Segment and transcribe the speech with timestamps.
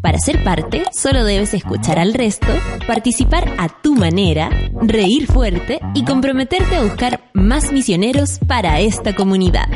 [0.00, 2.46] Para ser parte, solo debes escuchar al resto,
[2.86, 4.48] participar a tu manera,
[4.80, 9.66] reír fuerte y comprometerte a buscar más misioneros para esta comunidad.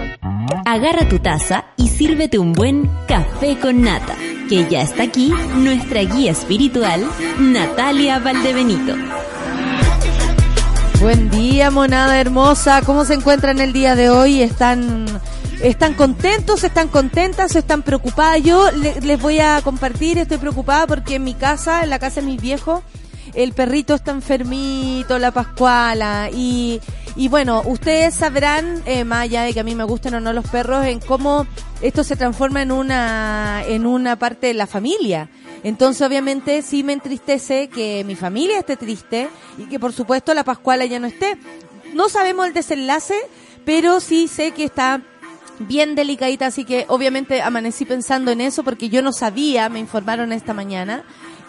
[0.64, 4.14] Agarra tu taza y sírvete un buen café con nata,
[4.48, 7.04] que ya está aquí nuestra guía espiritual,
[7.40, 8.94] Natalia Valdebenito.
[11.00, 12.82] Buen día, monada hermosa.
[12.82, 14.40] ¿Cómo se encuentran el día de hoy?
[14.40, 15.06] ¿Están
[15.62, 16.64] ¿Están contentos?
[16.64, 17.54] ¿Están contentas?
[17.54, 18.42] ¿Están preocupadas?
[18.42, 22.26] Yo les voy a compartir, estoy preocupada porque en mi casa, en la casa de
[22.26, 22.82] mis viejos,
[23.34, 26.80] el perrito está enfermito, la Pascuala, y,
[27.14, 30.32] y bueno, ustedes sabrán, eh, más allá de que a mí me gusten o no
[30.32, 31.46] los perros, en cómo
[31.80, 35.30] esto se transforma en una, en una parte de la familia.
[35.62, 40.42] Entonces, obviamente, sí me entristece que mi familia esté triste y que, por supuesto, la
[40.42, 41.38] Pascuala ya no esté.
[41.94, 43.14] No sabemos el desenlace,
[43.64, 45.02] pero sí sé que está
[45.58, 50.32] bien delicadita, así que obviamente amanecí pensando en eso porque yo no sabía, me informaron
[50.32, 51.04] esta mañana.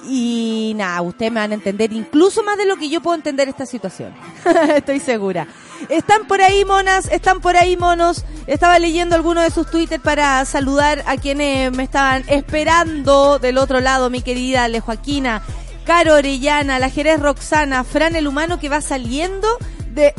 [0.06, 3.48] Y nada, ustedes me van a entender incluso más de lo que yo puedo entender
[3.48, 4.14] esta situación.
[4.76, 5.48] Estoy segura.
[5.88, 8.26] Están por ahí monas, están por ahí monos.
[8.46, 13.80] Estaba leyendo algunos de sus Twitter para saludar a quienes me estaban esperando del otro
[13.80, 15.42] lado, mi querida Ale Joaquina,
[15.86, 19.48] Caro Orellana, la Jerez Roxana, Fran el humano que va saliendo
[19.92, 20.14] de,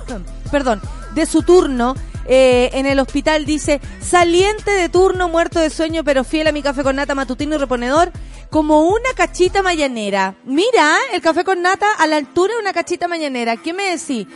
[0.50, 0.80] perdón,
[1.14, 1.94] de su turno
[2.28, 6.62] eh, en el hospital dice, saliente de turno, muerto de sueño, pero fiel a mi
[6.62, 8.12] café con nata matutino y reponedor,
[8.50, 10.34] como una cachita mañanera.
[10.44, 13.56] Mira, el café con nata a la altura de una cachita mañanera.
[13.56, 14.26] ¿Qué me decís?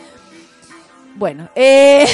[1.14, 2.06] Bueno, eh,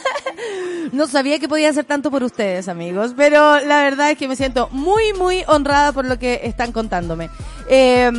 [0.92, 4.36] no sabía que podía hacer tanto por ustedes, amigos, pero la verdad es que me
[4.36, 7.30] siento muy, muy honrada por lo que están contándome.
[7.68, 8.10] Eh,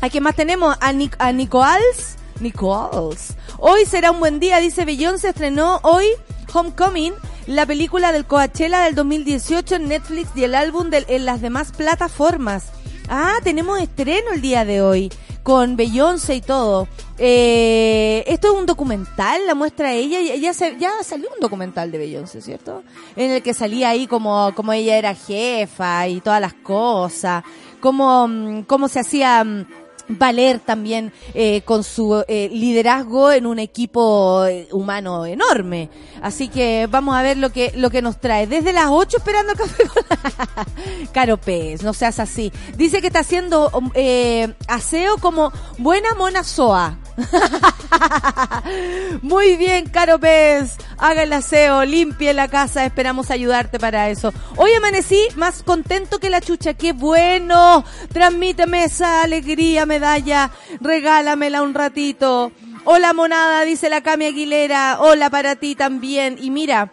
[0.00, 0.76] ¿A quién más tenemos?
[0.80, 1.32] A, Nic a.
[2.40, 3.34] Nicoals.
[3.58, 4.84] Hoy será un buen día, dice
[5.18, 6.06] se estrenó hoy
[6.52, 7.14] Homecoming,
[7.46, 12.66] la película del Coachella del 2018 en Netflix y el álbum en las demás plataformas.
[13.08, 15.10] Ah, tenemos estreno el día de hoy
[15.42, 16.86] con Beyoncé y todo.
[17.18, 22.40] Eh, esto es un documental, la muestra ella, ya, ya salió un documental de Beyoncé,
[22.40, 22.82] ¿cierto?
[23.16, 27.44] En el que salía ahí como, como ella era jefa y todas las cosas,
[27.80, 29.66] como, mm, cómo se hacía mm,
[30.18, 35.88] valer también eh, con su eh, liderazgo en un equipo eh, humano enorme.
[36.22, 38.46] Así que vamos a ver lo que lo que nos trae.
[38.46, 40.04] Desde las 8 esperando café con
[41.12, 42.52] Caro Pez, no seas así.
[42.76, 46.98] Dice que está haciendo eh, aseo como buena mona soa.
[49.22, 50.76] Muy bien, Caro Pez.
[50.98, 52.84] Haga el aseo, limpie la casa.
[52.84, 54.32] Esperamos ayudarte para eso.
[54.56, 56.74] Hoy amanecí más contento que la chucha.
[56.74, 57.84] ¡Qué bueno!
[58.12, 60.50] Transmíteme esa alegría, medalla.
[60.80, 62.52] Regálamela un ratito.
[62.84, 64.98] Hola, monada, dice la Cami Aguilera.
[65.00, 66.36] Hola para ti también.
[66.40, 66.92] Y mira.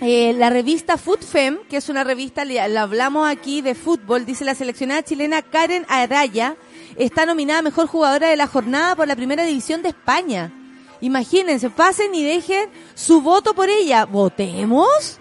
[0.00, 4.44] Eh, la revista Food Fem, que es una revista, la hablamos aquí de fútbol, dice
[4.44, 6.56] la seleccionada chilena Karen Araya,
[6.96, 10.52] está nominada Mejor Jugadora de la Jornada por la Primera División de España.
[11.00, 14.06] Imagínense, pasen y dejen su voto por ella.
[14.06, 15.18] ¿Votemos?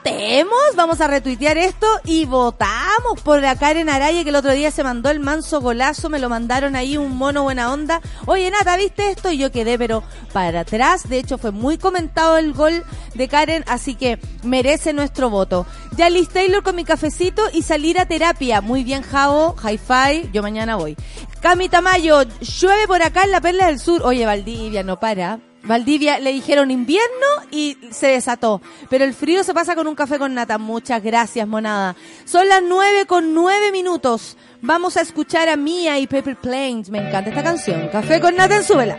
[0.00, 4.70] Votemos, vamos a retuitear esto y votamos por la Karen Araya que el otro día
[4.70, 8.00] se mandó el manso golazo, me lo mandaron ahí un mono buena onda.
[8.24, 9.30] Oye Nata, ¿viste esto?
[9.30, 10.02] Y yo quedé pero
[10.32, 12.82] para atrás, de hecho fue muy comentado el gol
[13.14, 15.66] de Karen, así que merece nuestro voto.
[15.96, 18.62] Ya Liz Taylor con mi cafecito y salir a terapia.
[18.62, 20.96] Muy bien, Javo, hi-fi, yo mañana voy.
[21.42, 24.02] Cami Tamayo, llueve por acá en la Perla del Sur.
[24.02, 25.40] Oye, Valdivia, no para.
[25.62, 28.60] Valdivia le dijeron invierno y se desató.
[28.88, 30.58] Pero el frío se pasa con un café con nata.
[30.58, 31.96] Muchas gracias, monada.
[32.24, 34.36] Son las nueve con nueve minutos.
[34.62, 36.90] Vamos a escuchar a Mia y Paper Planes.
[36.90, 37.88] Me encanta esta canción.
[37.88, 38.98] Café con nata en su vela.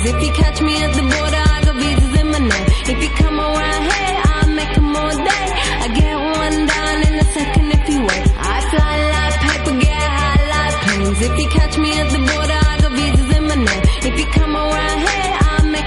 [0.00, 2.66] If you catch me at the border, I got visas in my name.
[2.86, 3.38] If you come
[4.76, 6.58] I get one
[7.08, 8.26] in a second if you wait.
[8.36, 11.20] I fly like paper, get high like planes.
[11.22, 13.82] If you catch me at the border, I got visas in my name.
[14.08, 15.38] If you come around here,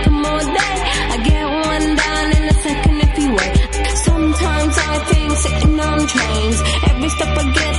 [0.04, 0.76] them all day.
[1.14, 1.88] I get one
[2.38, 3.54] in a second if you wait.
[3.98, 6.60] Sometimes I think sitting on trains.
[6.90, 7.71] Every step I get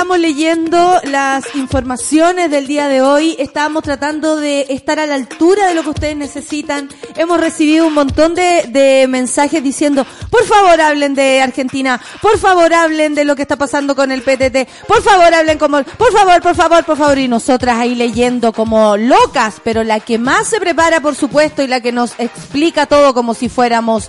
[0.00, 5.66] Estábamos leyendo las informaciones del día de hoy, estábamos tratando de estar a la altura
[5.66, 6.88] de lo que ustedes necesitan.
[7.16, 12.72] Hemos recibido un montón de, de mensajes diciendo, por favor hablen de Argentina, por favor
[12.72, 16.40] hablen de lo que está pasando con el PTT, por favor hablen como, por favor,
[16.40, 20.60] por favor, por favor, y nosotras ahí leyendo como locas, pero la que más se
[20.60, 24.08] prepara, por supuesto, y la que nos explica todo como si fuéramos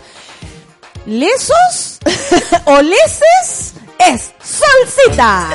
[1.06, 2.00] lesos
[2.64, 3.74] o leses
[4.10, 5.50] es Solcita.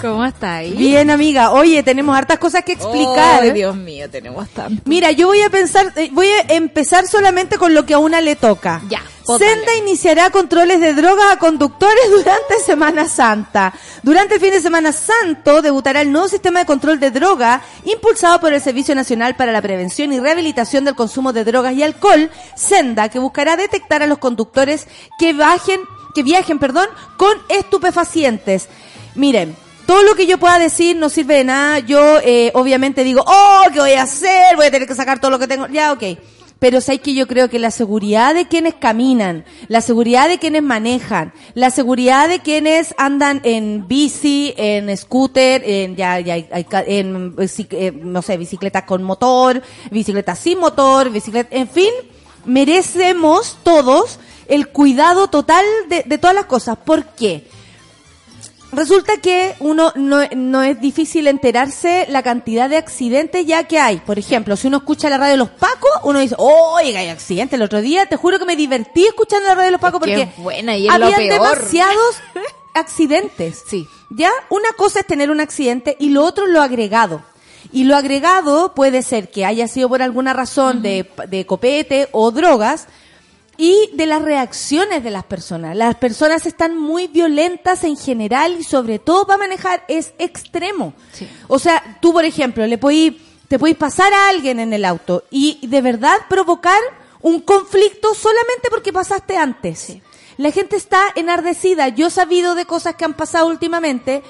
[0.00, 0.72] ¿Cómo está ahí?
[0.72, 1.52] Bien, amiga.
[1.52, 3.42] Oye, tenemos hartas cosas que explicar.
[3.42, 4.82] Ay, Dios mío, tenemos tanto.
[4.86, 8.20] Mira, yo voy a pensar, eh, voy a empezar solamente con lo que a una
[8.20, 8.82] le toca.
[8.88, 9.02] Ya.
[9.38, 13.72] Senda iniciará controles de drogas a conductores durante Semana Santa.
[14.02, 18.40] Durante el fin de Semana Santo debutará el nuevo sistema de control de droga impulsado
[18.40, 22.30] por el Servicio Nacional para la Prevención y Rehabilitación del Consumo de Drogas y Alcohol,
[22.56, 25.80] Senda, que buscará detectar a los conductores que bajen
[26.14, 28.68] que viajen, perdón, con estupefacientes.
[29.14, 31.78] Miren, todo lo que yo pueda decir no sirve de nada.
[31.80, 34.56] Yo, eh, obviamente digo, oh, ¿qué voy a hacer?
[34.56, 35.66] Voy a tener que sacar todo lo que tengo.
[35.68, 36.02] Ya, ok.
[36.58, 40.62] Pero sabes que yo creo que la seguridad de quienes caminan, la seguridad de quienes
[40.62, 47.66] manejan, la seguridad de quienes andan en bici, en scooter, en ya, ya, en, bici-
[47.72, 51.90] eh, no sé, bicicletas con motor, bicicletas sin motor, bicicleta, en fin,
[52.44, 56.78] merecemos todos el cuidado total de, de todas las cosas.
[56.78, 57.46] ¿Por qué?
[58.72, 63.98] Resulta que uno no, no es difícil enterarse la cantidad de accidentes ya que hay.
[63.98, 67.58] Por ejemplo, si uno escucha la radio de los Pacos, uno dice, oiga, hay accidentes.
[67.58, 70.32] El otro día, te juro que me divertí escuchando la radio de los Pacos porque
[70.38, 72.16] buena y habían demasiados
[72.74, 73.62] accidentes.
[73.66, 73.86] Sí.
[74.08, 74.30] ¿Ya?
[74.48, 77.22] Una cosa es tener un accidente y lo otro es lo agregado.
[77.72, 82.30] Y lo agregado puede ser que haya sido por alguna razón de, de copete o
[82.30, 82.88] drogas
[83.62, 85.76] y de las reacciones de las personas.
[85.76, 90.94] Las personas están muy violentas en general y sobre todo para manejar es extremo.
[91.12, 91.28] Sí.
[91.46, 93.12] O sea, tú por ejemplo, le podís,
[93.46, 96.80] te podéis pasar a alguien en el auto y de verdad provocar
[97.20, 99.98] un conflicto solamente porque pasaste antes.
[100.38, 101.86] La gente está enardecida.
[101.86, 104.24] Yo he sabido de cosas que han pasado últimamente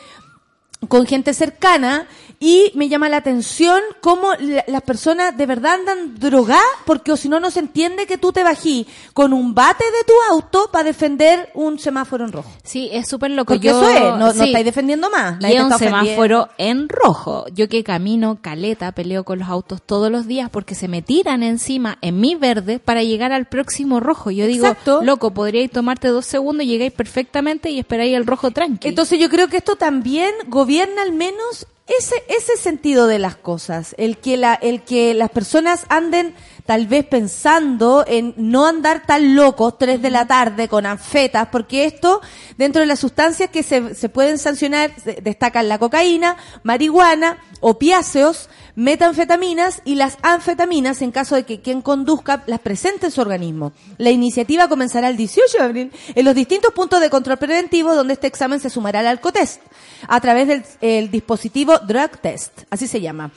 [0.89, 2.07] con gente cercana
[2.41, 7.17] y me llama la atención cómo la- las personas de verdad andan drogadas porque o
[7.17, 10.69] si no no se entiende que tú te bají con un bate de tu auto
[10.73, 12.51] para defender un semáforo en rojo.
[12.65, 13.55] Sí, es súper loco.
[13.55, 15.37] Porque Yo- eso es, no, estáis defendiendo más.
[15.41, 17.45] Y es un semáforo en rojo.
[17.55, 21.45] Yo que camino caleta, peleo con los autos todos los días porque se me tiran
[21.45, 24.33] encima en mi verde para llegar al próximo rojo.
[24.33, 25.01] Yo digo, Exacto.
[25.05, 28.89] loco, podríais tomarte dos segundos, llegáis perfectamente y esperáis el rojo tranqui.
[28.89, 30.33] Entonces yo creo que esto también
[30.73, 35.29] gobierna al menos ese ese sentido de las cosas, el que la el que las
[35.29, 36.35] personas anden
[36.67, 41.85] tal vez pensando en no andar tan locos tres de la tarde con anfetas, porque
[41.87, 42.21] esto
[42.57, 48.49] dentro de las sustancias que se, se pueden sancionar se- destacan la cocaína, marihuana, opiáceos,
[48.77, 53.73] metanfetaminas y las anfetaminas en caso de que quien conduzca las presente en su organismo.
[53.99, 58.15] La iniciativa comenzará el 18 de abril en los distintos puntos de control preventivo donde
[58.15, 59.61] este examen se sumará al alcotest
[60.09, 63.31] a través del el dispositivo Drug Test, así se llama.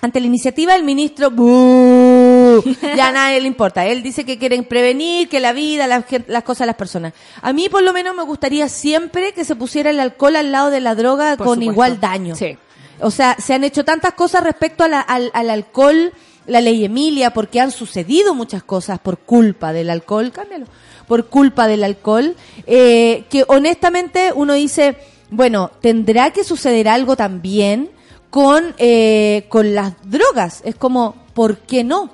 [0.00, 2.37] Ante la iniciativa, el ministro, ¡Bú!
[2.96, 3.86] ya a nadie le importa.
[3.86, 7.12] Él dice que quieren prevenir, que la vida, la gen- las cosas de las personas.
[7.42, 10.70] A mí, por lo menos, me gustaría siempre que se pusiera el alcohol al lado
[10.70, 11.72] de la droga Por con supuesto.
[11.72, 12.34] igual daño.
[12.36, 12.56] Sí.
[13.00, 16.12] O sea, se han hecho tantas cosas respecto a la- al, al alcohol,
[16.46, 20.66] la ley Emilia, porque han sucedido muchas cosas por culpa del alcohol, cámbialo,
[21.06, 22.34] por culpa del alcohol,
[22.66, 24.96] eh, que honestamente uno dice,
[25.30, 27.90] bueno, tendrá que suceder algo también
[28.30, 30.62] con, eh, con las drogas.
[30.64, 32.10] Es como, ¿por qué no?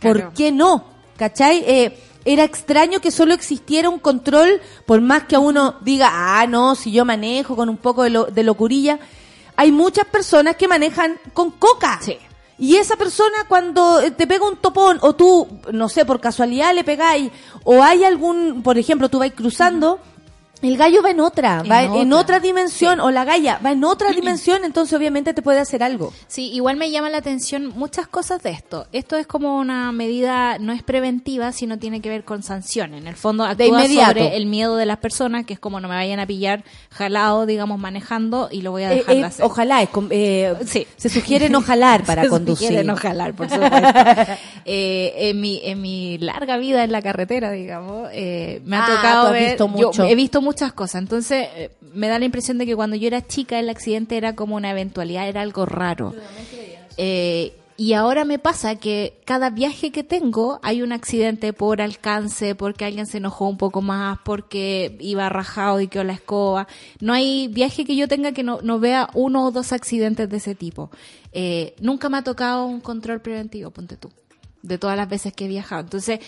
[0.00, 0.32] ¿Por Claro.
[0.36, 0.84] qué no?
[1.16, 1.62] ¿Cachai?
[1.66, 6.46] Eh, era extraño que solo existiera un control, por más que a uno diga, ah,
[6.46, 8.98] no, si yo manejo con un poco de, lo- de locurilla.
[9.56, 11.98] Hay muchas personas que manejan con coca.
[12.02, 12.16] Sí.
[12.58, 16.74] Y esa persona cuando eh, te pega un topón o tú, no sé, por casualidad
[16.74, 17.30] le pegáis
[17.64, 19.98] o hay algún, por ejemplo, tú vais cruzando,
[20.62, 23.82] el gallo va en otra, En va en otra, dimensión o la galla va en
[23.84, 26.12] otra dimensión, entonces obviamente te puede hacer algo.
[26.28, 28.86] Sí, igual me llama la atención muchas cosas de esto.
[28.92, 33.00] Esto es como una medida, no es preventiva, sino tiene que ver con sanciones.
[33.00, 34.12] En el fondo actúa inmediato.
[34.12, 37.46] sobre el miedo de las personas, que es como no me vayan a pillar jalado,
[37.46, 39.44] digamos, manejando y lo voy a Eh, dejar de eh, hacer.
[39.46, 40.86] ojalá, es eh, Sí.
[40.96, 42.68] se sugiere no jalar para Se conducir.
[42.68, 43.70] sugiere no jalar, por supuesto.
[44.66, 48.86] Eh, en, mi, en mi larga vida en la carretera, digamos, eh, me ha Ah,
[48.96, 49.48] tocado ver.
[49.50, 50.04] visto yo mucho.
[50.04, 51.02] he visto muchas cosas.
[51.02, 54.34] Entonces, eh, me da la impresión de que cuando yo era chica, el accidente era
[54.34, 56.12] como una eventualidad, era algo raro.
[56.96, 62.56] Eh, y ahora me pasa que cada viaje que tengo hay un accidente por alcance,
[62.56, 66.66] porque alguien se enojó un poco más, porque iba rajado y quedó la escoba.
[67.00, 70.36] No hay viaje que yo tenga que no, no vea uno o dos accidentes de
[70.36, 70.90] ese tipo.
[71.32, 74.10] Eh, nunca me ha tocado un control preventivo, ponte tú,
[74.62, 75.82] de todas las veces que he viajado.
[75.82, 76.18] Entonces,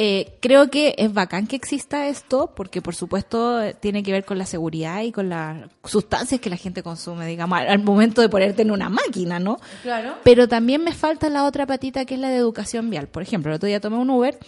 [0.00, 4.38] eh, creo que es bacán que exista esto, porque por supuesto tiene que ver con
[4.38, 8.28] la seguridad y con las sustancias que la gente consume, digamos, al, al momento de
[8.28, 9.58] ponerte en una máquina, ¿no?
[9.82, 10.14] Claro.
[10.22, 13.08] Pero también me falta la otra patita que es la de educación vial.
[13.08, 14.38] Por ejemplo, el otro día tomé un Uber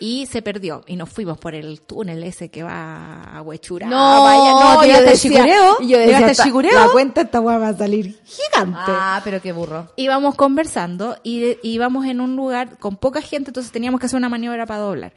[0.00, 3.86] y se perdió y nos fuimos por el túnel ese que va a Huechura.
[3.86, 4.44] No, vaya,
[4.84, 5.80] ¿llegaste yo decía- Chicureo?
[5.80, 9.20] yo decía, ¿Llegaste a "Esta- Chicureo?" La cuenta esta weá va a salir gigante Ah,
[9.22, 9.92] pero qué burro.
[9.96, 14.28] íbamos conversando y íbamos en un lugar con poca gente, entonces teníamos que hacer una
[14.30, 15.12] maniobra para doblar.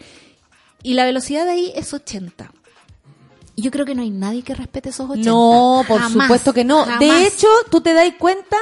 [0.83, 2.51] Y la velocidad de ahí es 80.
[3.55, 5.29] Y yo creo que no hay nadie que respete esos 80.
[5.29, 6.83] No, por Jamás, supuesto que no.
[6.85, 6.99] jamás.
[6.99, 8.57] De hecho, tú te das cuenta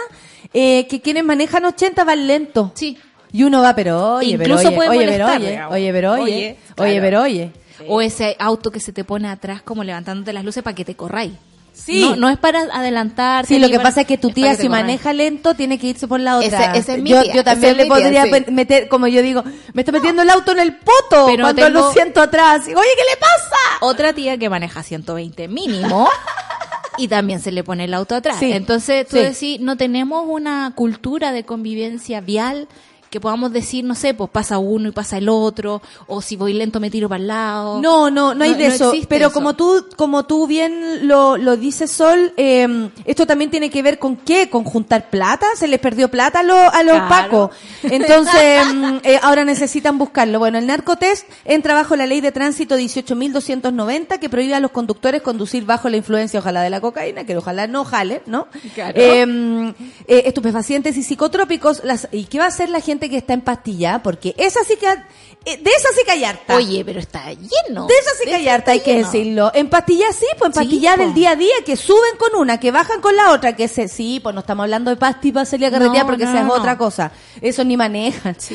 [0.53, 2.73] eh, que quienes manejan 80 van lento.
[2.75, 2.97] Sí.
[3.33, 6.11] Y uno va, pero oye, pero Incluso oye, puede oye, molestar, pero oye, oye, pero
[6.13, 7.51] oye, Oye, pero oye.
[7.87, 10.95] O ese auto que se te pone atrás como levantándote las luces para que te
[10.95, 11.31] corráis.
[11.73, 12.01] Sí.
[12.01, 13.45] No, no es para adelantar.
[13.45, 16.19] Sí, lo que pasa es que tu tía si maneja lento tiene que irse por
[16.19, 16.71] la otra.
[16.73, 18.51] Ese- ese es mi yo, tía, yo también ese le tía, podría sí.
[18.51, 21.79] meter, como yo digo, me está metiendo el auto en el poto Pero cuando tengo-
[21.79, 22.67] lo siento atrás.
[22.67, 23.55] Y, Oye, ¿qué le pasa?
[23.79, 26.07] Otra tía que maneja 120 mínimo.
[26.97, 28.35] Y también se le pone el auto atrás.
[28.37, 29.23] Sí, Entonces, tú sí.
[29.23, 32.67] decís, no tenemos una cultura de convivencia vial
[33.11, 36.53] que podamos decir, no sé, pues pasa uno y pasa el otro, o si voy
[36.53, 37.79] lento me tiro para el lado.
[37.81, 38.93] No, no, no hay No- de no eso.
[39.07, 39.33] Pero eso.
[39.33, 43.99] como tú, como tú bien lo, lo dices, Sol, eh, esto también tiene que ver
[43.99, 45.45] con qué, con juntar plata.
[45.55, 47.09] Se les perdió plata a, los a los Claro.
[47.09, 47.49] pacos.
[47.83, 50.39] Entonces, mm, eh, ahora necesitan buscarlo.
[50.39, 55.21] Bueno, el narcotest entra bajo la ley de tránsito 18.290 que prohíbe a los conductores
[55.21, 58.47] conducir bajo la influencia, ojalá de la cocaína, que ojalá no jale, ¿no?
[58.73, 58.97] Claro.
[59.27, 59.69] Mm,
[60.07, 61.83] eh, estupefacientes y psicotrópicos.
[61.83, 64.01] Las, ¿Y qué va a hacer la gente que está en pastilla?
[64.03, 66.55] Porque esa sí que, eh, de esa sí que hay harta.
[66.55, 67.87] Oye, pero está lleno.
[67.87, 69.51] De esa sí que hay harta, hay que decirlo.
[69.53, 72.59] En pastillas sí, pues en Sí, pastillas del día a día, que suben con una,
[72.59, 75.45] que bajan con la otra, que se, sí, pues no estamos hablando de pastillas para
[75.45, 77.11] salir a carretera No, porque no, esa es otra cosa.
[77.41, 78.35] Eso ni manejan.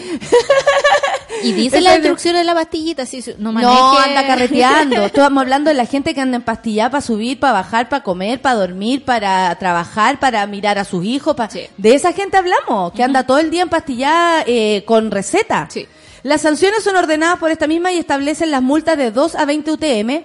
[1.42, 3.72] Y dice la es- instrucción de la pastillita, sí, sí, no maneje.
[3.72, 5.02] No, anda carreteando.
[5.06, 8.40] Estamos hablando de la gente que anda en pastilla para subir, para bajar, para comer,
[8.40, 11.34] para dormir, para trabajar, para mirar a sus hijos.
[11.36, 11.66] pa- Sí.
[11.76, 15.68] De esa gente hablamos, que anda todo el día en pastilla eh, con receta.
[15.70, 15.86] Sí.
[16.22, 19.70] Las sanciones son ordenadas por esta misma y establecen las multas de 2 a 20
[19.72, 20.24] UTM,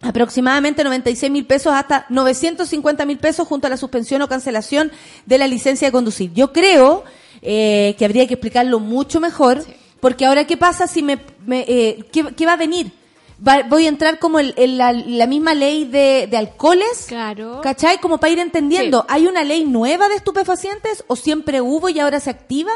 [0.00, 4.90] aproximadamente 96 mil pesos hasta 950 mil pesos junto a la suspensión o cancelación
[5.26, 6.32] de la licencia de conducir.
[6.32, 7.04] Yo creo
[7.40, 9.64] eh, que habría que explicarlo mucho mejor,
[10.02, 12.90] porque ahora qué pasa si me, me, eh, ¿qué, qué va a venir?
[13.46, 17.60] Va- voy a entrar como en la, la misma ley de, de alcoholes, Claro.
[17.62, 17.98] ¿cachai?
[18.00, 22.18] Como para ir entendiendo, ¿hay una ley nueva de estupefacientes o siempre hubo y ahora
[22.18, 22.72] se activa?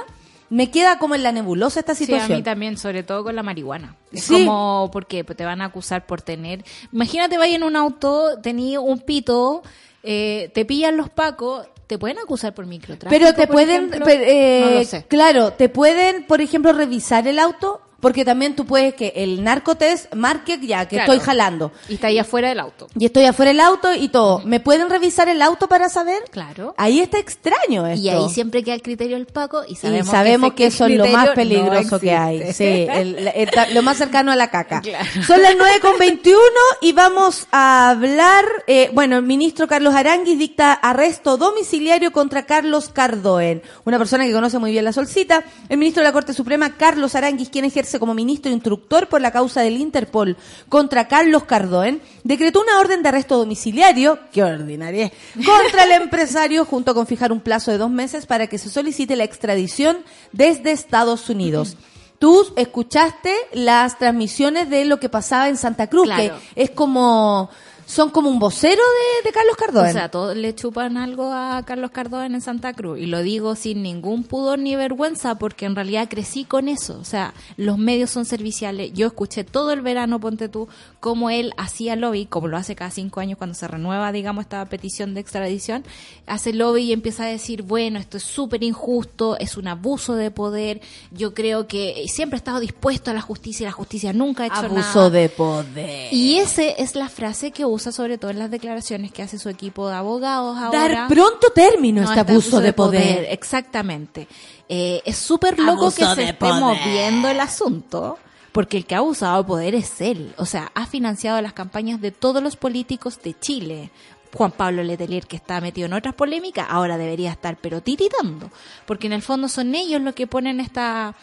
[0.51, 2.39] Me queda como en la nebulosa esta Sí, a situación.
[2.39, 3.97] mí también, sobre todo con la marihuana.
[4.13, 4.45] Es Sí.
[4.45, 6.65] como, porque te van a acusar por tener...
[6.93, 9.65] Imagínate, vaya en un auto, tenías un pito,
[10.05, 14.61] eh, te pillan los pacos, te pueden acusar por microtráfico, Pero te pueden, pero, eh,
[14.65, 15.05] no lo sé.
[15.09, 20.13] claro, te pueden, por ejemplo, revisar el auto, porque también tú puedes que el narcotest
[20.15, 21.13] marque ya que Claro.
[21.13, 21.73] estoy jalando.
[21.89, 22.89] Y está ahí afuera del auto.
[22.99, 24.41] Y estoy afuera del auto y todo.
[24.45, 26.23] ¿Me pueden revisar el auto para saber?
[26.31, 26.75] Claro.
[26.77, 28.01] Ahí está extraño esto.
[28.01, 30.97] Y ahí siempre queda el criterio del Paco y Y sabemos, sabemos, que, eso es
[30.97, 32.53] lo más peligroso no que hay.
[32.53, 34.81] Sí, el- el- el- lo más cercano a la caca.
[34.83, 35.05] Claro.
[35.27, 36.39] Son las 9 con 21
[36.83, 42.91] y vamos a hablar, eh, bueno, el ministro Carlos Aranguis dicta arresto domiciliario contra Carlos
[42.91, 45.45] Cardoen, una persona que conoce muy bien la solcita.
[45.69, 49.31] El ministro de la Corte Suprema, Carlos Aranguis, quien ejerce como ministro instructor por la
[49.31, 50.37] causa del Interpol
[50.69, 56.95] contra Carlos Cardoen, decretó una orden de arresto domiciliario, qué ordinaria, contra el empresario junto
[56.95, 59.99] con fijar un plazo de dos meses para que se solicite la extradición
[60.33, 61.77] desde Estados Unidos.
[62.19, 66.35] Tú escuchaste las transmisiones de lo que pasaba en Santa Cruz, Claro.
[66.55, 67.51] que es como
[67.87, 69.87] son como un vocero de, de Carlos Cardón.
[69.87, 72.99] O sea, todos le chupan algo a Carlos Cardón en Santa Cruz.
[72.99, 76.99] Y lo digo sin ningún pudor ni vergüenza porque en realidad crecí con eso.
[77.01, 78.93] O sea, los medios son serviciales.
[78.93, 82.91] Yo escuché todo el verano, ponte tú, cómo él hacía lobby, como lo hace cada
[82.91, 85.85] cinco años cuando se renueva, digamos, esta petición de extradición.
[86.27, 90.33] Hace lobby y empieza a decir, bueno, esto es súper injusto, es un abuso de
[90.33, 90.81] poder.
[91.13, 94.47] Yo creo que siempre he estado dispuesto a la justicia y la justicia nunca ha
[94.47, 94.81] hecho nada.
[94.81, 96.13] Abuso de poder.
[96.13, 99.49] Y esa es la frase que usa sobre todo en las declaraciones que hace su
[99.49, 100.79] equipo de abogados ahora.
[100.89, 103.27] Dar pronto término a No, este abuso, de poder.
[103.31, 104.29] Exactamente.
[104.69, 106.61] Eh, es súper loco Abuso que se esté poder.
[106.61, 108.19] moviendo el asunto,
[108.53, 110.35] porque el que ha abusado de poder es él.
[110.39, 113.91] O sea, ha financiado las campañas de todos los políticos de Chile.
[114.35, 118.51] Juan Pablo Letelier, que está metido en otras polémicas, ahora debería estar pero tiritando,
[118.85, 121.15] porque en el fondo son ellos los que ponen esta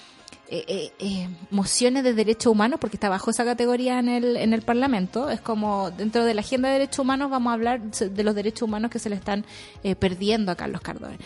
[0.55, 4.53] eh, eh, eh, mociones de derechos humanos, porque está bajo esa categoría en el, en
[4.53, 5.31] el Parlamento.
[5.31, 8.61] Es como dentro de la agenda de derechos humanos vamos a hablar de los derechos
[8.61, 9.45] humanos que se le están
[9.83, 11.17] eh, perdiendo a Carlos Cardón.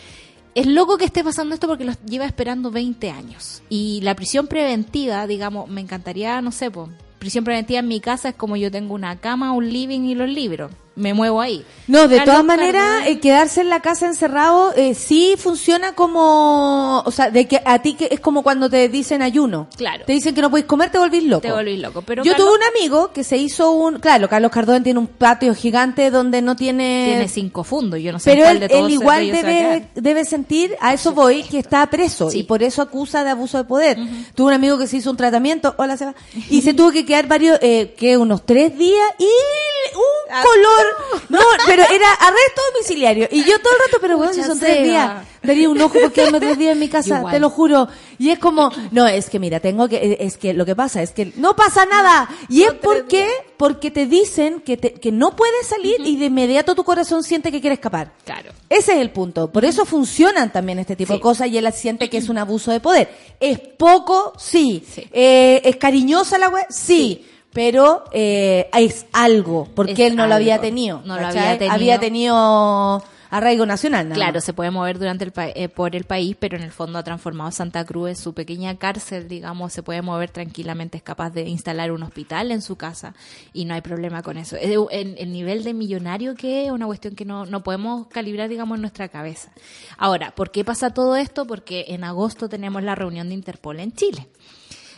[0.54, 3.62] Es loco que esté pasando esto porque los lleva esperando 20 años.
[3.68, 6.70] Y la prisión preventiva, digamos, me encantaría, no sé,
[7.18, 10.30] prisión preventiva en mi casa es como yo tengo una cama, un living y los
[10.30, 10.72] libros.
[10.98, 11.64] Me muevo ahí.
[11.86, 17.00] No, de Carlos todas maneras, eh, quedarse en la casa encerrado eh, sí funciona como,
[17.00, 19.68] o sea, de que a ti que es como cuando te dicen ayuno.
[19.76, 20.04] Claro.
[20.04, 21.40] Te dicen que no puedes comer, te volvís loco.
[21.42, 22.02] Te volvís loco.
[22.02, 25.06] Pero Yo Carlos tuve un amigo que se hizo un, claro, Carlos Cardón tiene un
[25.06, 28.00] patio gigante donde no tiene, tiene cinco fundos.
[28.00, 31.12] Yo no sé pero cuál él, de todos él igual debe, debe sentir, a eso
[31.12, 32.40] voy, que está preso Sí.
[32.40, 33.98] y por eso acusa de abuso de poder.
[34.34, 36.14] Tuve un amigo que se hizo un tratamiento, hola Seba,
[36.50, 40.86] y se tuvo que quedar varios, eh, que unos tres días y un Ah, color,
[41.28, 43.28] no, pero era arresto domiciliario.
[43.30, 46.12] Y yo todo el rato, pero bueno, si son tres días, daría un ojo por
[46.12, 47.32] quedarme tres días en mi casa, Igual.
[47.34, 47.88] te lo juro.
[48.18, 51.02] Y es como, no, es que mira, tengo que, eh, es que lo que pasa
[51.02, 52.28] es que no pasa nada.
[52.48, 56.74] Y es porque, porque te dicen que, te- que no puedes salir y de inmediato
[56.74, 58.12] tu corazón siente que quiere escapar.
[58.24, 58.50] Claro.
[58.68, 59.50] Ese es el punto.
[59.52, 61.18] Por eso funcionan también este tipo Sí.
[61.18, 63.08] de cosas y él siente que es un abuso de poder.
[63.40, 64.32] ¿Es poco?
[64.38, 64.84] Sí.
[64.92, 65.06] Sí.
[65.12, 66.66] Eh, ¿Es cariñosa la web?
[66.70, 67.24] Sí.
[67.58, 71.02] Pero eh, es algo, porque Es él no lo había tenido.
[71.04, 71.74] No había tenido.
[71.74, 74.08] Había tenido arraigo nacional.
[74.14, 76.98] Claro, se puede mover durante el pa- eh, por el país, pero en el fondo
[76.98, 81.30] ha transformado Santa Cruz en su pequeña cárcel, digamos, se puede mover tranquilamente, es capaz
[81.30, 83.12] de instalar un hospital en su casa
[83.52, 84.56] y no hay problema con eso.
[84.56, 88.48] Es El, el nivel de millonario que es una cuestión que no, no podemos calibrar,
[88.48, 89.50] digamos, en nuestra cabeza.
[89.98, 91.44] Ahora, ¿por qué pasa todo esto?
[91.46, 94.28] Porque en agosto tenemos la reunión de Interpol en Chile.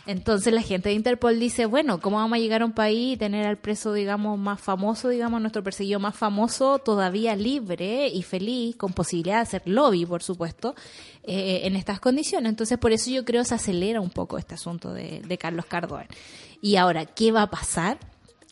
[0.05, 3.17] Entonces la gente de Interpol dice, bueno, ¿cómo vamos a llegar a un país y
[3.17, 8.75] tener al preso, digamos, más famoso, digamos, nuestro perseguido más famoso, todavía libre y feliz,
[8.75, 10.75] con posibilidad de hacer lobby, por supuesto,
[11.23, 12.49] eh, en estas condiciones?
[12.49, 16.05] Entonces por eso yo creo se acelera un poco este asunto de, de Carlos Cardón.
[16.61, 17.99] Y ahora, ¿qué va a pasar?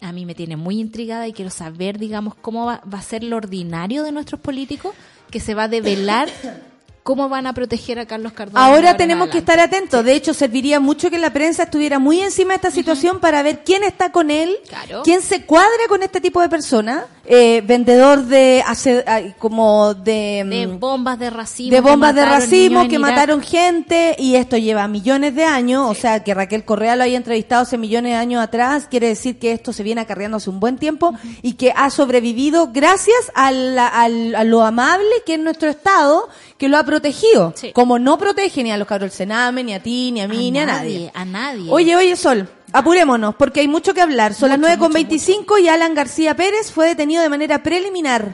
[0.02, 3.24] A mí me tiene muy intrigada y quiero saber, digamos, cómo va, va a ser
[3.24, 4.94] lo ordinario de nuestros políticos,
[5.32, 6.30] que se va a develar
[7.04, 8.56] cómo van a proteger a Carlos Cardón.
[8.56, 10.04] de Ahora en tenemos que estar atentos.
[10.06, 13.64] De hecho, serviría mucho que la prensa estuviera muy encima de esta situación para ver
[13.64, 15.02] quién está con él, Claro.
[15.04, 19.04] quién se cuadra con este tipo de persona, eh, vendedor de, hace,
[19.40, 21.72] como de, de mm, bombas de racismo.
[21.76, 26.24] de bombas de racismo que mataron gente y esto lleva millones de años, o sea
[26.24, 29.74] que Raquel Correa lo haya entrevistado hace millones de años atrás, quiere decir que esto
[29.74, 34.10] se viene acarreando hace un buen tiempo y que ha sobrevivido gracias a, la- a
[34.44, 37.72] lo amable que es nuestro Estado, que lo ha protegido, Sí.
[37.72, 40.50] como no protege ni a los cabros del Sename, ni a ti, ni a mí,
[40.52, 41.12] ni a nadie.
[41.14, 41.68] A nadie.
[41.70, 44.34] Oye, oye, Sol, apurémonos, porque hay mucho que hablar.
[44.34, 47.62] Son las Mucho, 9 con mucho, 25 y Alan García Pérez fue detenido de manera
[47.62, 48.34] preliminar.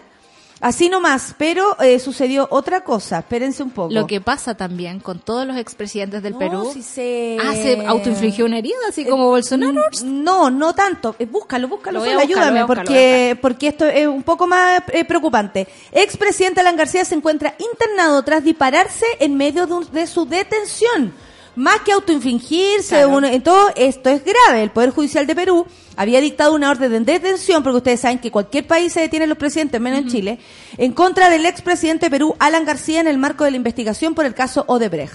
[0.62, 3.20] Así nomás, pero eh, sucedió otra cosa.
[3.20, 3.94] Espérense un poco.
[3.94, 6.70] Lo que pasa también con todos los expresidentes del No, Perú.
[6.74, 7.38] si se...
[7.44, 9.82] Ah, se autoinfligió una herida, así como Bolsonaro.
[10.06, 11.16] No, no tanto.
[11.20, 15.68] Eh, Búscalo, búscalo, buscar, ayúdame, buscar, porque, porque esto es un poco más eh, preocupante.
[15.92, 21.14] Expresidente Alan García se encuentra internado tras dispararse en medio de, un- de su detención.
[21.56, 23.10] Más que autoinfligirse, Claro.
[23.10, 24.64] uno- en todo esto es grave.
[24.64, 25.66] El Poder Judicial de Perú
[25.96, 29.38] había dictado una orden de detención, porque ustedes saben que cualquier país se detiene los
[29.38, 30.40] presidentes, menos en Chile,
[30.78, 34.26] en contra del expresidente de Perú, Alan García, en el marco de la investigación por
[34.26, 35.14] el caso Odebrecht.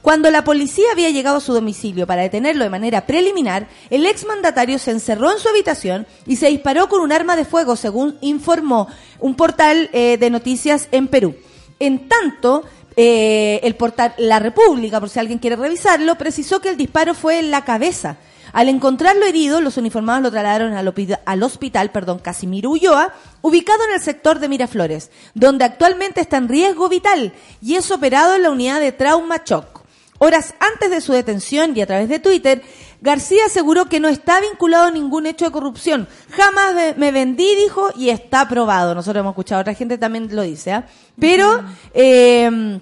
[0.00, 4.78] Cuando la policía había llegado a su domicilio para detenerlo de manera preliminar, el exmandatario
[4.78, 8.86] se encerró en su habitación y se disparó con un arma de fuego, según informó
[9.18, 11.34] un portal eh, de noticias en Perú.
[11.80, 12.62] En tanto,
[12.96, 17.38] eh, el portal La República, por si alguien quiere revisarlo, precisó que el disparo fue
[17.38, 18.16] en la cabeza.
[18.52, 20.92] Al encontrarlo herido, los uniformados lo trasladaron al,
[21.24, 26.48] al hospital, perdón, Casimiro Ulloa, ubicado en el sector de Miraflores, donde actualmente está en
[26.48, 29.80] riesgo vital y es operado en la unidad de trauma shock.
[30.18, 32.62] Horas antes de su detención y a través de Twitter,
[33.02, 36.06] García aseguró que no está vinculado a ningún hecho de corrupción.
[36.30, 38.94] Jamás me, vendí, dijo, y está probado.
[38.94, 40.86] Nosotros hemos escuchado, otra gente también lo dice, ¿ah?
[41.18, 42.80] Pero eh,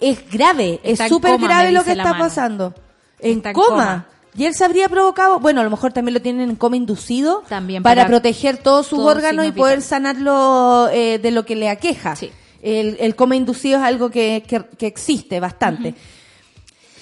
[0.00, 2.18] es grave, Está es súper grave lo que está mano.
[2.18, 2.74] pasando.
[3.18, 3.68] En Está en coma.
[3.68, 4.06] coma.
[4.36, 7.42] Y él se habría provocado, bueno, a lo mejor también lo tienen en coma inducido
[7.48, 11.68] También para, para proteger todos sus órganos y poder sanarlo eh, de lo que le
[11.68, 12.14] aqueja.
[12.14, 12.30] Sí.
[12.62, 15.94] El, el coma inducido es algo que, que, que existe bastante.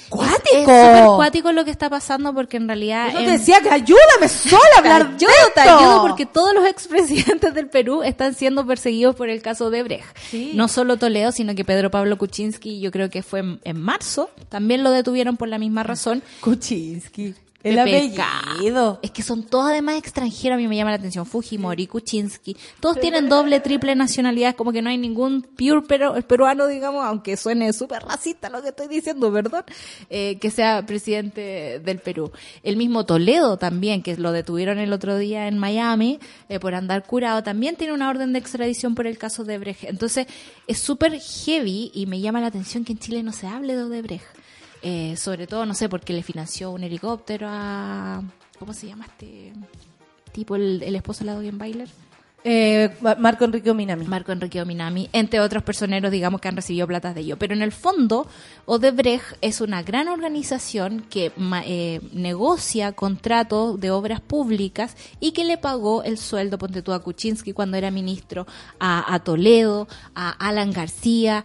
[0.08, 0.56] ¡Cuático!
[0.56, 3.12] Es súper cuático lo que está pasando porque en realidad...
[3.12, 6.54] Yo en- te decía que ayúdame sola a hablar Yo de te ayudo porque todos
[6.54, 10.16] los expresidentes del Perú están siendo perseguidos por el caso de Brecht.
[10.30, 10.52] Sí.
[10.54, 14.30] No solo Toledo, sino que Pedro Pablo Kuczynski, yo creo que fue en, en marzo,
[14.48, 16.22] también lo detuvieron por la misma razón.
[16.40, 17.34] Kuczynski.
[17.70, 19.00] El apellido.
[19.02, 21.26] Es que son todos además extranjeros, a mí me llama la atención.
[21.26, 26.66] Fujimori, Kuczynski, todos tienen doble, triple nacionalidad, como que no hay ningún pure pero, peruano,
[26.66, 29.64] digamos, aunque suene súper racista lo que estoy diciendo, perdón,
[30.10, 32.30] eh, que sea presidente del Perú.
[32.62, 37.04] El mismo Toledo también, que lo detuvieron el otro día en Miami eh, por andar
[37.04, 39.84] curado, también tiene una orden de extradición por el caso de Brecht.
[39.84, 40.26] Entonces,
[40.66, 43.84] es súper heavy y me llama la atención que en Chile no se hable de
[43.84, 44.35] Odebrecht.
[44.88, 48.22] Eh, sobre todo, no sé, porque le financió un helicóptero a...
[48.56, 49.52] ¿Cómo se llama este
[50.30, 51.88] tipo, el, el esposo de la Dogen Bailer?
[52.44, 54.06] Eh, Marco Enrique Minami.
[54.06, 57.36] Marco Enrique Minami, entre otros personeros, digamos, que han recibido platas de ello.
[57.36, 58.28] Pero en el fondo,
[58.66, 61.32] Odebrecht es una gran organización que
[61.64, 67.02] eh, negocia contratos de obras públicas y que le pagó el sueldo, ponte tú, a
[67.02, 68.46] Kuczynski cuando era ministro,
[68.78, 71.44] a, a Toledo, a Alan García.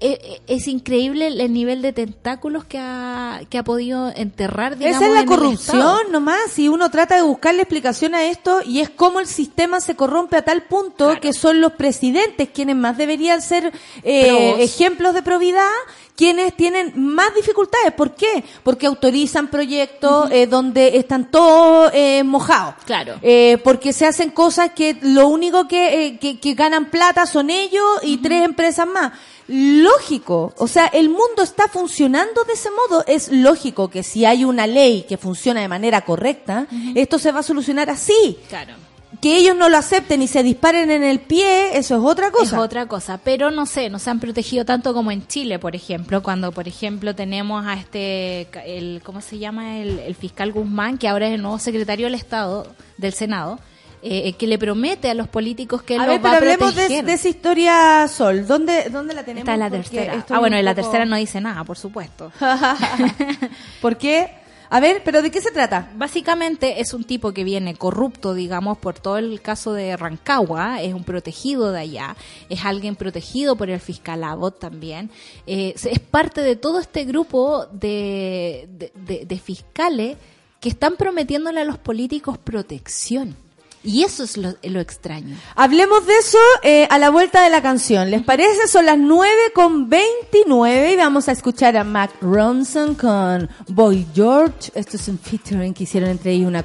[0.00, 4.76] Eh, eh, Es increíble el- el nivel de tentáculos que ha, que ha podido enterrar,
[4.76, 8.60] digamos, Esa es la en corrupción nomás, y uno trata de buscarle explicación a esto
[8.64, 11.20] y es como el sistema se corrompe a tal punto Claro.
[11.20, 15.70] que son los presidentes quienes más deberían ser eh, ejemplos de probidad
[16.16, 17.92] quienes tienen más dificultades.
[17.92, 18.44] ¿Por qué?
[18.62, 22.74] Porque autorizan proyectos eh, donde están todos eh, mojados.
[22.84, 23.14] Claro.
[23.20, 27.50] Eh, porque se hacen cosas que lo único que, eh, que, que ganan plata son
[27.50, 29.12] ellos y tres empresas más.
[29.46, 33.04] Lógico, o sea, el mundo está funcionando de ese modo.
[33.06, 37.40] Es lógico que si hay una ley que funciona de manera correcta, esto se va
[37.40, 38.38] a solucionar así.
[38.48, 38.74] Claro.
[39.20, 42.56] Que ellos no lo acepten y se disparen en el pie, eso es otra cosa.
[42.56, 45.76] Es otra cosa, pero no sé, no se han protegido tanto como en Chile, por
[45.76, 49.78] ejemplo, cuando, por ejemplo, tenemos a este, el, ¿cómo se llama?
[49.78, 52.66] El, el fiscal Guzmán, que ahora es el nuevo secretario del Estado,
[52.98, 53.60] del Senado,
[54.04, 56.52] eh, que le promete a los políticos que él a los ver, va pero a
[56.54, 56.74] hablemos
[57.06, 58.46] de, esa historia, Sol.
[58.46, 59.40] ¿Dónde, dónde la tenemos?
[59.48, 60.26] Está en la Porque tercera.
[60.30, 62.30] Ah, bueno, en la poco- tercera no dice nada, por supuesto.
[63.80, 64.30] ¿Por qué?
[64.70, 65.88] A ver, pero ¿de qué se trata?
[65.94, 70.94] Básicamente es un tipo que viene corrupto, digamos, por todo el caso de Rancagua, es
[70.94, 72.16] un protegido de allá,
[72.48, 75.10] es alguien protegido por el fiscal Abbott también,
[75.46, 80.16] eh, es parte de todo este grupo de, de, de- de fiscales
[80.60, 83.36] que están prometiéndole a los políticos protección.
[83.84, 85.36] Y eso es lo, lo extraño.
[85.54, 88.10] Hablemos de eso eh, a la vuelta de la canción.
[88.10, 88.66] ¿Les parece?
[88.66, 94.72] Son las 9 con 29 y vamos a escuchar a Mac Ronson con Boy George.
[94.74, 96.64] Esto es un featuring que hicieron entre ellos una,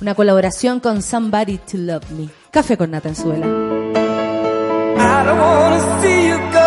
[0.00, 2.28] una colaboración con Somebody to Love Me.
[2.52, 3.46] Café con Nata en Suela.
[4.94, 6.61] I don't wanna see you go.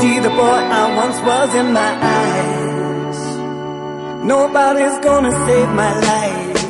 [0.00, 3.20] See the boy I once was in my eyes.
[4.24, 6.67] Nobody's gonna save my life.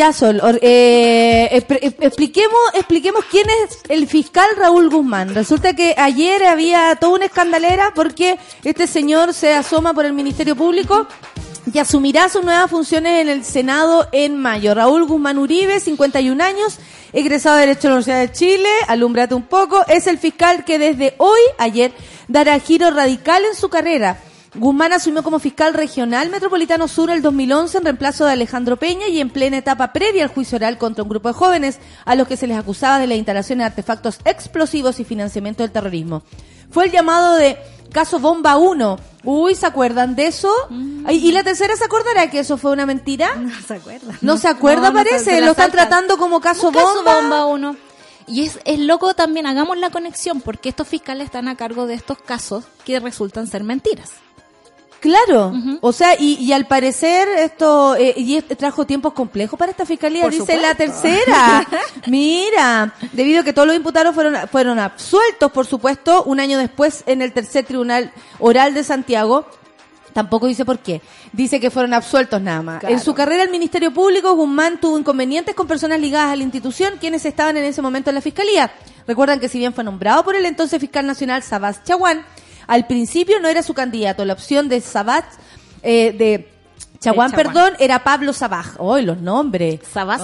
[0.00, 0.10] Ya.
[0.42, 5.34] Or- eh, eh, expliquemos, expliquemos quién es el fiscal Raúl Guzmán.
[5.34, 10.56] Resulta que ayer había toda una escandalera porque este señor se asoma por el Ministerio
[10.56, 11.06] Público
[11.72, 14.74] y asumirá sus nuevas funciones en el Senado en mayo.
[14.74, 16.78] Raúl Guzmán Uribe, 51 años,
[17.12, 20.78] egresado de Derecho de la Universidad de Chile, alumbrate un poco, es el fiscal que
[20.78, 21.92] desde hoy, ayer,
[22.28, 24.18] dará giro radical en su carrera.
[24.54, 29.20] Guzmán asumió como fiscal regional metropolitano sur el 2011 en reemplazo de Alejandro Peña y
[29.20, 32.36] en plena etapa previa al juicio oral contra un grupo de jóvenes a los que
[32.36, 36.22] se les acusaba de la instalación de artefactos explosivos y financiamiento del terrorismo.
[36.70, 37.58] Fue el llamado de
[37.92, 38.98] caso Bomba 1.
[39.24, 40.52] Uy, ¿se acuerdan de eso?
[41.04, 43.34] Ay, ¿Y la tercera se acordará que eso fue una mentira?
[43.40, 44.18] No se acuerda.
[44.20, 45.40] No se acuerda, No, parece.
[45.40, 47.20] Lo están tratando como caso Un caso bomba.
[47.20, 47.76] bomba uno.
[48.26, 51.94] Y es, es loco también, hagamos la conexión, porque estos fiscales están a cargo de
[51.94, 54.10] estos casos que resultan ser mentiras.
[55.00, 59.86] Claro, o sea, y, y al parecer esto eh, y trajo tiempos complejos para esta
[59.86, 61.66] fiscalía, Por dice la tercera.
[62.06, 67.02] Mira, debido a que todos los imputados fueron fueron absueltos, por supuesto, un año después
[67.06, 69.46] en el tercer tribunal oral de Santiago.
[70.12, 71.00] Tampoco dice por qué.
[71.32, 72.80] Dice que fueron absueltos nada más.
[72.80, 72.94] Claro.
[72.94, 76.94] En su carrera al Ministerio Público, Guzmán tuvo inconvenientes con personas ligadas a la institución,
[77.00, 78.72] quienes estaban en ese momento en la Fiscalía.
[79.06, 82.24] Recuerdan que si bien fue nombrado por el entonces fiscal nacional Sabás Chaguán,
[82.70, 84.24] al principio no era su candidato.
[84.24, 85.24] La opción de Sabás,
[85.82, 86.50] eh, de
[87.00, 88.76] Chaguán, perdón, era Pablo Sabaj.
[88.80, 89.80] ¡Ay, los nombres!
[89.92, 90.20] Sabaj.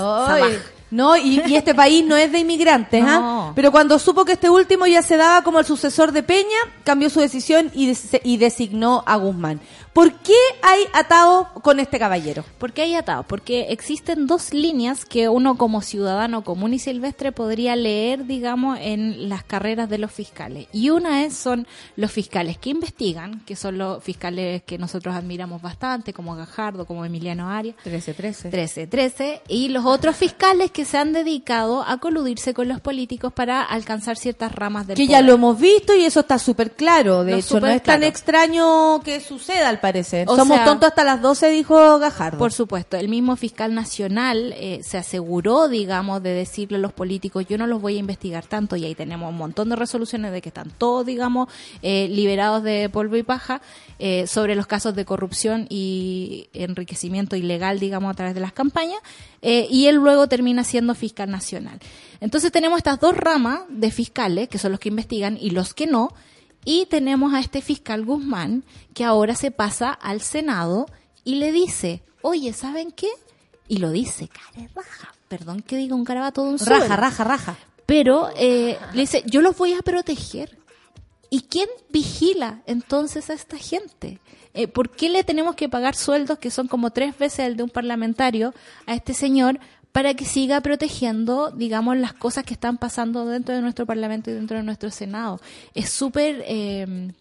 [0.91, 3.19] No, y, y este país no es de inmigrantes, ¿ah?
[3.21, 3.53] No.
[3.57, 7.11] Pero cuando supo que este último ya se daba como el sucesor de Peña, cambió
[7.11, 9.61] su decisión y, des- y designó a Guzmán.
[9.97, 12.45] ¿Por qué hay atado con este caballero?
[12.59, 13.23] ¿Por qué hay atado?
[13.27, 19.31] Porque existen dos líneas que uno como ciudadano común y silvestre podría leer, digamos, en
[19.31, 20.69] las carreras de los fiscales.
[20.71, 25.63] Y una es son los fiscales que investigan, que son los fiscales que nosotros admiramos
[25.63, 27.77] bastante, como Gajardo, como Emiliano Arias.
[27.83, 28.51] 13-13.
[28.51, 33.33] 13, 13, y los otros fiscales que se han dedicado a coludirse con los políticos
[33.33, 35.21] para alcanzar ciertas ramas del Que poder.
[35.21, 37.25] ya lo hemos visto y eso está súper claro.
[37.25, 40.27] De No, hecho, no es tan extraño que suceda, al parecer.
[40.29, 42.39] O Somos sea- tontos hasta las 12, dijo Gajardo.
[42.39, 47.47] Por supuesto, el mismo fiscal nacional eh, se aseguró, digamos, de decirle a los políticos,
[47.49, 50.43] yo no los voy a investigar tanto, y ahí tenemos un montón de resoluciones de
[50.43, 51.49] que están todos, digamos,
[51.83, 53.61] eh, liberados de polvo y paja
[53.99, 58.99] eh, sobre los casos de corrupción y enriquecimiento ilegal, digamos, a través de las campañas,
[59.43, 61.79] eh, y él luego termina siendo fiscal nacional.
[62.21, 65.87] Entonces tenemos estas dos ramas de fiscales, que son los que investigan y los que
[65.87, 66.13] no,
[66.67, 70.87] y tenemos a este fiscal Guzmán, que ahora se pasa al Senado
[71.25, 73.09] y le dice, oye, ¿saben qué?
[73.69, 75.15] Y lo dice, cara raja.
[75.29, 76.97] Perdón que diga un garabato de un Raja, suelo.
[76.97, 77.57] raja, raja.
[77.87, 80.59] Pero eh, le dice, yo los voy a proteger.
[81.31, 84.19] ¿Y quién vigila entonces a esta gente?
[84.53, 87.63] Eh, ¿Por qué le tenemos que pagar sueldos que son como tres veces el de
[87.63, 88.55] un parlamentario
[88.87, 89.61] a este señor
[89.97, 94.35] para que siga protegiendo, digamos, las cosas que están pasando dentro de nuestro parlamento y
[94.35, 95.41] dentro de nuestro senado?
[95.75, 96.45] Es súper...
[96.47, 97.13] eh,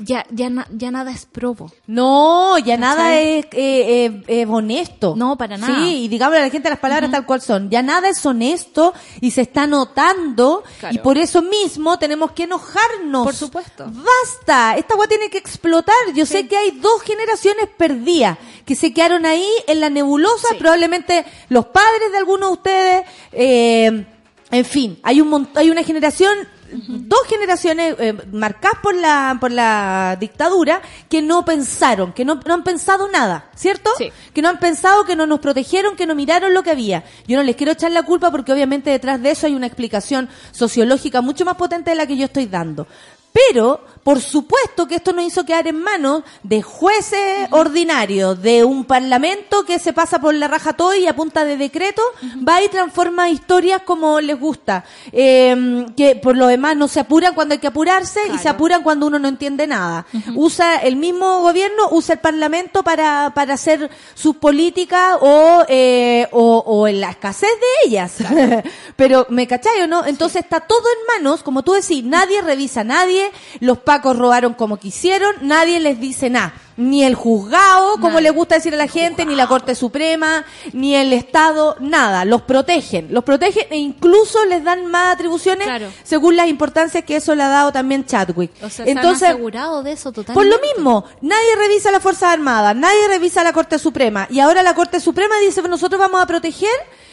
[0.00, 1.70] ya, ya, na- ya nada es probo.
[1.86, 5.14] No, ya nada es eh, eh, eh, honesto.
[5.16, 5.74] No, para nada.
[5.82, 7.70] Sí, y digámosle a la gente las palabras tal cual son.
[7.70, 10.94] Ya nada es honesto y se está notando Claro.
[10.94, 13.24] y por eso mismo tenemos que enojarnos.
[13.24, 13.86] Por supuesto.
[13.86, 15.94] Basta, esta agua tiene que explotar.
[16.14, 20.56] Yo sé que hay dos generaciones perdidas que se quedaron ahí en la nebulosa, Sí.
[20.58, 23.04] probablemente los padres de algunos de ustedes.
[23.32, 24.06] eh,
[24.52, 26.36] en fin, hay un hay una generación
[26.72, 32.54] dos generaciones eh, marcadas por la por la dictadura que no pensaron, que no, no
[32.54, 33.90] han pensado nada, ¿cierto?
[33.98, 34.10] Sí.
[34.32, 37.04] Que no han pensado, que no nos protegieron, que no miraron lo que había.
[37.26, 40.28] Yo no les quiero echar la culpa porque obviamente detrás de eso hay una explicación
[40.52, 42.86] sociológica mucho más potente de la que yo estoy dando.
[43.32, 48.84] Pero, por supuesto que esto nos hizo quedar en manos de jueces ordinarios, de un
[48.84, 52.02] parlamento que se pasa por la raja todo y a punta de decreto
[52.46, 54.84] va y transforma historias como les gusta.
[55.12, 58.82] Eh, que por lo demás no se apuran cuando hay que apurarse y se apuran
[58.82, 60.06] cuando uno no entiende nada.
[60.34, 66.58] Usa el mismo gobierno, usa el parlamento para, para hacer sus políticas o, eh, o,
[66.66, 68.14] o en la escasez de ellas.
[68.96, 70.04] Pero, ¿me cachai o no?
[70.04, 73.19] Entonces está todo en manos, como tú decís, nadie revisa a nadie,
[73.60, 76.54] los pacos robaron como quisieron, nadie les dice nada.
[76.76, 78.22] Ni el juzgado, como Nadie.
[78.22, 82.24] le gusta decir a la gente, ni la Corte Suprema, ni el Estado, nada.
[82.24, 85.88] Los protegen, los protegen e incluso les dan más atribuciones Claro.
[86.04, 88.52] según las importancias que eso le ha dado también Chadwick.
[88.62, 90.32] O sea, Entonces, están asegurados de eso totalmente.
[90.32, 94.26] por lo mismo, nadie revisa las Fuerzas Armadas, nadie revisa la Corte Suprema.
[94.30, 96.70] Y ahora la Corte Suprema dice, nosotros vamos a proteger,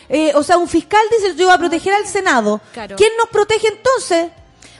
[0.08, 2.62] eh, o sea, un fiscal dice, yo voy a proteger al Senado.
[2.72, 2.96] Claro.
[2.96, 4.32] ¿Quién nos protege entonces?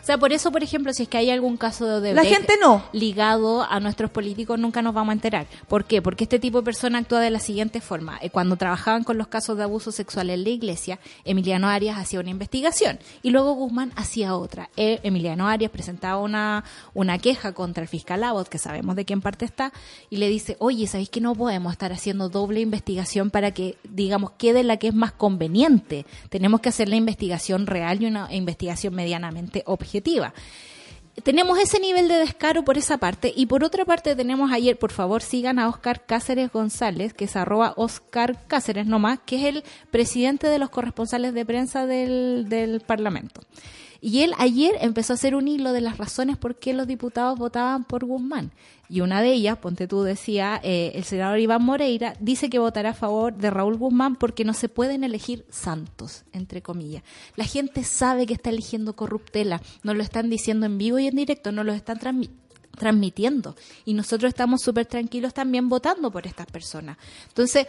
[0.08, 2.48] O sea, por eso, por ejemplo, si es que hay algún caso de La Odebrecht
[2.48, 2.82] gente no.
[2.94, 5.48] ligado a nuestros políticos, nunca nos vamos a enterar.
[5.68, 6.02] ¿Por qué?
[6.02, 8.18] Porque este tipo de persona actúa de la siguiente forma.
[8.22, 12.22] Eh, Cuando trabajaban con los casos de abuso sexual en la iglesia, Emiliano Arias hacía
[12.22, 14.70] una investigación y luego Guzmán hacía otra.
[14.78, 19.12] Eh, Emiliano Arias presentaba una, una queja contra el fiscal Abbott, que sabemos de qué
[19.12, 19.74] en parte está,
[20.10, 24.32] y le dice, oye, ¿sabéis que no podemos estar haciendo doble investigación para que, digamos,
[24.38, 26.06] quede la que es más conveniente?
[26.30, 29.97] Tenemos que hacer la investigación real y una investigación medianamente objetiva.
[31.24, 34.92] Tenemos ese nivel de descaro por esa parte y por otra parte tenemos ayer, por
[34.92, 39.64] favor sigan a Oscar Cáceres González, que es arroba Oscar Cáceres nomás, que es el
[39.90, 43.42] presidente de los corresponsales de prensa del, del Parlamento.
[44.02, 47.38] Y él ayer empezó a hacer un hilo de las razones por qué los diputados
[47.38, 48.52] votaban por Guzmán.
[48.90, 52.92] Y una de ellas, ponte tú, decía, eh, el senador Iván Moreira dice que votará
[52.92, 57.04] a favor de Raúl Guzmán porque no se pueden elegir santos, entre comillas.
[57.36, 61.16] La gente sabe que está eligiendo corruptela, nos lo están diciendo en vivo y en
[61.18, 62.30] directo, nos lo están transmi-
[62.78, 63.56] transmitiendo.
[63.84, 66.98] Y nosotros estamos súper tranquilos también votando por estas personas.
[67.28, 67.68] Entonces,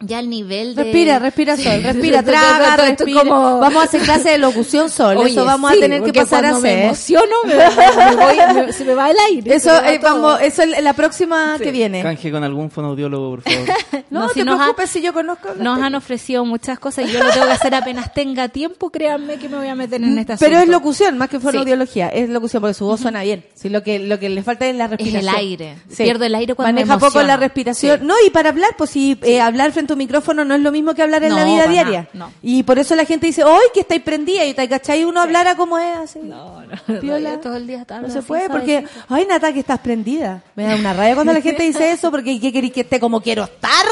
[0.00, 0.82] ya el nivel de...
[0.84, 3.20] Respira, respira sol, respira, traga, respira.
[3.20, 6.12] como- Vamos a hacer clase de locución sol, Oye, eso vamos sí, a tener que
[6.12, 6.84] pasar a cuando me hacer.
[6.84, 9.54] emociono, me, me voy- me- se me va el aire.
[9.54, 12.02] Eso, me eh, vamos, eso es la próxima que viene.
[12.02, 13.68] Canje con algún fonoaudiólogo, por favor.
[14.10, 15.48] No, No, te si nos ha- preocupes si yo conozco.
[15.58, 19.38] Nos han ofrecido muchas cosas y yo lo tengo que hacer apenas tenga tiempo, créanme
[19.38, 22.08] que me voy a meter en esta Pero es locución, más que fonoaudiología.
[22.08, 23.44] Es locución porque su voz suena bien.
[23.54, 25.34] Si lo que lo que le falta es la respiración.
[25.34, 25.76] aire.
[25.96, 27.26] Pierdo el aire cuando me Maneja poco emociono.
[27.28, 28.00] la respiración.
[28.00, 28.06] Sí.
[28.06, 30.72] No, y para hablar, pues si eh, hablar frente a un micrófono no es lo
[30.72, 32.08] mismo que hablar en No, la vida diaria.
[32.14, 32.32] no.
[32.42, 34.44] Y por eso la gente dice, ¡ay, que estáis prendida!
[34.44, 36.20] Y te cachai uno hablara como es así.
[36.22, 37.40] No, no, Piola.
[37.40, 40.42] todo el día No se puede porque, ay, Nata, que estás prendida.
[40.54, 43.20] Me da una rabia cuando la gente dice eso porque ¿qué queréis que esté como
[43.20, 43.86] quiero estar?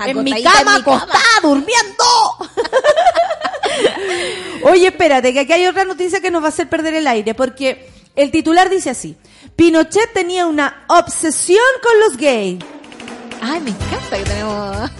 [0.00, 0.76] En en mi cama.
[0.76, 2.04] acostada, durmiendo.
[4.64, 7.34] Oye, espérate, que aquí hay otra noticia que nos va a hacer perder el aire,
[7.34, 9.16] porque el titular dice así.
[9.56, 12.58] Pinochet tenía una obsesión con los gays.
[13.44, 14.90] Ay, me encanta que tenemos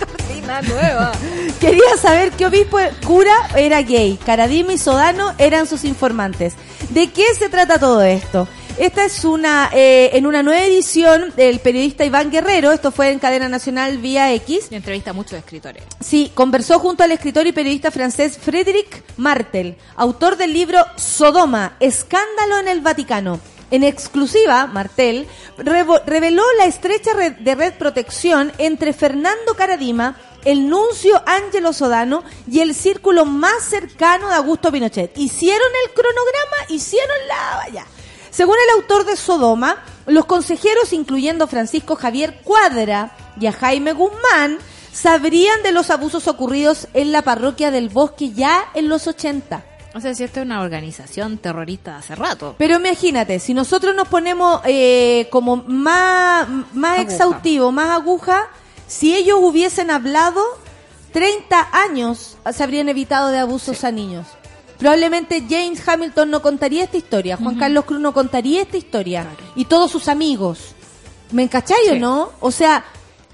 [0.00, 1.12] cortina nueva.
[1.60, 4.18] Quería saber qué obispo cura era gay.
[4.26, 6.54] Caradima y Sodano eran sus informantes.
[6.90, 8.48] ¿De qué se trata todo esto?
[8.78, 13.20] Esta es una, eh, en una nueva edición del periodista Iván Guerrero, esto fue en
[13.20, 15.82] cadena nacional vía X, Y entrevista a muchos escritores.
[16.00, 22.58] Sí, conversó junto al escritor y periodista francés Frédéric Martel, autor del libro Sodoma, Escándalo
[22.58, 23.40] en el Vaticano.
[23.70, 31.20] En exclusiva, Martel reveló la estrecha red de red protección entre Fernando Caradima, el nuncio
[31.26, 35.18] Ángelo Sodano y el círculo más cercano de Augusto Pinochet.
[35.18, 37.86] Hicieron el cronograma, hicieron la vaya.
[38.30, 44.58] Según el autor de Sodoma, los consejeros, incluyendo Francisco Javier Cuadra y a Jaime Guzmán,
[44.92, 49.75] sabrían de los abusos ocurridos en la parroquia del Bosque ya en los 80.
[49.96, 52.54] O sea, si esta es una organización terrorista de hace rato.
[52.58, 57.00] Pero imagínate, si nosotros nos ponemos eh, como más, más Aguja.
[57.00, 58.48] exhaustivo, más aguja,
[58.86, 60.42] si ellos hubiesen hablado,
[61.12, 64.26] 30 años se habrían evitado de abusos a niños.
[64.78, 69.64] Probablemente James Hamilton no contaría esta historia, Juan Carlos Cruz no contaría esta historia, y
[69.64, 70.74] todos sus amigos.
[71.32, 71.98] ¿Me encachai o Sí.
[71.98, 72.32] no?
[72.40, 72.84] O sea,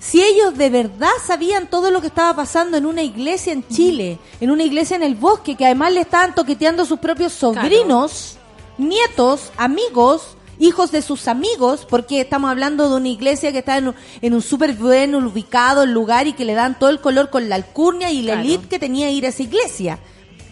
[0.04, 4.18] si ellos de verdad sabían todo lo que estaba pasando en una iglesia en Chile,
[4.40, 8.36] en una iglesia en el bosque, que además le estaban toqueteando a sus propios sobrinos,
[8.78, 13.88] nietos, amigos, hijos de sus amigos, porque estamos hablando de una iglesia que está en,
[13.88, 17.48] un- en un súper buen ubicado lugar y que le dan todo el color con
[17.48, 18.48] la alcurnia y la Claro.
[18.48, 19.98] elite que tenía ir a esa iglesia.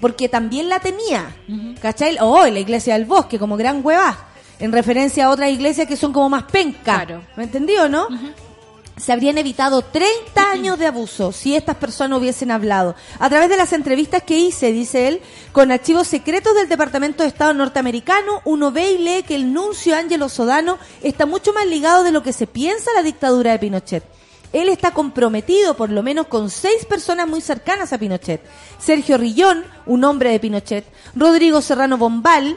[0.00, 1.36] Porque también la tenía.
[1.82, 2.16] ¿Cachai?
[2.20, 4.28] Oh, la iglesia del bosque, como gran hueva.
[4.58, 6.80] En referencia a otras iglesias que son como más penca.
[7.04, 7.22] Claro.
[7.36, 8.06] ¿Me entendió, no?
[9.00, 12.94] Se habrían evitado 30 años de abuso si estas personas hubiesen hablado.
[13.18, 15.20] A través de las entrevistas que hice, dice él,
[15.52, 19.96] con archivos secretos del Departamento de Estado norteamericano, uno ve y lee que el nuncio
[19.96, 23.58] Ángelo Sodano está mucho más ligado de lo que se piensa a la dictadura de
[23.58, 24.04] Pinochet.
[24.52, 28.42] Él está comprometido por lo menos con seis personas muy cercanas a Pinochet.
[28.78, 30.84] Sergio Rillón, un hombre de Pinochet,
[31.14, 32.56] Rodrigo Serrano Bombal,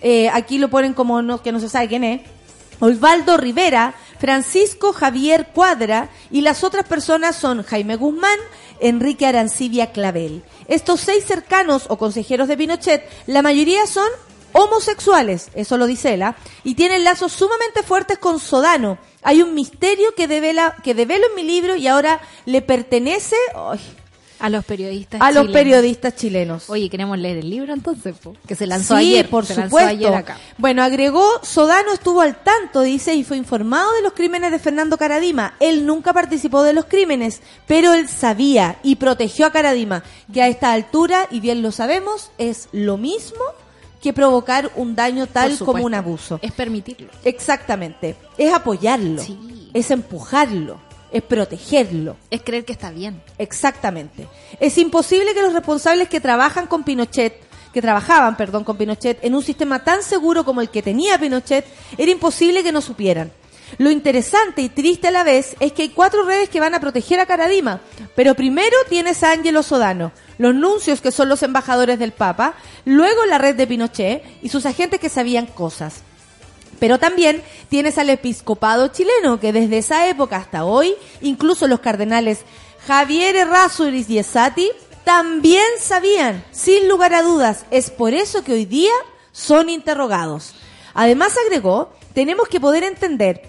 [0.00, 2.20] eh, aquí lo ponen como no, que no se sabe quién es,
[2.80, 8.38] Osvaldo Rivera, Francisco Javier Cuadra y las otras personas son Jaime Guzmán,
[8.80, 10.42] Enrique Arancibia Clavel.
[10.66, 14.08] Estos seis cercanos o consejeros de Pinochet, la mayoría son
[14.52, 18.96] homosexuales, eso lo dice ella, y tienen lazos sumamente fuertes con Sodano.
[19.22, 23.78] Hay un misterio que devela, que develo en mi libro y ahora le pertenece ay,
[24.44, 25.52] A los periodistas a los chilenos.
[25.52, 26.68] periodistas chilenos.
[26.68, 28.36] Oye, queremos leer el libro entonces, po?
[28.46, 29.30] que se lanzó sí, ayer.
[29.30, 29.90] por se lanzó supuesto.
[29.90, 30.36] ayer acá.
[30.58, 34.98] Bueno, agregó, Sodano estuvo al tanto, dice, y fue informado de los crímenes de Fernando
[34.98, 35.54] Caradima.
[35.60, 40.48] Él nunca participó de los crímenes, pero él sabía y protegió a Caradima, que a
[40.48, 43.44] esta altura, y bien lo sabemos, es lo mismo
[44.04, 46.38] que provocar un daño tal como un abuso.
[46.42, 47.08] Es permitirlo.
[47.24, 48.16] Exactamente.
[48.36, 49.22] Es apoyarlo.
[49.22, 49.70] Sí.
[49.72, 50.78] Es empujarlo.
[51.14, 52.16] Es protegerlo.
[52.28, 53.22] Es creer que está bien.
[53.38, 54.26] Exactamente.
[54.58, 57.40] Es imposible que los responsables que trabajan con Pinochet,
[57.72, 61.64] que trabajaban, perdón, con Pinochet, en un sistema tan seguro como el que tenía Pinochet,
[61.96, 63.30] era imposible que no supieran.
[63.78, 66.80] Lo interesante y triste a la vez es que hay cuatro redes que van a
[66.80, 67.80] proteger a Caradima.
[68.16, 72.54] Pero primero tienes a Ángelo Sodano, los nuncios que son los embajadores del Papa,
[72.84, 76.02] luego la red de Pinochet y sus agentes que sabían cosas.
[76.78, 82.40] Pero también tienes al episcopado chileno, que desde esa época hasta hoy, incluso los cardenales
[82.86, 84.70] Javier Errázuriz y Esati,
[85.04, 87.66] también sabían, sin lugar a dudas.
[87.70, 88.92] Es por eso que hoy día
[89.32, 90.54] son interrogados.
[90.94, 93.42] Además agregó, tenemos que poder entender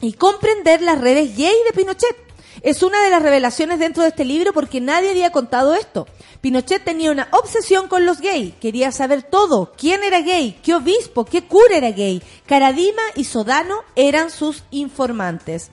[0.00, 2.25] y comprender las redes gay de Pinochet.
[2.62, 6.06] Es una de las revelaciones dentro de este libro porque nadie había contado esto.
[6.40, 11.24] Pinochet tenía una obsesión con los gays, quería saber todo, quién era gay, qué obispo,
[11.24, 12.22] qué cura era gay.
[12.46, 15.70] Caradima y Sodano eran sus informantes.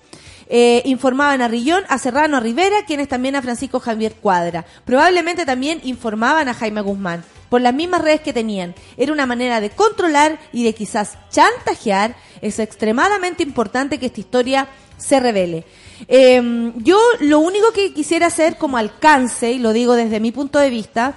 [0.50, 4.66] Eh, informaban a Rillón, a Serrano, a Rivera, quienes también a Francisco Javier Cuadra.
[4.86, 8.76] Probablemente también informaban a Jaime Guzmán, por las mismas redes que tenían.
[8.98, 12.16] Era una manera de controlar y de quizás chantajear.
[12.42, 14.68] Es extremadamente importante que esta historia
[14.98, 15.66] se revele.
[16.08, 20.60] Eh, yo lo único que quisiera hacer como alcance, y lo digo desde mi punto
[20.60, 21.16] de vista,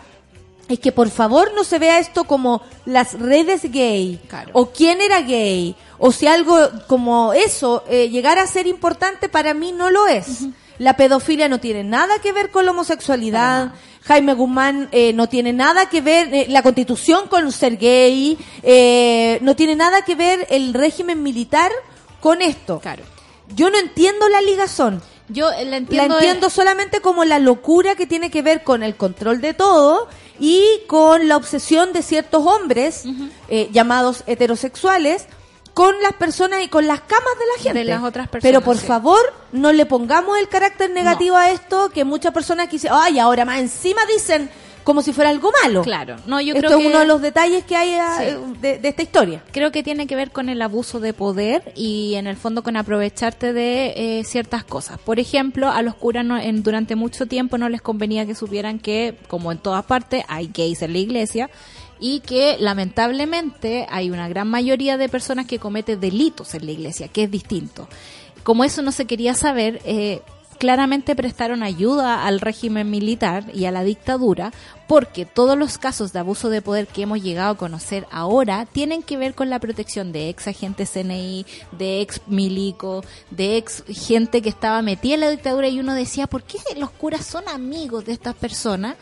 [0.69, 4.51] es que por favor no se vea esto como las redes gay Claro.
[4.53, 6.59] o quién era gay o si algo
[6.89, 10.41] como eso eh, llegara a ser importante para mí no lo es.
[10.79, 13.73] La pedofilia no tiene nada que ver con la homosexualidad.
[14.03, 18.37] Jaime Guzmán eh, no tiene nada que ver eh, la constitución con ser gay.
[18.63, 21.71] eh, no tiene nada que ver el régimen militar
[22.21, 22.81] con esto.
[22.81, 23.05] Claro.
[23.55, 25.03] Yo no entiendo la ligazón.
[25.29, 26.09] Yo la entiendo.
[26.09, 30.09] La entiendo solamente como la locura que tiene que ver con el control de todo
[30.39, 33.05] y con la obsesión de ciertos hombres
[33.49, 35.27] eh, llamados heterosexuales
[35.75, 37.79] con las personas y con las camas de la gente.
[37.81, 38.87] De las otras personas, Pero por sí.
[38.87, 39.21] favor,
[39.53, 43.59] no le pongamos el carácter negativo a esto que muchas personas quisieran, ay, ahora más
[43.59, 44.49] encima dicen
[44.87, 45.83] como si fuera algo malo.
[45.83, 46.15] Claro.
[46.27, 48.37] No, yo Esto creo es que uno de los detalles que hay ah, Sí.
[48.61, 49.43] de, de esta historia.
[49.51, 52.77] creo que tiene que ver con el abuso de poder y en el fondo con
[52.77, 55.01] aprovecharte de eh, ciertas cosas.
[55.01, 58.79] Por ejemplo, a los curas no- en, durante mucho tiempo no les convenía que supieran
[58.79, 61.51] que, como en todas partes, hay gays en la iglesia
[61.99, 67.09] y que lamentablemente hay una gran mayoría de personas que cometen delitos en la iglesia,
[67.09, 67.89] que es distinto.
[68.45, 70.21] Como eso no se quería saber, eh,
[70.57, 74.53] claramente prestaron ayuda al régimen militar y a la dictadura
[74.87, 79.03] porque todos los casos de abuso de poder que hemos llegado a conocer ahora tienen
[79.03, 84.43] que ver con la protección de ex agentes CNI, de ex milico, de ex gente
[84.43, 88.05] que estaba metida en la dictadura y uno decía, ¿por qué los curas son amigos
[88.05, 88.97] de estas personas?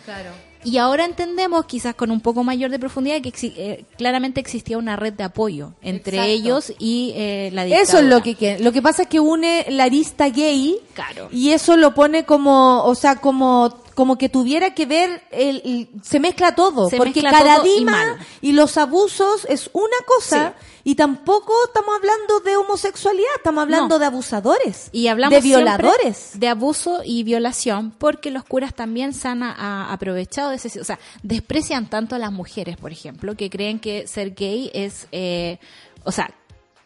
[0.65, 4.79] Y ahora entendemos, quizás con un poco mayor de profundidad, que exi- eh, claramente existía
[4.79, 6.33] una red de apoyo entre Exacto.
[6.33, 7.83] ellos y eh, la dictadura.
[7.89, 11.29] Eso es lo que lo que pasa es que une la arista gay Claro.
[11.31, 15.89] y eso lo pone como, o sea, como como que tuviera que ver el, el-
[16.03, 18.19] se mezcla todo, Se porque mezcla todo y Caradima mal.
[18.41, 20.55] y, los abusos es una cosa
[20.85, 23.99] y tampoco estamos hablando de homosexualidad, estamos hablando No.
[23.99, 26.33] de abusadores, Y hablamos de violadores.
[26.39, 30.85] de abuso y violación, porque los curas también se han a- aprovechado de ese, o
[30.85, 35.59] sea, desprecian tanto a las mujeres, por ejemplo, que creen que ser gay es, eh,
[36.05, 36.31] o sea,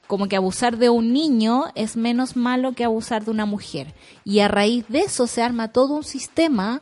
[0.07, 3.93] como que abusar de un niño es menos malo que abusar de una mujer.
[4.25, 6.81] Y a raíz de eso se arma todo un sistema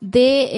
[0.00, 0.48] de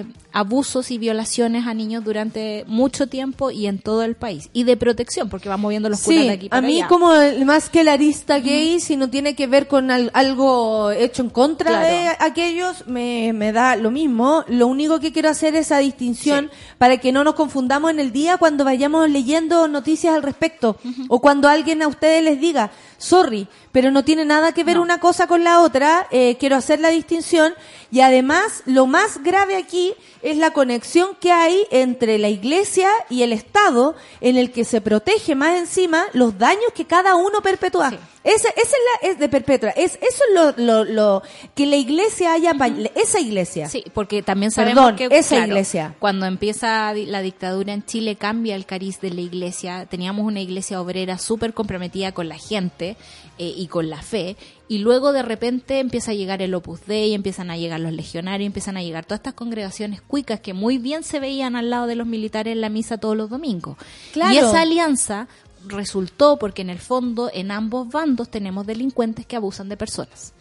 [0.00, 0.04] eh,
[0.36, 4.50] abusos y violaciones a niños durante mucho tiempo y en todo el país.
[4.52, 6.88] Y de protección, porque va moviendo los Sí, de aquí a para mí allá.
[6.88, 10.90] como el- más que el arista gay, si no tiene que ver con al- algo
[10.90, 11.86] hecho en contra Claro.
[11.86, 14.44] de aquellos, me, me da lo mismo.
[14.48, 18.12] Lo único que quiero hacer es esa distinción para que no nos confundamos en el
[18.12, 20.76] día cuando vayamos leyendo noticias al respecto
[21.08, 24.82] o cuando alguien a ustedes les diga, sorry, pero no tiene nada que ver No.
[24.82, 27.54] una cosa con la otra, eh, quiero hacer la distinción
[27.90, 29.94] y además lo más grave aquí
[30.30, 34.80] es la conexión que hay entre la iglesia y el Estado en el que se
[34.80, 37.90] protege más encima los daños que cada uno perpetúa.
[37.90, 37.98] Sí.
[38.24, 38.72] Esa, esa es
[39.02, 39.70] la es de perpetua.
[39.70, 41.22] Es, eso es lo, lo, lo-
[41.54, 42.52] que la iglesia haya,
[42.96, 43.68] esa iglesia.
[43.68, 45.94] Sí, porque también sabemos Perdón, que esa claro, iglesia.
[46.00, 49.86] cuando empieza la dictadura en Chile cambia el cariz de la iglesia.
[49.88, 52.96] Teníamos una iglesia obrera súper comprometida con la gente
[53.38, 54.36] eh, y con la fe.
[54.68, 58.46] Y luego de repente empieza a llegar el Opus Dei, empiezan a llegar los legionarios,
[58.46, 61.94] empiezan a llegar todas estas congregaciones cuicas que muy bien se veían al lado de
[61.94, 63.76] los militares en la misa todos los domingos.
[64.12, 64.34] Claro.
[64.34, 65.28] Y esa alianza
[65.68, 70.32] resultó porque en el fondo en ambos bandos tenemos delincuentes que abusan de personas.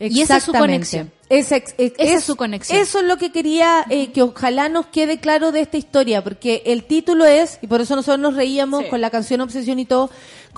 [0.00, 1.10] Y esa es su conexión.
[1.28, 2.78] Esa, ex- ex- Esa es su conexión.
[2.80, 6.62] Eso es lo que quería eh, que ojalá nos quede claro de esta historia, porque
[6.66, 8.90] el título es, y por eso nosotros nos reíamos Sí.
[8.90, 10.08] con la canción Obsesión y todo,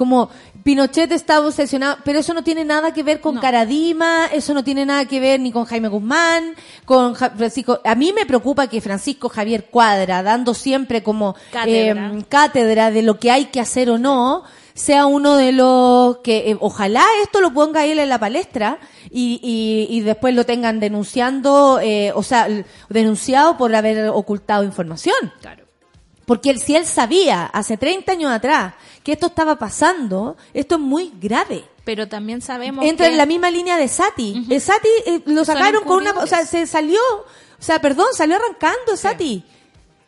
[0.01, 0.31] como
[0.65, 3.41] Pinochet estaba obsesionado, pero eso no tiene nada que ver con No.
[3.43, 6.55] Caradima, eso no tiene nada que ver ni con Jaime Guzmán,
[6.87, 7.81] con Ja- Francisco.
[7.85, 12.07] A mí me preocupa que Francisco Javier Cuadra, dando siempre como Cátedra.
[12.07, 14.43] em, cátedra de lo que hay que hacer o no,
[14.73, 18.79] sea uno de los que eh, ojalá esto lo ponga él en la palestra
[19.11, 22.49] y, y, y después lo tengan denunciando, eh, o sea,
[22.89, 25.15] denunciado por haber ocultado información.
[25.43, 25.67] Claro.
[26.31, 30.81] Porque él, si él sabía hace 30 años atrás que esto estaba pasando, esto es
[30.81, 31.65] muy grave.
[31.83, 34.47] Pero también sabemos Entra que en la misma línea de Sati.
[34.49, 37.27] Eh, Sati eh, lo sacaron con una, o sea, se salió, o
[37.59, 39.43] sea, perdón, salió arrancando Sati.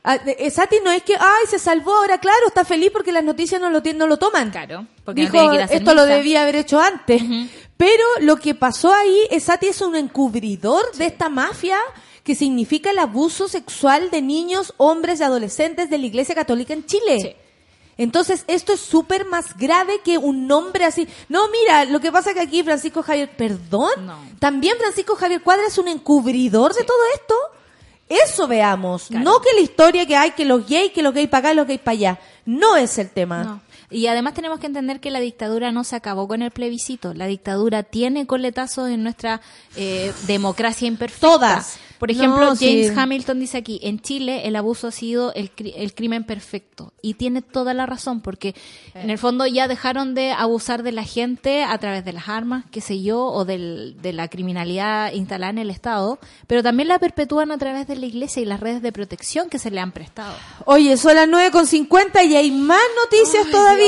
[0.04, 3.10] Ah, de- eh, Sati no es que, ay, se salvó, ahora claro, está feliz porque
[3.10, 4.52] las noticias no lo, no lo toman.
[4.52, 6.14] Claro, porque no Dijo, hacer esto lo misa".
[6.14, 7.20] debía haber hecho antes.
[7.76, 11.78] Pero lo que pasó ahí, Sati es un encubridor de esta mafia
[12.24, 16.86] que significa el abuso sexual de niños, hombres y adolescentes de la Iglesia Católica en
[16.86, 17.18] Chile.
[17.20, 17.36] Sí.
[17.98, 21.06] Entonces, esto es súper más grave que un nombre así.
[21.28, 24.18] No, mira, lo que pasa es que aquí Francisco Javier, perdón, No.
[24.38, 27.34] también Francisco Javier Cuadra es un encubridor de todo esto.
[28.08, 29.24] Eso veamos, Claro.
[29.24, 31.66] no que la historia que hay, que los gays, que los gays para acá, los
[31.66, 32.20] gays para allá.
[32.44, 33.44] No es el tema.
[33.44, 33.60] No.
[33.92, 37.14] Y además tenemos que entender que la dictadura no se acabó con el plebiscito.
[37.14, 39.40] La dictadura tiene coletazos en nuestra
[39.76, 41.26] eh, democracia imperfecta.
[41.28, 41.78] Todas.
[41.98, 42.92] Por ejemplo, No, James sí.
[42.96, 46.92] Hamilton dice aquí, en Chile el abuso ha sido el, cri- el crimen perfecto.
[47.00, 48.56] Y tiene toda la razón, porque
[48.94, 52.64] en el fondo ya dejaron de abusar de la gente a través de las armas,
[52.72, 56.18] qué sé yo, o del- de la criminalidad instalada en el Estado,
[56.48, 59.60] pero también la perpetúan a través de la iglesia y las redes de protección que
[59.60, 60.34] se le han prestado.
[60.64, 63.81] Oye, son las 9.50 y hay más noticias todavía.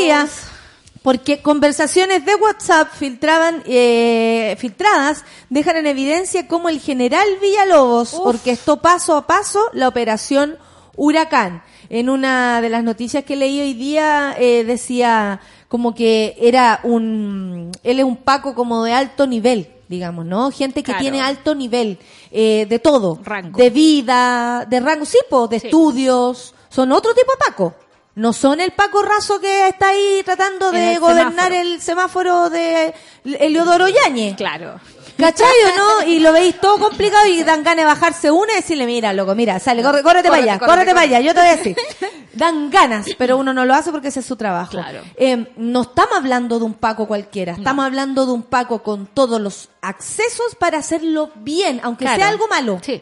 [1.03, 8.78] Porque conversaciones de WhatsApp filtraban, eh, filtradas dejan en evidencia cómo el general Villalobos orquestó
[8.80, 10.57] paso a paso la operación
[10.97, 11.62] Huracán.
[11.90, 17.70] En una de las noticias que leí hoy día eh, decía como que era un,
[17.82, 20.51] él es un Paco como de alto nivel, digamos, ¿no?
[20.51, 21.01] Gente que Claro.
[21.03, 21.99] tiene alto nivel
[22.30, 23.59] eh, de todo, Rango.
[23.59, 25.66] de vida, de rango, sí, po, de Sí.
[25.66, 27.74] estudios, son otro tipo de Paco.
[28.16, 31.54] No son el Paco Razo que está ahí tratando de el gobernar semáforo.
[31.60, 32.94] el semáforo de
[33.24, 34.36] Eliodoro Yañez.
[34.36, 34.78] Claro.
[35.18, 36.06] ¿Cachai o no?
[36.08, 39.34] Y lo veis todo complicado y dan ganas de bajarse una y decirle, mira, loco,
[39.36, 41.56] mira, sale, corre, córrete para allá, Córrete, córrete córrete, para allá, yo te voy a
[41.56, 41.76] decir.
[42.34, 44.72] Dan ganas, pero uno no lo hace porque ese es su trabajo.
[44.72, 45.02] Claro.
[45.16, 49.40] Eh, no estamos hablando de un Paco cualquiera, estamos hablando de un Paco con todos
[49.40, 52.18] los accesos para hacerlo bien, aunque Claro.
[52.18, 52.80] sea algo malo.
[52.82, 53.00] Sí.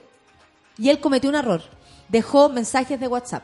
[0.76, 1.62] Y él cometió un error.
[2.08, 3.42] Dejó mensajes de WhatsApp.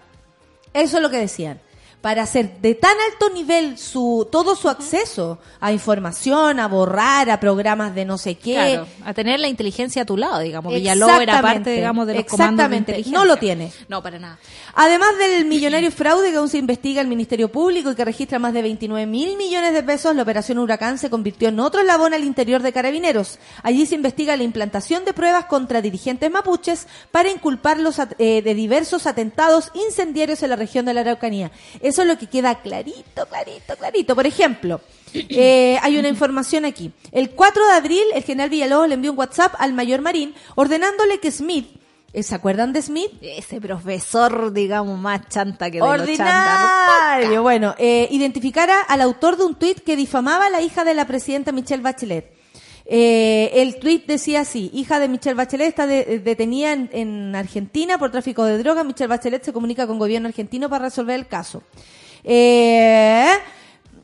[0.74, 1.60] Eso es lo que decían.
[2.01, 7.40] Para hacer de tan alto nivel su todo su acceso a información, a borrar, a
[7.40, 8.55] programas de no sé qué.
[8.55, 10.72] Claro, a tener la inteligencia a tu lado, digamos.
[10.72, 13.18] Villalobos era parte, digamos, de los comandos de inteligencia.
[13.18, 13.72] No lo tiene.
[13.88, 14.38] No, para nada.
[14.74, 18.55] Además del millonario fraude que aún se investiga el Ministerio Público y que registra más
[18.55, 22.22] de 29 mil millones de pesos, la operación Huracán se convirtió en otro eslabón al
[22.22, 23.38] interior de Carabineros.
[23.62, 29.07] Allí se investiga la implantación de pruebas contra dirigentes mapuches para inculparlos eh, de diversos
[29.07, 31.51] atentados incendiarios en la región de la Araucanía.
[31.89, 34.14] Eso es lo que queda clarito, clarito, clarito.
[34.14, 34.80] Por ejemplo,
[35.14, 36.93] eh, hay una información aquí.
[37.12, 41.18] El 4 de abril, el general Villalobos le envió un WhatsApp al mayor Marín ordenándole
[41.18, 41.66] que Smith,
[42.12, 43.11] eh, ¿se acuerdan de Smith?
[43.22, 46.01] Ese profesor, digamos, más chanta que de los.
[46.01, 47.43] Ordinario.
[47.43, 51.07] Bueno, eh, identificara al autor de un tuit que difamaba a la hija de la
[51.07, 52.38] presidenta Michelle Bachelet.
[52.91, 57.99] Eh, el tweet decía así, hija de Michelle Bachelet está de- detenida en, en Argentina
[57.99, 58.86] por tráfico de drogas.
[58.86, 61.62] Michelle Bachelet se comunica con gobierno argentino para resolver el caso.
[62.24, 63.28] Eh,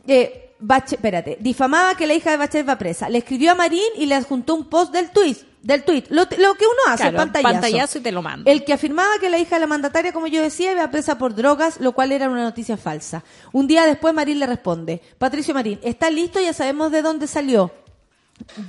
[0.07, 3.09] eh, Bache- espérate, difamaba que la hija de Bachelet va presa.
[3.09, 6.05] Le escribió a Marín y le adjuntó un post del tweet, del tweet.
[6.11, 7.53] Lo, lo que uno hace, Claro, pantallazo.
[7.53, 8.51] pantallazo y te lo mando.
[8.51, 11.35] El que afirmaba que la hija de la mandataria, como yo decía, iba presa por
[11.35, 13.25] drogas, lo cual era una noticia falsa.
[13.53, 16.41] Un día después Marín le responde, Patricio Marín, ¿está listo?
[16.41, 17.73] Ya sabemos de dónde salió.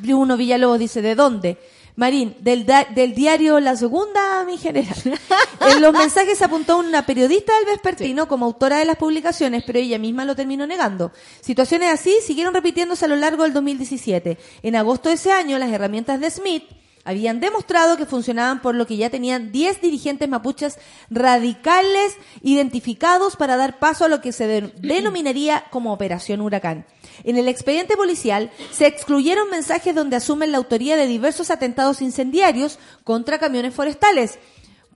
[0.01, 1.57] Bruno Villalobos dice, ¿de dónde?
[1.97, 4.95] Marín, del, del diario La Segunda, mi general.
[5.61, 9.97] En los mensajes apuntó una periodista del Vespertino como autora de las publicaciones, pero ella
[9.97, 11.11] misma lo terminó negando.
[11.41, 14.37] Situaciones así siguieron repitiéndose a lo largo del 2017.
[14.61, 16.63] En agosto de ese año, las herramientas de Smith
[17.05, 20.77] habían demostrado que funcionaban por lo que ya tenían 10 dirigentes mapuches
[21.09, 26.85] radicales identificados para dar paso a lo que se de- denominaría como Operación Huracán.
[27.23, 32.79] En el expediente policial se excluyeron mensajes donde asumen la autoría de diversos atentados incendiarios
[33.03, 34.39] contra camiones forestales.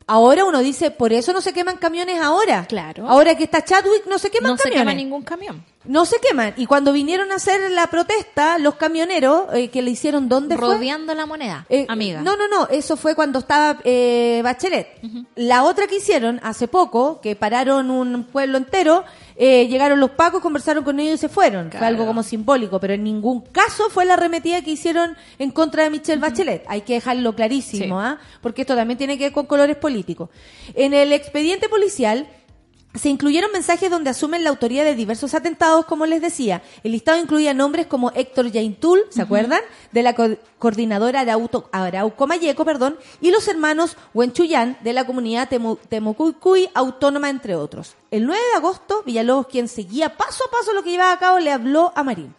[0.07, 2.65] Ahora uno dice, por eso no se queman camiones ahora.
[2.67, 3.07] Claro.
[3.07, 4.81] Ahora que está Chadwick, no se queman no se camiones.
[4.81, 5.63] quema ningún camión.
[5.89, 6.53] No se queman.
[6.55, 10.75] Y cuando vinieron a hacer la protesta, los camioneros eh, que le hicieron, ¿dónde fue?
[10.75, 12.21] Rodeando la moneda, Eh, amiga.
[12.21, 14.87] No, no, no, eso fue cuando estaba eh, Bachelet.
[15.35, 19.03] La otra que hicieron hace poco, que pararon un pueblo entero,
[19.35, 21.71] eh, llegaron los pacos, conversaron con ellos y se fueron.
[21.71, 25.83] Fue algo como simbólico, pero en ningún caso fue la arremetida que hicieron en contra
[25.85, 26.65] de Michelle Bachelet.
[26.67, 28.05] Hay que dejarlo clarísimo, Sí.
[28.05, 28.19] ¿ah?
[28.41, 30.29] porque esto también tiene que ver con colores políticos.
[30.75, 32.27] En el expediente policial
[32.95, 36.63] se incluyeron mensajes donde asumen la autoría de diversos atentados, como les decía.
[36.83, 39.61] El listado incluía nombres como Héctor Yaintul, ¿se acuerdan?
[39.91, 45.47] De la co- coordinadora Arauto, Arauco Mayeco, perdón, y los hermanos Huenchuyán, de la comunidad
[45.49, 47.95] Temu- Temucuicuy Autónoma, entre otros.
[48.09, 51.37] El 9 de agosto, Villalobos, quien seguía paso a paso lo que llevaba a cabo,
[51.39, 52.33] le habló a Marín.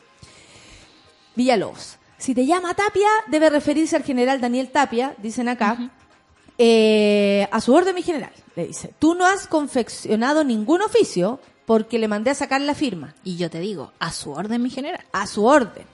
[1.37, 5.91] Villalobos, si te llama Tapia, debe referirse al general Daniel Tapia, dicen acá,
[6.63, 11.99] eh, a su orden, mi general, le dice, tú no has confeccionado ningún oficio porque
[11.99, 13.15] le mandé a sacar la firma.
[13.25, 15.01] Y yo te digo, a su orden, mi general.
[15.11, 15.87] A su orden.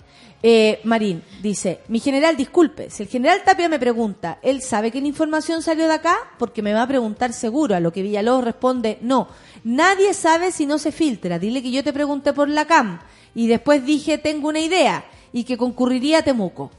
[0.43, 5.01] Eh, Marín dice, mi general, disculpe, si el general Tapia me pregunta, ¿él sabe que
[5.01, 6.17] la información salió de acá?
[6.37, 9.29] Porque me va a preguntar seguro, a lo que Villalobos responde, no,
[9.63, 12.99] nadie sabe si no se filtra, dile que yo te pregunté por la CAM
[13.37, 16.73] y después dije, tengo una idea y que concurriría a Temuco.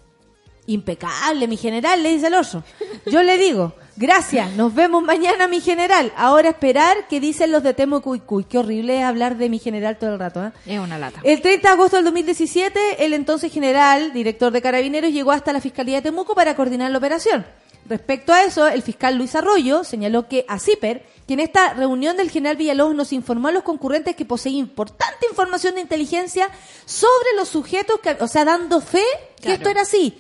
[0.68, 2.64] Impecable, mi general, le dice el oso.
[3.06, 6.12] Yo le digo, gracias, nos vemos mañana, mi general.
[6.18, 8.44] Ahora esperar qué dicen los de Cuy.
[8.44, 10.52] Qué horrible es hablar de mi general todo el rato, ¿eh?
[10.66, 11.22] Es una lata.
[11.24, 15.62] El 30 de agosto del 2017, el entonces general, director de Carabineros, llegó hasta la
[15.62, 17.46] Fiscalía de Temuco para coordinar la operación.
[17.90, 22.18] Respecto a eso, el fiscal Luis Arroyo señaló que a CIPER, que en esta reunión
[22.18, 26.50] del general Villalobos nos informó a los concurrentes que poseía importante información de inteligencia
[26.86, 29.04] sobre los sujetos, que, o sea, dando fe
[29.38, 29.56] que Claro.
[29.58, 30.18] esto era así,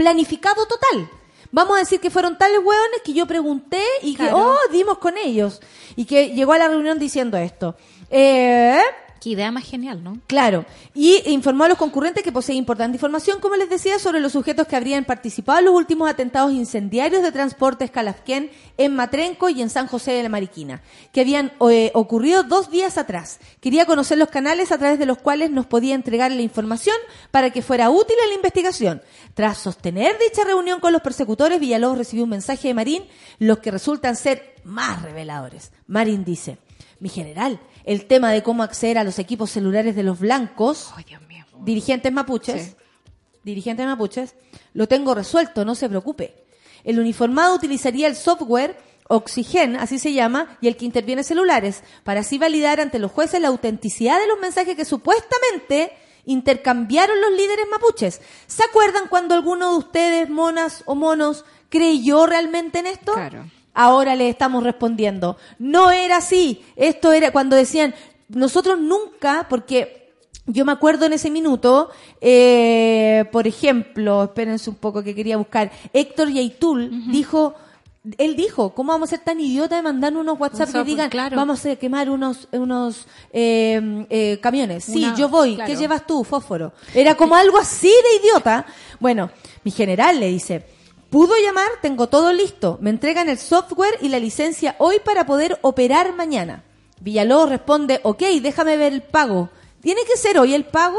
[0.00, 1.10] planificado total.
[1.52, 5.18] Vamos a decir que fueron tales hueones que yo pregunté y que, oh, dimos con
[5.18, 5.60] ellos.
[5.94, 7.76] Y que llegó a la reunión diciendo esto.
[8.08, 8.80] Eh,
[9.20, 10.18] Qué idea más genial, ¿no?
[10.26, 10.64] Claro,
[10.94, 14.66] y informó a los concurrentes que posee importante información, como les decía, sobre los sujetos
[14.66, 19.68] que habrían participado en los últimos atentados incendiarios de transportes Calafquén en Matrenco y en
[19.68, 20.80] San José de la Mariquina,
[21.12, 23.40] que habían eh, ocurrido dos días atrás.
[23.60, 26.96] Quería conocer los canales a través de los cuales nos podía entregar la información
[27.30, 29.02] para que fuera útil a la investigación.
[29.34, 33.04] Tras sostener dicha reunión con los persecutores, Villalobos recibió un mensaje de Marín,
[33.38, 35.72] los que resultan ser más reveladores.
[35.86, 36.56] Marín dice,
[37.00, 41.04] mi general, el tema de cómo acceder a los equipos celulares de los blancos, Ay,
[41.04, 41.44] Dios mío.
[41.64, 42.74] dirigentes mapuches, Sí.
[43.42, 44.34] dirigentes mapuches,
[44.74, 46.44] lo tengo resuelto, no se preocupe.
[46.84, 48.76] El uniformado utilizaría el software
[49.12, 53.40] Oxygen, así se llama, y el que interviene celulares, para así validar ante los jueces
[53.40, 55.92] la autenticidad de los mensajes que supuestamente
[56.26, 58.20] intercambiaron los líderes mapuches.
[58.46, 63.12] ¿Se acuerdan cuando alguno de ustedes, monas o monos, creyó realmente en esto?
[63.14, 63.46] Claro.
[63.82, 65.38] Ahora le estamos respondiendo.
[65.58, 66.62] No era así.
[66.76, 67.94] Esto era cuando decían,
[68.28, 70.12] nosotros nunca, porque
[70.44, 71.88] yo me acuerdo en ese minuto,
[72.20, 77.54] eh, por ejemplo, espérense un poco que quería buscar, Héctor Yaitul dijo,
[78.18, 81.36] él dijo, ¿cómo vamos a ser tan idiotas de mandar unos WhatsApp que digan, claro.
[81.36, 84.84] vamos a quemar unos, unos eh, eh, camiones?
[84.84, 85.54] Sí, Una- yo voy.
[85.54, 85.72] claro.
[85.72, 86.22] ¿Qué llevas tú?
[86.22, 86.74] Fósforo.
[86.94, 88.66] Era como algo así de idiota.
[88.98, 89.30] Bueno,
[89.64, 90.66] mi general le dice,
[91.10, 92.78] pudo llamar, tengo todo listo.
[92.80, 96.64] Me entregan el software y la licencia hoy para poder operar mañana.
[97.00, 99.50] Villalobos responde, ok, déjame ver el pago.
[99.80, 100.98] ¿Tiene que ser hoy el pago?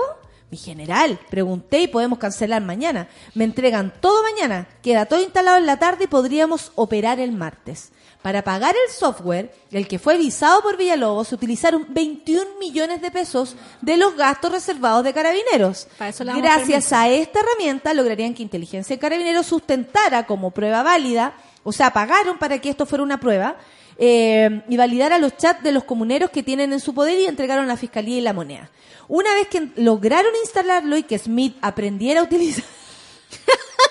[0.49, 3.07] Mi general, pregunté y podemos cancelar mañana.
[3.35, 7.91] Me entregan todo mañana, queda todo instalado en la tarde y podríamos operar el martes.
[8.21, 13.09] Para pagar el software, el que fue visado por Villalobos, se utilizaron 21 millones de
[13.09, 15.87] pesos de los gastos reservados de carabineros.
[16.35, 21.93] Gracias a esta herramienta lograrían que Inteligencia de Carabineros sustentara como prueba válida, o sea,
[21.93, 23.57] pagaron para que esto fuera una prueba,
[23.97, 27.65] eh, y validara los chats de los comuneros que tienen en su poder y entregaron
[27.65, 28.69] a la Fiscalía y la moneda.
[29.07, 32.63] Una vez que lograron instalarlo y que Smith aprendiera a utilizar...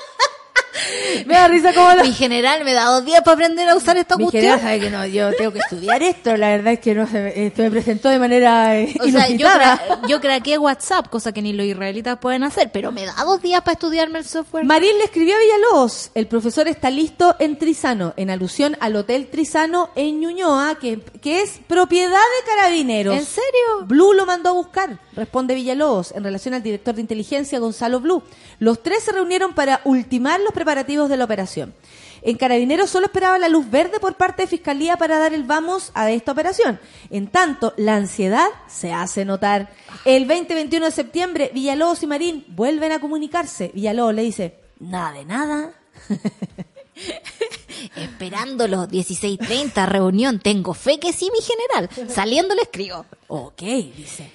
[1.27, 2.03] Me da risa como lo...
[2.03, 4.43] Mi general me da dos días para aprender a usar esta Mi cuestión.
[4.43, 7.21] general sabe que no, yo tengo que estudiar esto, la verdad es que no se
[7.21, 11.33] me, esto me presentó de manera eh, O sea, yo, cra- yo craqué WhatsApp, cosa
[11.33, 14.65] que ni los israelitas pueden hacer, pero me da dos días para estudiarme el software.
[14.65, 19.29] Marín le escribió a Villalobos, el profesor está listo en Trizano, en alusión al Hotel
[19.29, 23.17] Trizano en Ñuñoa, que, que es propiedad de carabineros.
[23.17, 23.87] ¿En serio?
[23.87, 28.23] Blue lo mandó a buscar, responde Villalobos, en relación al director de inteligencia Gonzalo Blue.
[28.59, 31.75] Los tres se reunieron para ultimar los preparativos de la operación.
[32.23, 35.91] En Carabineros solo esperaba la luz verde por parte de Fiscalía para dar el vamos
[35.95, 36.79] a esta operación.
[37.11, 39.71] En tanto, la ansiedad se hace notar.
[40.05, 43.71] El 20-21 de septiembre, Villalobos y Marín vuelven a comunicarse.
[43.75, 45.73] Villalobos le dice, nada de nada.
[47.97, 52.11] Esperando los 16.30 reunión, tengo fe que sí, mi general.
[52.13, 53.07] Saliendo le escribo.
[53.29, 54.31] Ok, dice.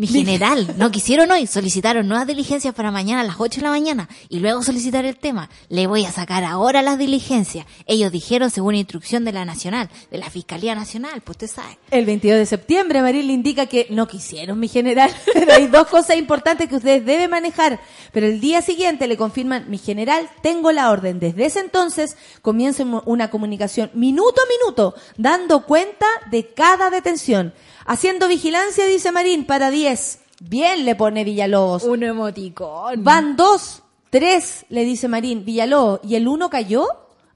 [0.00, 3.70] Mi general, no quisieron hoy, solicitaron nuevas diligencias para mañana a las 8 de la
[3.70, 5.50] mañana y luego solicitar el tema.
[5.68, 7.66] Le voy a sacar ahora las diligencias.
[7.86, 11.76] Ellos dijeron según instrucción de la Nacional, de la Fiscalía Nacional, pues usted sabe.
[11.90, 15.86] El 22 de septiembre, Marín le indica que no quisieron, mi general, pero hay dos
[15.88, 17.78] cosas importantes que ustedes deben manejar.
[18.12, 21.20] Pero el día siguiente le confirman, mi general, tengo la orden.
[21.20, 27.52] Desde ese entonces comienza un- una comunicación minuto a minuto, dando cuenta de cada detención.
[27.86, 30.20] Haciendo vigilancia, dice Marín, para 10.
[30.40, 31.84] Bien, le pone Villalobos.
[31.84, 33.02] Un emoticón.
[33.04, 35.44] Van dos, tres, le dice Marín.
[35.44, 36.86] Villalobos, ¿y el uno cayó?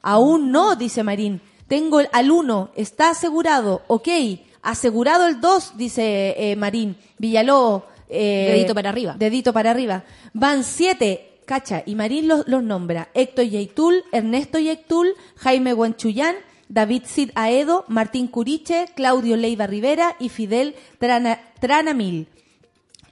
[0.03, 1.41] Aún no, dice Marín.
[1.69, 4.09] Tengo el, al uno, está asegurado, ok.
[4.63, 6.97] Asegurado el dos, dice eh, Marín.
[7.19, 7.83] Villalobos.
[8.09, 9.15] eh, Dedito para arriba.
[9.19, 10.05] Dedito para arriba.
[10.33, 13.09] Van siete, cacha, y Marín los, los nombra.
[13.15, 16.37] Héctor Yeitul, Ernesto Yeitul, Jaime Guanchuyán,
[16.75, 22.27] David Cid Aedo, Martín Curiche, Claudio Leiva Rivera y Fidel Trana, Tranamil.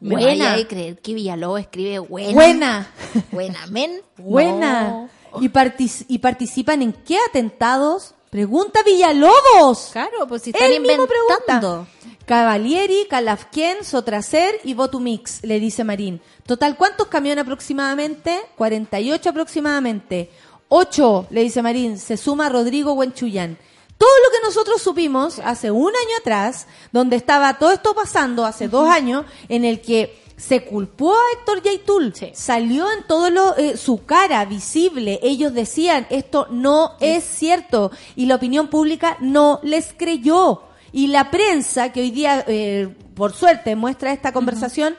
[0.00, 0.50] Me Buena.
[0.50, 2.32] vaya a creer que Villalobos escribe buena.
[2.34, 2.90] Buena.
[3.30, 4.00] Buena, men.
[4.18, 4.82] Buena.
[4.90, 5.08] No.
[5.40, 8.14] ¿Y, partic- ¿Y participan en qué atentados?
[8.28, 9.90] Pregunta Villalobos.
[9.92, 11.86] Claro, pues si están Él mismo inventando.
[11.86, 11.88] pregunta.
[12.26, 16.20] Cavalieri, Calafquien, Sotracer y Botumix, le dice Marín.
[16.46, 18.40] Total, ¿cuántos camiones aproximadamente?
[18.56, 20.30] 48 aproximadamente.
[20.74, 23.58] 8, le dice Marín, se suma Rodrigo Huenchuyán.
[23.98, 28.68] Todo lo que nosotros supimos hace un año atrás, donde estaba todo esto pasando, hace
[28.68, 32.30] dos años, en el que se culpó a Héctor Yaitul, Sí.
[32.34, 35.20] salió en todo lo, eh, su cara visible.
[35.22, 37.90] Ellos decían, esto no es cierto.
[38.16, 40.62] Y la opinión pública no les creyó.
[40.90, 44.96] Y la prensa, que hoy día, eh, por suerte, muestra esta conversación,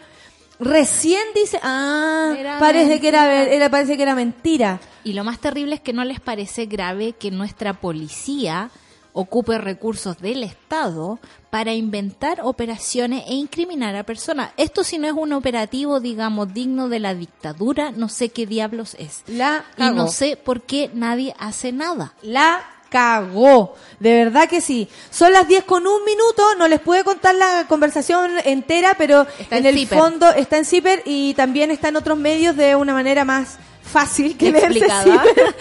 [0.64, 4.80] recién dice, ah, Era parece que era, parece que era mentira.
[5.04, 8.70] Y lo más terrible es que no les parece grave que nuestra policía
[9.14, 14.52] ocupe recursos del Estado para inventar operaciones e incriminar a personas.
[14.58, 18.96] Esto si no es un operativo, digamos, digno de la dictadura, no sé qué diablos
[18.98, 19.24] es.
[19.28, 22.14] La Y no sé por qué nadie hace nada.
[22.24, 23.76] La cagó.
[24.00, 24.88] De verdad que sí.
[25.10, 26.44] Son las 10 con un minuto.
[26.58, 29.98] No les pude contar la conversación entera, pero Está en el Zipper.
[29.98, 33.58] fondo está en Zipper y también está en otros medios de una manera más
[33.94, 34.80] fácil que leerse.
[34.80, 35.56] Zipper.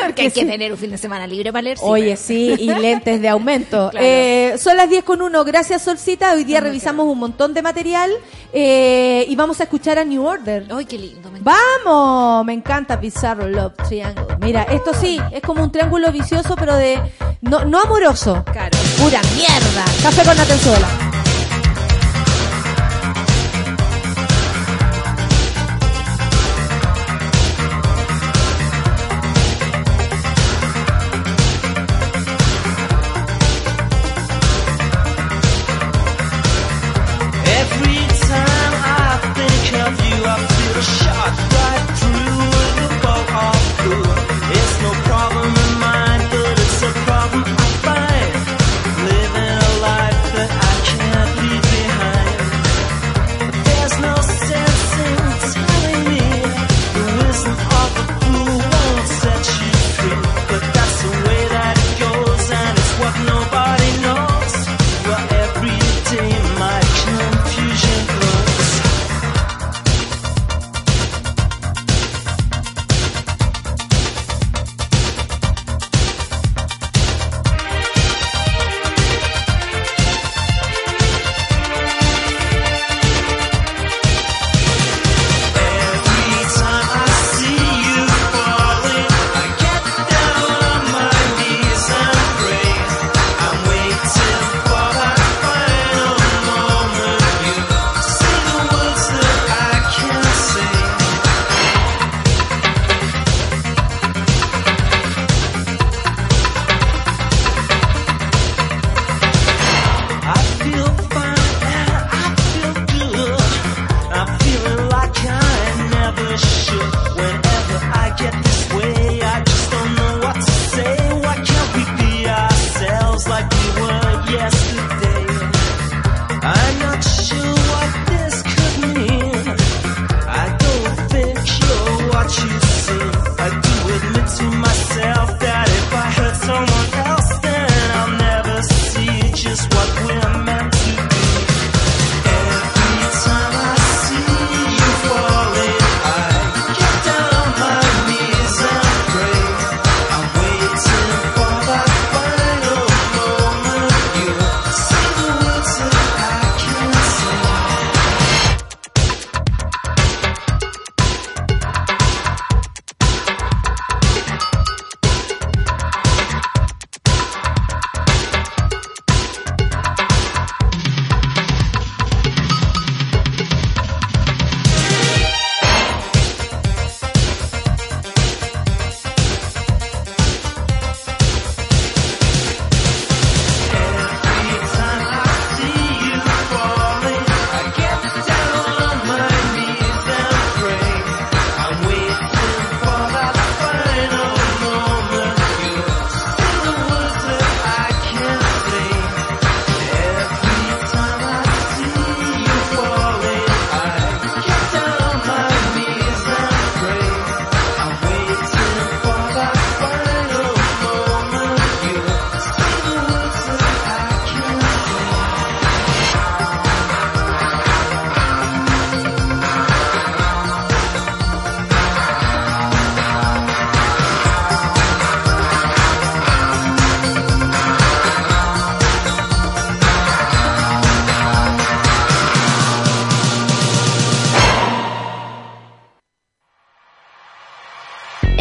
[0.06, 1.78] Porque hay que tener un fin de semana libre para leer.
[1.82, 3.90] Oye, sí, y lentes de aumento.
[3.90, 4.06] Claro.
[4.06, 5.44] Eh, son las 10 con 1.
[5.44, 6.32] Gracias, Solcita.
[6.32, 8.10] Hoy día revisamos un montón de material
[8.52, 10.66] eh, y vamos a escuchar a New Order.
[10.74, 11.30] Ay, qué lindo.
[11.30, 11.40] me.
[11.40, 12.44] ¡Vamos!
[12.46, 14.36] Me encanta Bizarro Love Triangle.
[14.40, 17.00] Mira, esto sí, es como un triángulo vicioso, pero de.
[17.42, 18.42] No, no amoroso.
[18.50, 18.78] Claro.
[18.98, 19.84] Pura mierda.
[20.02, 21.21] Café con Atenzuela.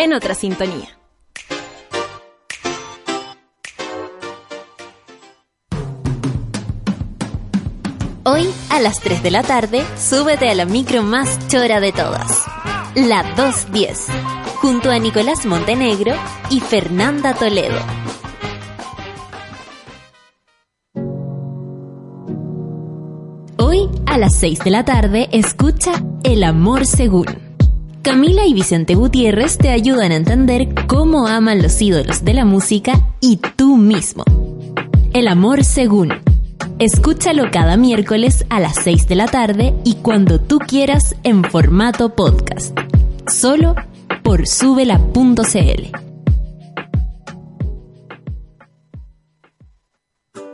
[0.00, 0.88] En otra sintonía.
[8.24, 12.46] Hoy a las 3 de la tarde, súbete a la micro más chora de todas,
[12.94, 14.06] la 210,
[14.62, 16.14] junto a Nicolás Montenegro
[16.48, 17.78] y Fernanda Toledo.
[23.58, 25.92] Hoy a las 6 de la tarde, escucha
[26.24, 27.49] El amor según.
[28.02, 33.12] Camila y Vicente Gutiérrez te ayudan a entender cómo aman los ídolos de la música
[33.20, 34.24] y tú mismo.
[35.12, 36.14] El amor según.
[36.78, 42.14] Escúchalo cada miércoles a las 6 de la tarde y cuando tú quieras en formato
[42.14, 42.74] podcast.
[43.26, 43.74] Solo
[44.22, 46.09] por subela.cl.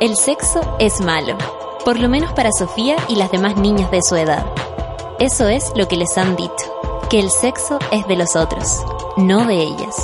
[0.00, 1.36] El sexo es malo.
[1.84, 4.46] Por lo menos para Sofía y las demás niñas de su edad.
[5.18, 6.54] Eso es lo que les han dicho.
[7.10, 8.82] Que el sexo es de los otros,
[9.18, 9.94] no de ellas.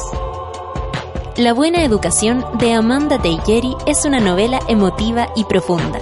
[1.38, 5.98] La buena educación de Amanda Teicheri es una novela emotiva y profunda.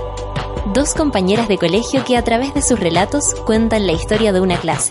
[0.73, 4.57] Dos compañeras de colegio que a través de sus relatos cuentan la historia de una
[4.57, 4.91] clase,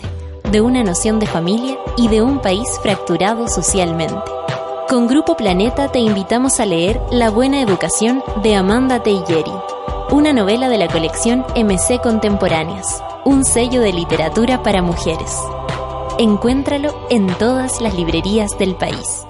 [0.50, 4.16] de una noción de familia y de un país fracturado socialmente.
[4.94, 9.50] Con Grupo Planeta te invitamos a leer La buena educación de Amanda Teicheri,
[10.12, 15.36] una novela de la colección MC Contemporáneas, un sello de literatura para mujeres.
[16.20, 19.26] Encuéntralo en todas las librerías del país.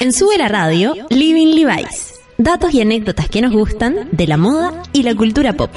[0.00, 2.14] En Sube la Radio, Living Levi's.
[2.38, 5.70] Datos y anécdotas que nos gustan de la moda y la cultura pop.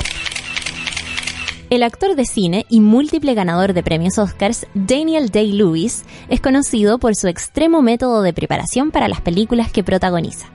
[1.70, 7.15] El actor de cine y múltiple ganador de premios Oscars, Daniel Day-Lewis, es conocido por
[7.15, 10.47] su extremo método de preparación para las películas que protagoniza.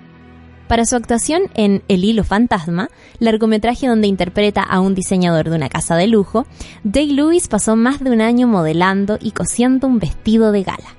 [0.66, 2.88] Para su actuación en El hilo fantasma,
[3.20, 6.46] largometraje donde interpreta a un diseñador de una casa de lujo,
[6.82, 10.96] Day-Lewis pasó más de un año modelando y cosiendo un vestido de gala.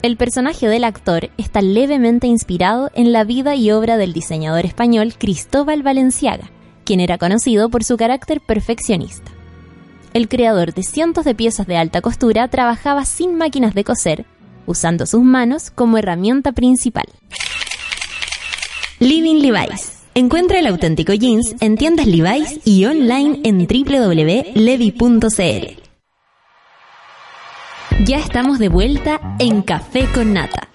[0.00, 5.12] El personaje del actor está levemente inspirado en la vida y obra del diseñador español
[5.18, 6.50] Cristóbal Valenciaga,
[6.86, 9.30] quien era conocido por su carácter perfeccionista.
[10.14, 14.24] El creador de cientos de piezas de alta costura trabajaba sin máquinas de coser,
[14.64, 17.04] usando sus manos como herramienta principal.
[18.98, 19.92] Living Levi's.
[20.14, 24.62] Encuentra el auténtico jeans en tiendas Levi's y online en www.levi.cl.
[28.06, 30.68] Ya estamos de vuelta en Café con Nata.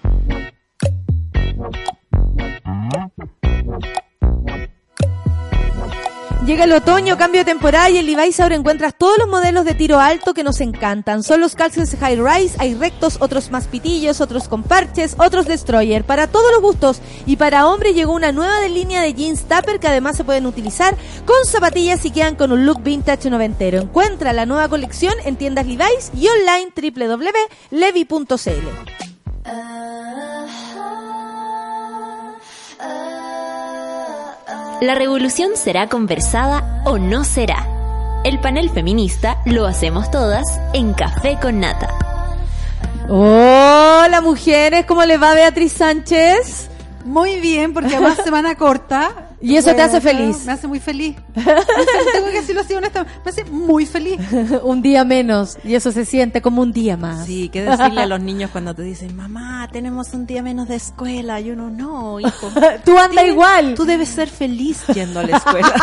[6.46, 9.74] Llega el otoño, cambio de temporada y en Levi's ahora encuentras todos los modelos de
[9.74, 11.22] tiro alto que nos encantan.
[11.22, 16.02] Son los calzones high rise, hay rectos, otros más pitillos, otros con parches, otros destroyer,
[16.02, 17.00] para todos los gustos.
[17.26, 20.46] Y para hombre llegó una nueva de línea de jeans tupper que además se pueden
[20.46, 23.80] utilizar con zapatillas y quedan con un look vintage noventero.
[23.80, 28.32] Encuentra la nueva colección en tiendas Levi's y online www.levi.cl.
[34.82, 37.68] La revolución será conversada o no será.
[38.24, 41.88] El panel feminista lo hacemos todas en Café con Nata.
[43.08, 46.68] Hola mujeres, ¿cómo les va Beatriz Sánchez?
[47.04, 50.44] Muy bien, porque además semana corta Y eso te hace feliz.
[50.46, 51.16] Me hace muy feliz.
[51.34, 53.20] Tengo que decirlo así honestamente.
[53.24, 54.20] Me hace muy feliz.
[54.62, 55.58] un día menos.
[55.64, 57.26] Y eso se siente como un día más.
[57.26, 60.76] Sí, ¿qué decirle a los niños cuando te dicen, mamá, tenemos un día menos de
[60.76, 61.40] escuela?
[61.40, 62.48] Y uno, no, hijo.
[62.84, 63.74] Tú anda igual.
[63.74, 65.74] Tú debes ser feliz yendo a la escuela.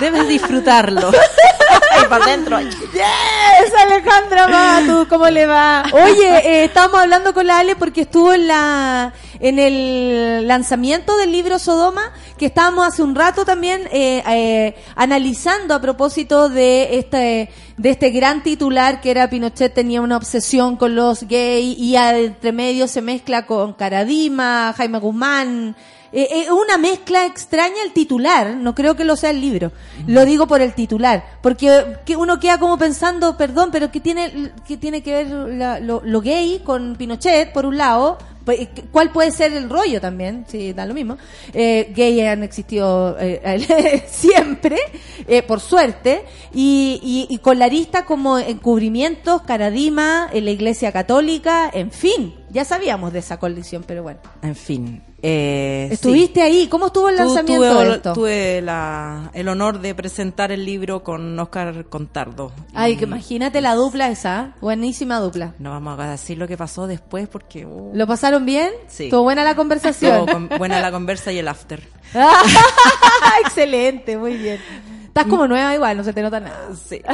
[0.00, 1.10] Debes disfrutarlo.
[2.02, 2.60] y para adentro.
[2.60, 5.84] Yes, Alejandra Matu, ¿cómo le va?
[5.92, 11.30] Oye, eh, estábamos hablando con la Ale porque estuvo en la en el lanzamiento del
[11.30, 17.50] libro Sodoma, que estábamos hace un rato también eh, eh, analizando a propósito de este
[17.76, 22.16] de este gran titular que era Pinochet tenía una obsesión con los gays y a-
[22.18, 25.76] entre medio se mezcla con Caradima, Jaime Guzmán,
[26.18, 29.70] eh, eh, una mezcla extraña el titular, no creo que lo sea el libro.
[30.06, 34.52] Lo digo por el titular, porque que uno queda como pensando, perdón, pero ¿qué tiene,
[34.66, 38.16] qué tiene que ver la- lo, gay con Pinochet, por un lado?
[38.46, 40.44] Pues, ¿Cuál puede ser el rollo también?
[40.48, 41.18] Sí, da lo mismo.
[41.52, 44.78] Eh, gay han existido eh, siempre,
[45.26, 50.92] eh, por suerte, y, y, y con la arista como encubrimientos, Caradima, en la Iglesia
[50.92, 54.20] Católica, en fin, ya sabíamos de esa colisión, pero bueno.
[54.42, 55.02] En fin.
[55.22, 58.12] Eh, Estuviste ahí, ¿cómo estuvo el lanzamiento tuve, de esto?
[58.12, 62.52] tuve la- el honor de presentar el libro con Oscar Contardo.
[62.74, 65.54] Ay, que imagínate la dupla esa, buenísima dupla.
[65.58, 67.64] No vamos a decir lo que pasó después porque...
[67.64, 68.70] uh, ¿Lo pasaron bien?
[68.88, 69.04] Sí.
[69.04, 70.26] ¿Estuvo buena la conversación?
[70.26, 71.82] con- buena la conversa y el after.
[73.44, 74.60] Excelente, muy bien.
[75.06, 76.68] Estás como nueva igual, no se te nota nada.
[76.88, 77.00] Sí.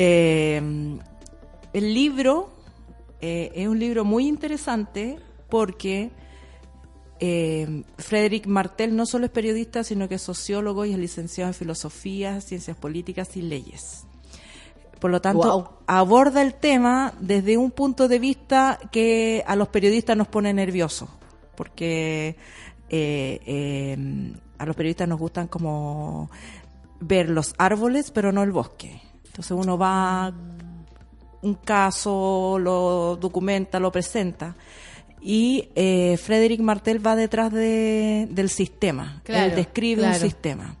[0.00, 0.62] Eh,
[1.72, 2.50] el libro
[3.20, 5.18] eh, es un libro muy interesante
[5.48, 6.10] porque
[7.20, 11.54] eh, Frederick Martel no solo es periodista, sino que es sociólogo y es licenciado en
[11.54, 14.04] filosofía, ciencias políticas y leyes.
[15.00, 20.16] Por lo tanto, aborda el tema desde un punto de vista que a los periodistas
[20.16, 21.08] nos pone nerviosos,
[21.56, 22.36] porque
[22.88, 26.30] eh, eh, a los periodistas nos gustan como
[27.00, 29.00] ver los árboles, pero no el bosque.
[29.26, 30.32] Entonces uno va
[31.42, 34.56] un caso, lo documenta, lo presenta.
[35.20, 39.20] Y eh, Frederick Martel va detrás de, del sistema.
[39.24, 40.14] Claro, Él describe claro.
[40.16, 40.76] un sistema.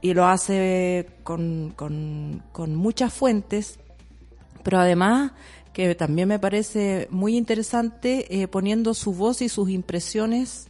[0.00, 3.78] Y lo hace con, con, con muchas fuentes,
[4.62, 5.32] pero además
[5.72, 10.68] que también me parece muy interesante eh, poniendo su voz y sus impresiones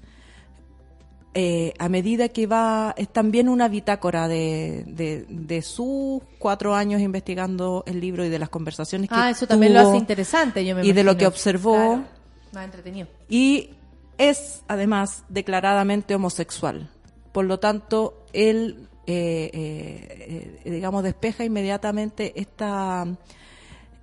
[1.34, 7.00] eh, a medida que va, es también una bitácora de, de, de sus cuatro años
[7.00, 10.64] investigando el libro y de las conversaciones que Ah, eso también lo tuvo hace interesante,
[10.64, 12.04] yo me y de lo que observó Claro,
[12.52, 13.08] Más entretenido.
[13.28, 13.70] y
[14.18, 16.90] es además declaradamente homosexual.
[17.32, 23.06] Por lo tanto, él, eh, eh, eh, digamos, despeja inmediatamente esta,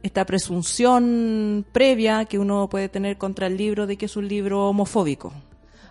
[0.02, 4.70] esta presunción previa que uno puede tener contra el libro de que es un libro
[4.70, 5.34] homofóbico.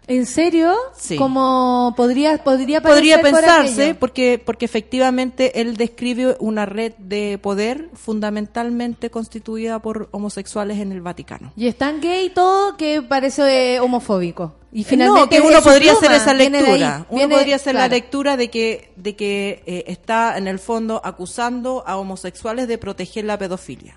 [0.06, 0.74] ¿En serio?
[0.96, 1.16] Sí.
[1.16, 7.88] Como podría, podría, Podría por pensarse, porque, porque efectivamente él describe una red de poder
[7.94, 11.52] fundamentalmente constituida por homosexuales en el Vaticano.
[11.56, 14.54] Y es tan gay todo que parece eh, homofóbico.
[14.72, 17.06] Y finalmente no, que uno podría hacer esa viene de ahí, lectura.
[17.08, 21.84] Uno podría hacer la lectura de que, de que eh, está en el fondo acusando
[21.86, 23.96] a homosexuales de proteger la pedofilia.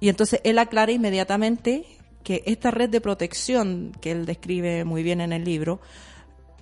[0.00, 1.86] Y entonces él aclara inmediatamente
[2.22, 5.80] que esta red de protección que él describe muy bien en el libro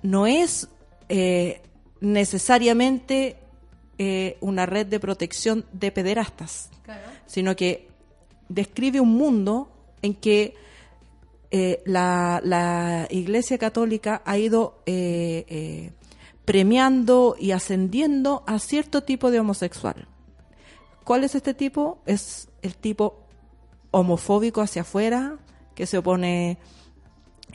[0.01, 0.69] no es
[1.09, 1.61] eh,
[1.99, 3.37] necesariamente
[3.97, 6.69] eh, una red de protección de pederastas,
[7.25, 7.87] sino que
[8.49, 9.71] describe un mundo
[10.01, 10.55] en que
[11.51, 15.91] eh, la, la Iglesia Católica ha ido eh, eh,
[16.45, 20.07] premiando y ascendiendo a cierto tipo de homosexual.
[21.03, 21.99] ¿Cuál es este tipo?
[22.05, 23.19] Es el tipo
[23.91, 25.39] homofóbico hacia afuera,
[25.81, 26.59] que se opone,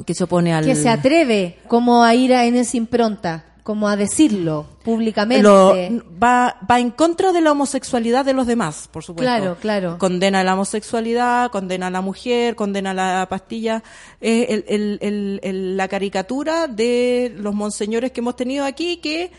[0.05, 0.65] que se opone al...
[0.65, 5.45] Que se atreve como a ir a, en esa impronta, como a decirlo públicamente.
[5.45, 5.73] Lo-
[6.21, 9.33] va, va en contra de la homosexualidad de los demás, por supuesto.
[9.33, 9.97] Claro, claro.
[9.99, 13.85] Condena la homosexualidad, condena a la mujer, condena la pastilla.
[14.21, 19.31] Es el- el- el- el- la caricatura de los monseñores que hemos tenido aquí que,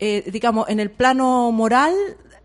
[0.00, 1.94] eh, digamos, en el plano moral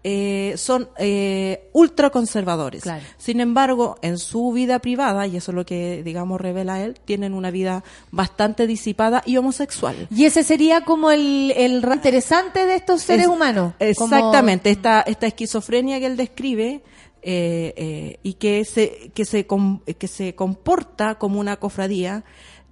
[0.03, 2.83] eh, son eh, ultraconservadores.
[2.83, 3.03] Claro.
[3.17, 7.33] Sin embargo, en su vida privada, y eso es lo que, digamos, revela él, tienen
[7.33, 10.07] una vida bastante disipada y homosexual.
[10.09, 13.73] Y ese sería como el, el interesante de estos seres Es- humanos.
[13.97, 16.81] como- Exactamente, esta, esta esquizofrenia que él describe
[17.21, 22.23] eh, eh, y que se, que, se com- que se comporta como una cofradía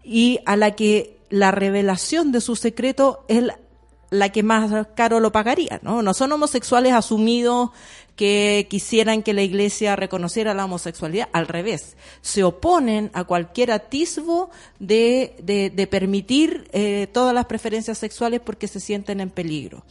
[0.03, 3.51] y a la que la revelación de su secreto él
[4.09, 6.01] la que más caro lo pagaría, ¿no?
[6.01, 7.71] No son homosexuales asumidos
[8.15, 14.49] que quisieran que la iglesia reconociera la homosexualidad, al revés, se oponen a cualquier atisbo
[14.79, 19.83] de, de, permitir eh, todas las preferencias sexuales porque se sienten en peligro.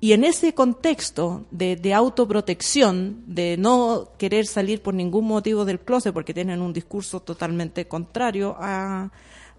[0.00, 5.80] Y en ese contexto de, de autoprotección, de no querer salir por ningún motivo del
[5.80, 9.10] closet porque tienen un discurso totalmente contrario a,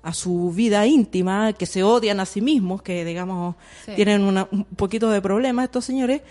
[0.06, 3.56] a su vida íntima, que se odian a sí mismos, que digamos
[3.86, 3.92] Sí.
[3.96, 6.22] tienen una- un poquito de problemas estos señores,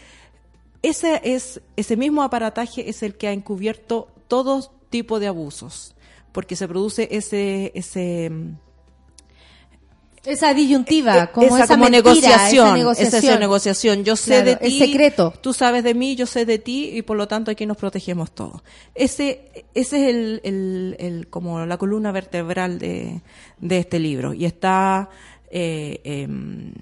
[0.82, 5.94] ese es ese mismo aparataje es el que ha encubierto todo tipo de abusos,
[6.32, 8.30] porque se produce ese ese
[10.24, 13.24] Esa disyuntiva, como Eh, esa, esa como mentira, negociación, esa negociación.
[13.24, 14.04] esa, negociación.
[14.04, 15.34] Yo sé Claro, de el ti, secreto.
[15.42, 18.30] tú sabes de mí, yo sé de ti y por lo tanto aquí nos protegemos
[18.32, 18.62] todos.
[18.94, 23.20] Ese, ese es el, el, el- como la columna vertebral de,
[23.58, 25.10] de este libro y está,
[25.50, 26.72] eh, em,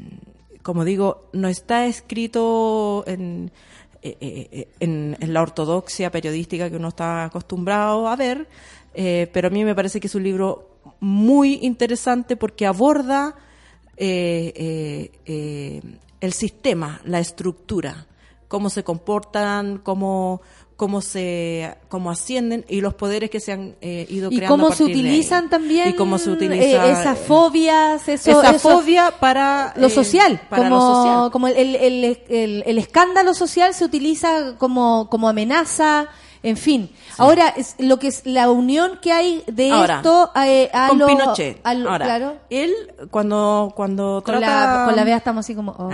[0.63, 3.51] como digo, no está escrito en,
[4.03, 8.47] eh, eh, en, en la ortodoxia periodística que uno está acostumbrado a ver,
[8.95, 10.69] eh, pero a mí me parece que es un libro
[11.03, 13.35] muy interesante porque aborda
[13.97, 15.83] eh, eh, eh,
[16.21, 18.07] el sistema, la estructura,
[18.47, 20.41] cómo se comportan, cómo
[20.77, 24.59] cómo se cómo ascienden y los poderes que se han eh, ido Y creando a
[24.59, 28.71] cómo se partir utilizan también y cómo se eh, utiliza esas fobias, eso, esa eso-
[28.81, 31.31] fobia para lo eh, social, para como, lo social.
[31.33, 31.75] como el, el,
[32.05, 36.09] el- el- el escándalo social se utiliza como, como amenaza,
[36.43, 36.91] en fin.
[37.19, 40.99] Ahora, es lo que es la unión que hay de Ahora, esto eh, a con
[40.99, 41.61] lo- Pinochet.
[41.63, 42.37] a lo- Ahora, claro.
[42.51, 42.73] él
[43.11, 45.73] cuando cuando Con trata la, con la Bea estamos así como...
[45.79, 45.91] oh.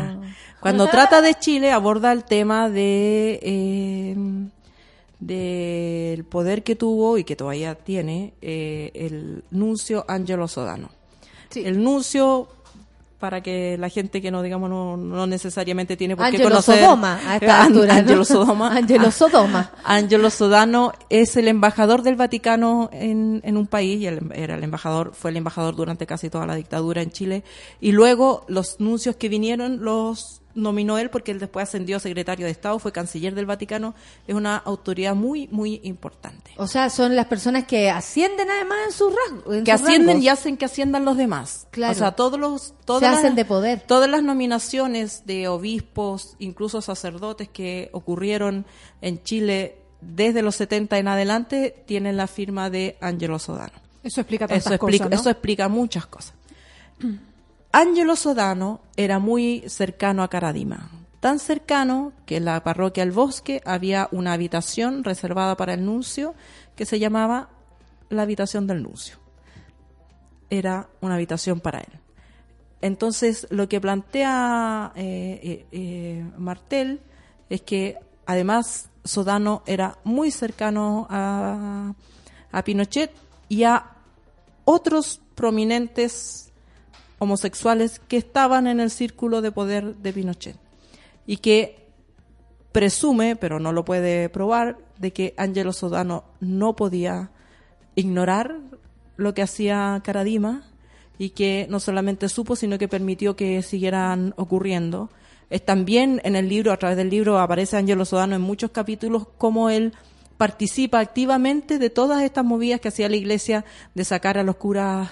[0.60, 4.16] Cuando trata de Chile aborda el tema de eh,
[5.20, 10.90] del poder que tuvo y que todavía tiene eh, el nuncio Angelo Sodano.
[11.54, 12.48] El nuncio
[13.18, 16.78] para que la gente que no digamos no, no necesariamente tiene por qué Angelo conocer
[16.80, 17.98] Sodoma, a esta An- altura, ¿no?
[18.00, 18.72] Angelo Sodoma.
[18.76, 19.72] Angelo Sodoma.
[19.84, 24.62] Angelo Sodano es el embajador del Vaticano en, en un país y él era el
[24.64, 27.42] embajador, fue el embajador durante casi toda la dictadura en Chile
[27.80, 32.46] y luego los nuncios que vinieron los nominó él porque él después ascendió a secretario
[32.46, 33.94] de Estado, fue canciller del Vaticano,
[34.26, 36.50] es una autoridad muy muy importante.
[36.56, 39.56] O sea, son las personas que ascienden además en sus rasgos.
[39.56, 40.24] en Que sus ascienden rangos.
[40.24, 41.66] y hacen que asciendan los demás.
[41.70, 41.92] Claro.
[41.92, 43.80] O sea, todos los todas Se las- hacen de poder.
[43.86, 48.66] Todas las nominaciones de obispos, incluso sacerdotes que ocurrieron
[49.00, 53.72] en Chile desde los 70 en adelante tienen la firma de Angelo Sodano.
[54.04, 55.20] Eso explica tantas Eso explica, cosas, ¿no?
[55.20, 56.34] eso explica muchas cosas.
[57.72, 60.90] Angelo Sodano era muy cercano a Caradima.
[61.20, 66.34] Tan cercano que en la parroquia El Bosque había una habitación reservada para el nuncio
[66.76, 67.50] que se llamaba
[68.08, 69.18] la habitación del nuncio.
[70.48, 71.92] Era una habitación para él.
[72.80, 77.00] Entonces, lo que plantea eh, eh, eh, Martel
[77.50, 81.92] es que además Sodano era muy cercano a,
[82.52, 83.10] a Pinochet
[83.48, 83.96] y a
[84.64, 86.47] otros prominentes
[87.18, 90.56] homosexuales que estaban en el círculo de poder de Pinochet
[91.26, 91.86] y que
[92.72, 97.30] presume, pero no lo puede probar, de que Angelo Sodano no podía
[97.94, 98.58] ignorar
[99.16, 100.64] lo que hacía Caradima
[101.18, 105.10] y que no solamente supo, sino que permitió que siguieran ocurriendo.
[105.50, 109.26] Es también en el libro, a través del libro, aparece Angelo Sodano en muchos capítulos
[109.38, 109.92] como él
[110.36, 113.64] participa activamente de todas estas movidas que hacía la iglesia
[113.94, 115.10] de sacar a los curas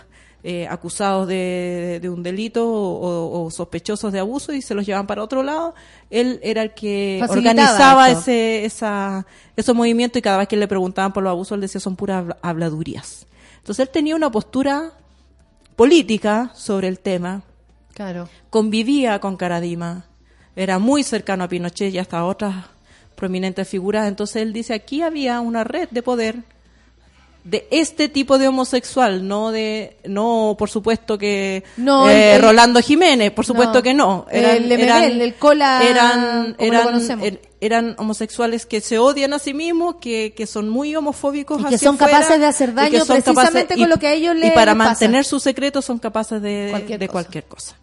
[0.48, 5.08] eh, acusados de, de un delito o, o sospechosos de abuso y se los llevaban
[5.08, 5.74] para otro lado.
[6.08, 8.20] Él era el que organizaba eso.
[8.20, 11.80] ese, esa, esos movimientos y cada vez que le preguntaban por los abusos, él decía
[11.80, 13.26] son puras habla- habladurías.
[13.58, 14.92] Entonces él tenía una postura
[15.74, 17.42] política sobre el tema,
[17.92, 18.28] Claro.
[18.50, 20.04] convivía con Caradima,
[20.54, 22.66] era muy cercano a Pinochet y hasta a otras
[23.14, 24.06] prominentes figuras.
[24.06, 26.36] Entonces él dice, aquí había una red de poder
[27.48, 32.42] de este tipo de homosexual, no de, no por supuesto que No, eh, el- el-
[32.42, 33.82] Rolando Jiménez, por supuesto No.
[33.82, 34.26] que no.
[34.32, 37.24] El Lemebel, el cola, eran, como lo eran, conocemos.
[37.26, 41.64] er- eran homosexuales que se odian a sí mismos, que, que son muy homofóbicos Y
[41.66, 44.12] que son afuera, capaces de hacer y daño que son precisamente con lo que a
[44.12, 44.90] ellos y les- para les pasa.
[44.90, 47.12] mantener su secreto son capaces de Cualquier de cosa.
[47.12, 47.76] cualquier cosa.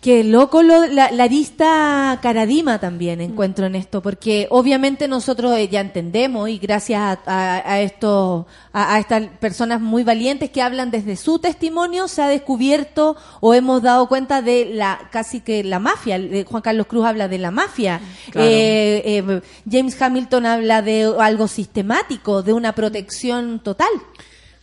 [0.00, 5.66] Qué loco lo- la, la arista Caradima también encuentro en esto, porque obviamente nosotros eh,
[5.68, 10.62] ya entendemos y gracias a, a, a esto, a, a estas personas muy valientes que
[10.62, 15.64] hablan desde su testimonio, se ha descubierto o hemos dado cuenta de la casi que
[15.64, 16.16] la mafia.
[16.16, 18.00] Eh, Juan Carlos Cruz habla de la mafia.
[18.30, 18.48] Claro.
[18.48, 23.88] Eh, eh, James Hamilton habla de algo sistemático, de una protección total.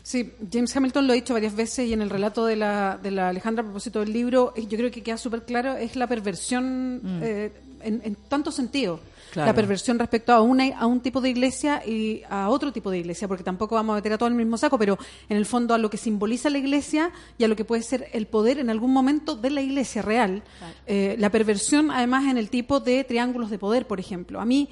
[0.04, 3.10] Sí, James Hamilton lo ha dicho varias veces y en el relato de la, de
[3.10, 6.08] la Alejandra a propósito del libro, eh, yo creo que queda súper claro, es la
[6.08, 9.00] perversión eh, en, en tanto sentido.
[9.32, 9.48] Claro.
[9.48, 13.00] La perversión respecto a, una, a un tipo de iglesia y a otro tipo de
[13.00, 15.48] iglesia, porque tampoco vamos a meter a todo en el mismo saco, pero en el
[15.48, 18.60] fondo a lo que simboliza la iglesia y a lo que puede ser el poder
[18.60, 20.44] en algún momento de la iglesia real.
[20.86, 24.40] Eh, la perversión, además, en el tipo de triángulos de poder, por ejemplo.
[24.40, 24.70] A mí,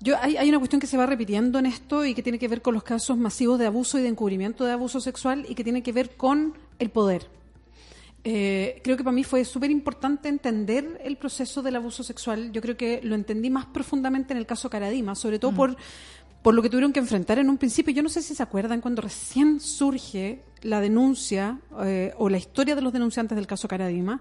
[0.00, 2.48] yo hay, hay una cuestión que se va repitiendo en esto y que tiene que
[2.48, 5.64] ver con los casos masivos de abuso y de encubrimiento de abuso sexual y que
[5.64, 7.26] tiene que ver con el poder.
[8.28, 12.50] Eh, creo que para mí fue súper importante entender el proceso del abuso sexual.
[12.50, 15.76] Yo creo que lo entendí más profundamente en el caso Caradima, sobre todo por,
[16.42, 17.94] por lo que tuvieron que enfrentar en un principio.
[17.94, 22.74] Yo no sé si se acuerdan cuando recién surge la denuncia eh, o la historia
[22.74, 24.20] de los denunciantes del caso Caradima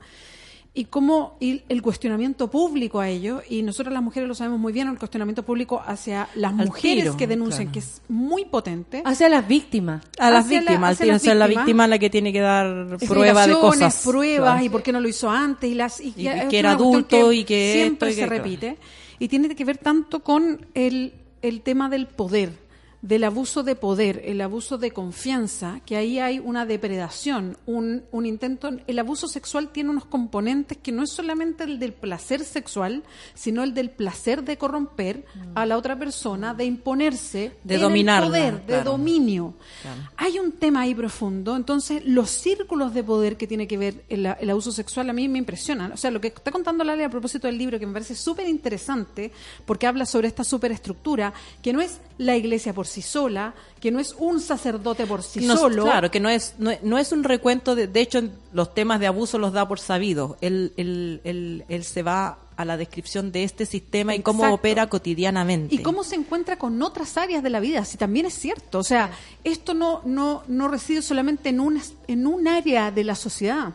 [0.77, 4.73] y cómo y el cuestionamiento público a ello, y nosotros las mujeres lo sabemos muy
[4.73, 7.71] bien, el cuestionamiento público hacia las Al mujeres tiro, que denuncian, claro.
[7.73, 9.01] que es muy potente.
[9.05, 10.03] Hacia las víctimas.
[10.19, 11.65] A las Hacia la- víctimas, hacia al las o sea, la víctimas.
[11.65, 14.03] víctima la que tiene que dar prueba de cosas.
[14.05, 14.65] pruebas Claro.
[14.65, 17.31] y por qué no lo hizo antes y las y, Y es que era adulto
[17.31, 18.77] y que siempre esto y se que- repite
[19.17, 22.64] y tiene que ver tanto con el, el tema del poder
[23.05, 28.25] del abuso de poder, el abuso de confianza, que ahí hay una depredación, un, un
[28.25, 28.71] intento.
[28.87, 33.03] El abuso sexual tiene unos componentes que no es solamente el del placer sexual,
[33.35, 35.23] sino el del placer de corromper
[35.53, 39.53] a la otra persona, de imponerse, De el poder, de dominio.
[39.83, 40.09] Claro.
[40.17, 44.25] Hay un tema ahí profundo, entonces los círculos de poder que tiene que ver el,
[44.25, 45.91] el abuso sexual a mí me impresionan.
[45.91, 48.47] O sea, lo que está contando Lale a propósito del libro, que me parece súper
[48.47, 49.31] interesante,
[49.67, 53.99] porque habla sobre esta superestructura, que no es la iglesia por sí sola, que no
[53.99, 55.83] es un sacerdote por sí No, solo.
[55.83, 58.21] Claro, que no es, no, no es un recuento, de, de hecho
[58.53, 60.37] los temas de abuso los da por sabido.
[60.41, 64.87] Él, él, él, él se va a la descripción de este sistema y cómo opera
[64.87, 65.75] cotidianamente.
[65.75, 68.79] Y cómo se encuentra con otras áreas de la vida, si también es cierto.
[68.79, 69.11] O sea,
[69.43, 73.73] esto no, no, no reside solamente en un, en un área de la sociedad.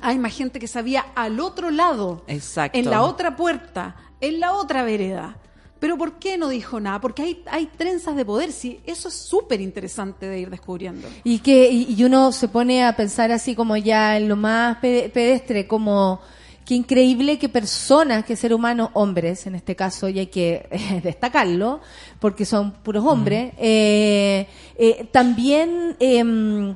[0.00, 2.78] Hay más gente que sabía al otro lado, Exacto.
[2.78, 5.36] en la otra puerta, en la otra vereda.
[5.80, 7.00] Pero ¿por qué no dijo nada?
[7.00, 8.52] Porque hay, hay trenzas de poder.
[8.52, 11.06] Sí, eso es súper interesante de ir descubriendo.
[11.24, 15.10] Y que y, uno se pone a pensar así como ya en lo más pe-
[15.12, 16.20] pedestre, como
[16.64, 21.00] qué increíble que personas, que seres humanos, hombres en este caso, y hay que eh,
[21.04, 21.80] destacarlo,
[22.20, 24.46] porque son puros hombres, eh,
[24.76, 25.96] eh, también...
[26.00, 26.74] em,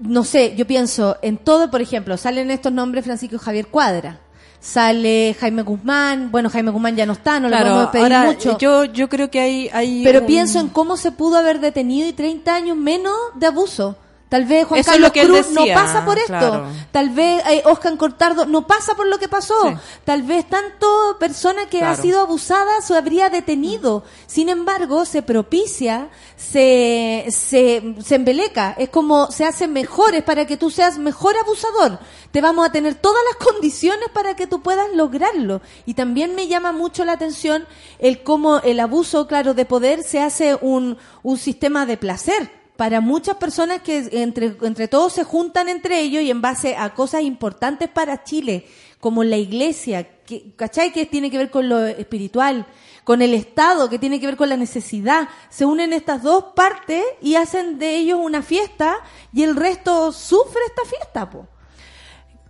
[0.00, 4.20] no sé, yo pienso en todo, por ejemplo, salen estos nombres Francisco Javier Cuadra,
[4.60, 8.24] sale Jaime Guzmán, bueno, Jaime Guzmán ya no está, no lo Claro, podemos pedir ahora
[8.24, 8.58] mucho.
[8.58, 9.70] yo, yo creo que hay...
[9.72, 13.46] hay Pero un- pienso en cómo se pudo haber detenido y 30 años menos de
[13.46, 13.96] abuso.
[14.28, 16.28] Tal vez Juan Eso Carlos lo Cruz no pasa por esto.
[16.28, 16.66] claro.
[16.92, 19.54] Tal vez eh, Oscar Cortardo no pasa por lo que pasó.
[19.70, 19.74] Sí.
[20.04, 20.86] Tal vez tanto
[21.18, 24.04] persona que ha sido abusada se habría detenido.
[24.26, 28.74] Sin embargo, se propicia, se, se, se embeleca.
[28.76, 31.98] Es como se hacen mejores para que tú seas mejor abusador.
[32.30, 35.62] Te vamos a tener todas las condiciones para que tú puedas lograrlo.
[35.86, 37.66] Y también me llama mucho la atención
[37.98, 43.00] el cómo el abuso, claro, de poder se hace un, un sistema de placer para
[43.00, 47.22] muchas personas que entre, entre todos se juntan entre ellos y en base a cosas
[47.22, 48.68] importantes para Chile,
[49.00, 50.92] como la iglesia, que, ¿cachai?
[50.92, 52.66] Que tiene que ver con lo espiritual,
[53.02, 55.28] con el Estado, que tiene que ver con la necesidad.
[55.48, 58.98] Se unen estas dos partes y hacen de ellos una fiesta
[59.32, 61.48] y el resto sufre esta fiesta, po.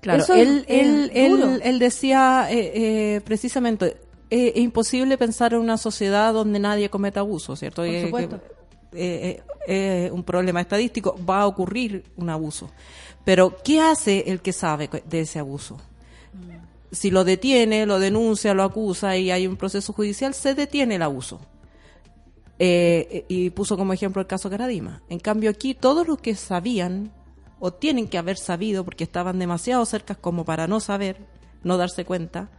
[0.00, 2.72] Claro, Eso él, es él, él, él decía eh,
[3.16, 3.96] eh, precisamente,
[4.30, 7.82] eh, es imposible pensar en una sociedad donde nadie cometa abuso, ¿cierto?
[7.82, 8.40] Por Eh, supuesto.
[8.92, 12.70] que, un problema estadístico, va a ocurrir un abuso.
[13.24, 15.78] Pero, ¿qué hace el que sabe de ese abuso?
[16.90, 21.02] Si lo detiene, lo denuncia, lo acusa y hay un proceso judicial, se detiene el
[21.02, 21.38] abuso.
[22.58, 25.02] Eh, y puso como ejemplo el caso Caradima.
[25.10, 27.12] En cambio aquí todos los que sabían
[27.60, 31.16] o tienen que haber sabido porque estaban demasiado cerca como para no saber,
[31.62, 32.50] no darse cuenta,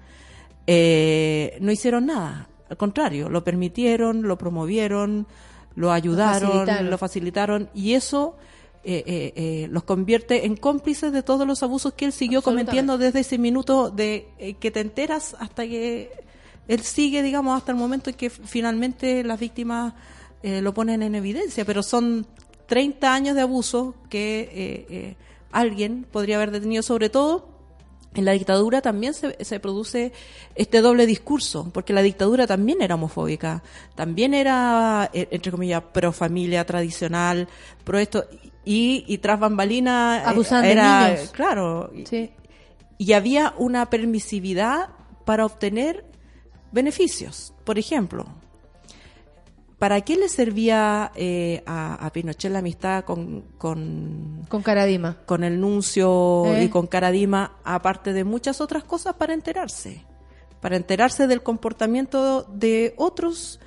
[0.67, 2.49] eh, no hicieron nada.
[2.69, 5.27] Al contrario, lo permitieron, lo promovieron,
[5.75, 6.89] lo ayudaron, facilitaron.
[6.89, 8.37] lo facilitaron y eso
[8.83, 12.97] eh, eh, eh, los convierte en cómplices de todos los abusos que él siguió cometiendo
[12.97, 16.11] desde ese minuto de eh, que te enteras hasta que
[16.67, 19.95] él sigue, digamos, hasta el momento en que finalmente las víctimas
[20.43, 22.27] eh, lo ponen en evidencia, pero son
[22.69, 25.15] 30 años de abuso que eh, eh,
[25.51, 27.49] alguien podría haber detenido, sobre todo
[28.15, 30.11] en la dictadura también se, se produce
[30.55, 33.61] este doble discurso, porque la dictadura también era homofóbica,
[33.95, 37.47] también era, eh, entre comillas, pro familia tradicional,
[37.83, 38.25] pro esto,
[38.65, 41.31] y, y tras bambalina eh, Abusaban de era, niños.
[41.31, 41.91] claro,
[42.97, 44.89] y había una permisividad
[45.25, 46.03] para obtener
[46.71, 47.53] beneficios.
[47.63, 48.25] Por ejemplo,
[49.79, 55.17] ¿para qué le servía eh, a, a Pinochet la amistad con, con, Con Caradima.
[55.25, 56.65] con el nuncio Eh.
[56.65, 60.03] y con Caradima, aparte de muchas otras cosas, para enterarse?
[60.61, 63.59] Para enterarse del comportamiento de otros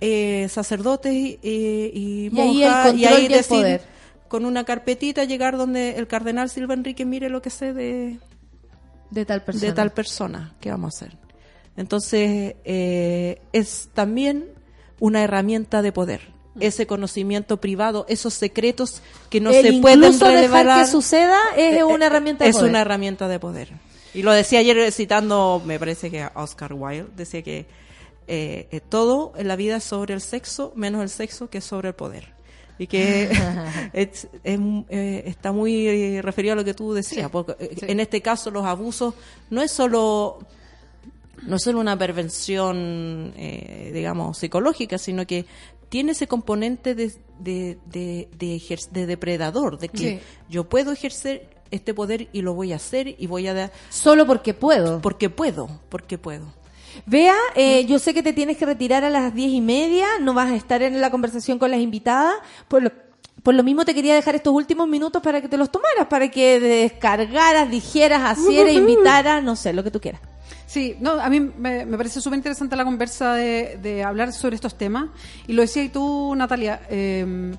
[0.00, 3.82] eh, sacerdotes y, y, Y ahí el monjas, y ahí y el decir, poder.
[4.28, 8.18] con una carpetita, llegar donde el cardenal Silva Enrique mire lo que sé de,
[9.10, 9.66] De tal persona.
[9.68, 10.54] de tal persona.
[10.60, 11.18] ¿Qué vamos a hacer?
[11.76, 14.46] Entonces, eh, es también
[15.00, 16.20] una herramienta de poder.
[16.60, 20.84] Ese conocimiento privado, esos secretos que no El se pueden incluso dejar revelar.
[20.84, 22.70] que suceda es Eh, una eh, herramienta de Es poder.
[22.70, 23.72] una herramienta de poder.
[24.14, 27.66] Y lo decía ayer citando, me parece que a Oscar Wilde, decía que
[28.26, 31.64] eh, eh, todo en la vida es sobre el sexo, menos el sexo que es
[31.64, 32.32] sobre el poder.
[32.78, 33.30] Y que
[33.92, 34.52] es- es,
[34.88, 39.14] eh, está muy referido a lo que tú decías, porque en este caso los abusos
[39.50, 40.38] no es solo
[41.46, 45.46] no es solo una pervención, eh, digamos, psicológica, sino que
[45.88, 48.28] tiene ese componente de, de, de,
[48.90, 50.20] de depredador, de que Sí.
[50.48, 53.72] yo puedo ejercer este poder y lo voy a hacer y voy a dar...
[53.90, 55.00] Solo porque puedo.
[55.00, 56.52] Porque puedo, porque puedo.
[57.06, 60.34] Vea, eh, yo sé que te tienes que retirar a las diez y media, no
[60.34, 62.34] vas a estar en la conversación con las invitadas,
[62.66, 62.90] por lo,
[63.44, 66.28] por lo mismo te quería dejar estos últimos minutos para que te los tomaras, para
[66.30, 70.20] que descargaras, dijeras, hicieras, invitaras, no sé, lo que tú quieras.
[70.70, 75.08] Sí, no, a mí me, parece súper interesante la conversa de, hablar sobre estos temas.
[75.48, 76.82] Y lo decías tú, Natalia.
[76.88, 77.56] eh,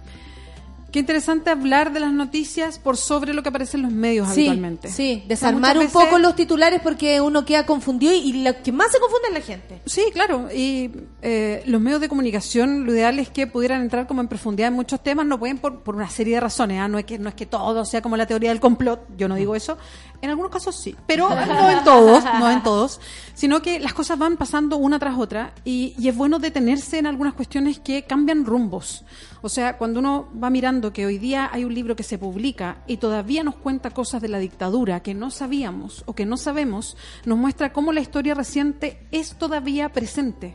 [0.91, 4.41] qué interesante hablar de las noticias por sobre lo que aparece en los medios Sí,
[4.41, 4.89] habitualmente.
[4.89, 8.71] sí, desarmar un veces- poco los titulares porque uno queda confundido y, y lo que
[8.71, 9.81] más se confunde es la gente.
[9.85, 10.49] Sí, claro.
[10.53, 10.91] Y
[11.21, 14.73] eh, los medios de comunicación, lo ideal es que pudieran entrar como en profundidad en
[14.75, 15.25] muchos temas.
[15.25, 16.79] No pueden por, por una serie de razones.
[16.79, 16.87] ¿ah?
[16.87, 19.01] No, es que, no es que todo sea como la teoría del complot.
[19.17, 19.77] Yo no digo eso.
[20.21, 20.95] En algunos casos sí.
[21.07, 22.99] Pero no en todos, no en todos.
[23.33, 25.53] Sino que las cosas van pasando una tras otra.
[25.63, 29.03] Y, y es bueno detenerse en algunas cuestiones que cambian rumbos.
[29.43, 32.77] O sea, cuando uno va mirando que hoy día hay un libro que se publica
[32.85, 36.95] y todavía nos cuenta cosas de la dictadura que no sabíamos o que no sabemos,
[37.25, 40.53] nos muestra cómo la historia reciente es todavía presente.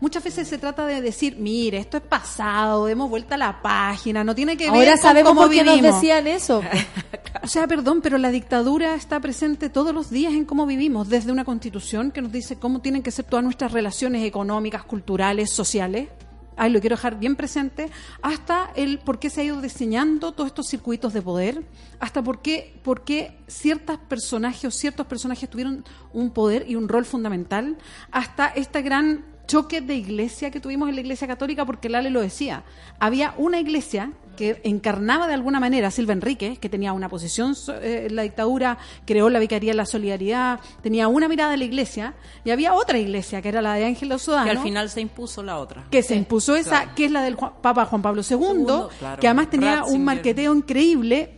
[0.00, 4.22] Muchas veces se trata de decir, mire, esto es pasado, demos vuelta a la página,
[4.22, 5.94] no tiene que ver Ahora con sabemos cómo por qué nos vivimos.
[5.96, 6.62] decían eso.
[7.40, 11.30] O sea, perdón, pero la dictadura está presente todos los días en cómo vivimos, desde
[11.30, 16.08] una constitución que nos dice cómo tienen que ser todas nuestras relaciones económicas, culturales, sociales.
[16.58, 17.90] Ahí lo quiero dejar bien presente,
[18.20, 21.62] hasta el por qué se ha ido diseñando todos estos circuitos de poder,
[22.00, 26.88] hasta por qué, por qué ciertos personajes o ciertos personajes tuvieron un poder y un
[26.88, 27.78] rol fundamental,
[28.10, 32.20] hasta este gran choque de iglesia que tuvimos en la iglesia católica, porque Lale lo
[32.20, 32.64] decía,
[32.98, 37.56] había una iglesia que encarnaba de alguna manera a Silva Enrique, que tenía una posición
[37.56, 41.56] so- eh, en la dictadura, creó la Vicaría de la Solidaridad, tenía una mirada de
[41.56, 44.88] la iglesia, y había otra iglesia, que era la de Ángel Sudano, Que al final
[44.88, 45.84] se impuso la otra.
[45.90, 46.90] que se impuso esa, claro.
[46.94, 49.20] que es la del Juan- Papa Juan Pablo II, Segundo, claro.
[49.20, 49.98] que además tenía Ratzinger.
[49.98, 51.37] un marqueteo increíble,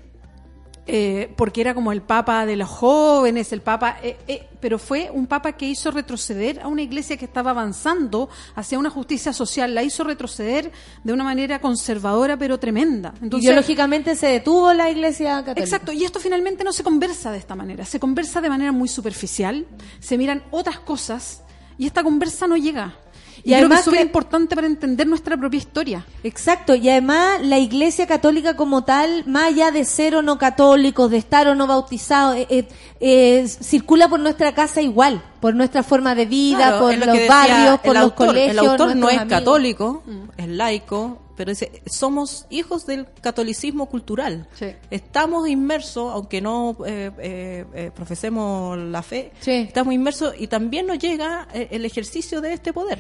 [0.87, 5.11] eh, porque era como el Papa de los jóvenes, el Papa, eh, eh, pero fue
[5.13, 9.75] un Papa que hizo retroceder a una iglesia que estaba avanzando hacia una justicia social,
[9.75, 10.73] la hizo retroceder
[11.05, 13.15] de una manera conservadora pero tremenda.
[13.23, 15.61] Entonces, Ideológicamente se detuvo la iglesia católica.
[15.61, 18.89] Exacto, y esto finalmente no se conversa de esta manera, se conversa de manera muy
[18.89, 19.67] superficial,
[20.01, 21.43] se miran otras cosas
[21.79, 22.95] y esta conversa no llega.
[23.43, 26.07] Y Y, creo que además es súper importante para entender nuestra propia historia.
[26.25, 31.11] Exacto, y además la iglesia católica como tal, más allá de ser o no católicos,
[31.11, 32.69] de estar o no bautizados, eh, eh,
[33.01, 37.27] eh, circula por nuestra casa igual, por nuestra forma de vida, Claro, por lo los
[37.29, 38.27] barrios, por los autor.
[38.29, 38.51] colegios.
[38.53, 39.39] El autor no es amigos.
[39.39, 40.03] católico,
[40.37, 44.47] es laico, pero dice, somos hijos del catolicismo cultural.
[44.59, 44.67] Sí.
[44.91, 49.53] Estamos inmersos, aunque no eh, eh, eh, profesemos la fe, Sí.
[49.53, 52.99] estamos inmersos y también nos llega el ejercicio de este poder.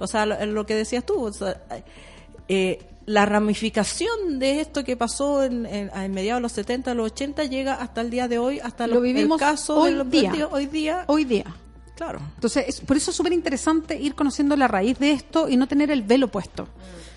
[0.00, 1.60] O sea, lo, lo que decías tú, o sea,
[2.48, 7.44] eh, la ramificación de esto que pasó en, en- mediados de los 70, los 80,
[7.44, 10.10] llega hasta el día de hoy, hasta Lo los- vivimos el caso hoy de los
[10.10, 10.48] día.
[10.50, 11.04] hoy día.
[11.06, 11.44] Hoy día.
[11.96, 12.20] Claro.
[12.34, 15.66] Entonces, es- por eso es súper interesante ir conociendo la raíz de esto y no
[15.68, 16.66] tener el velo puesto.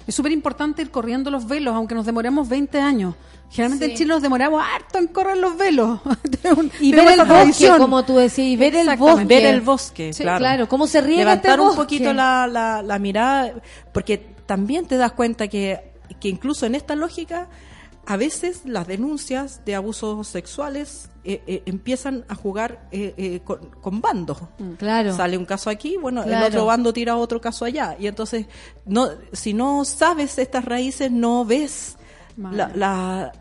[0.08, 3.16] Es súper importante ir corriendo los velos, aunque nos demoremos 20 años.
[3.50, 6.00] Generalmente en Chile nos demoramos harto en correr los velos.
[6.82, 9.26] Y ver el bosque, como tú decías, y ver el bosque.
[9.26, 10.40] Ver el bosque, Sí, claro.
[10.40, 11.82] claro, cómo se riega Levantar este un bosque.
[11.82, 13.54] poquito la, la, la mirada,
[13.94, 17.48] porque también te das cuenta que, que incluso en esta lógica,
[18.06, 23.60] a veces las denuncias de abusos sexuales eh, eh, empiezan a jugar eh, eh, con,
[23.82, 24.38] con bandos.
[24.78, 25.16] Claro.
[25.16, 26.46] Sale un caso aquí, bueno, Claro.
[26.46, 27.96] el otro bando tira otro caso allá.
[28.00, 28.46] Y entonces,
[28.86, 31.98] no, si no sabes estas raíces, no ves
[32.38, 33.32] la, la-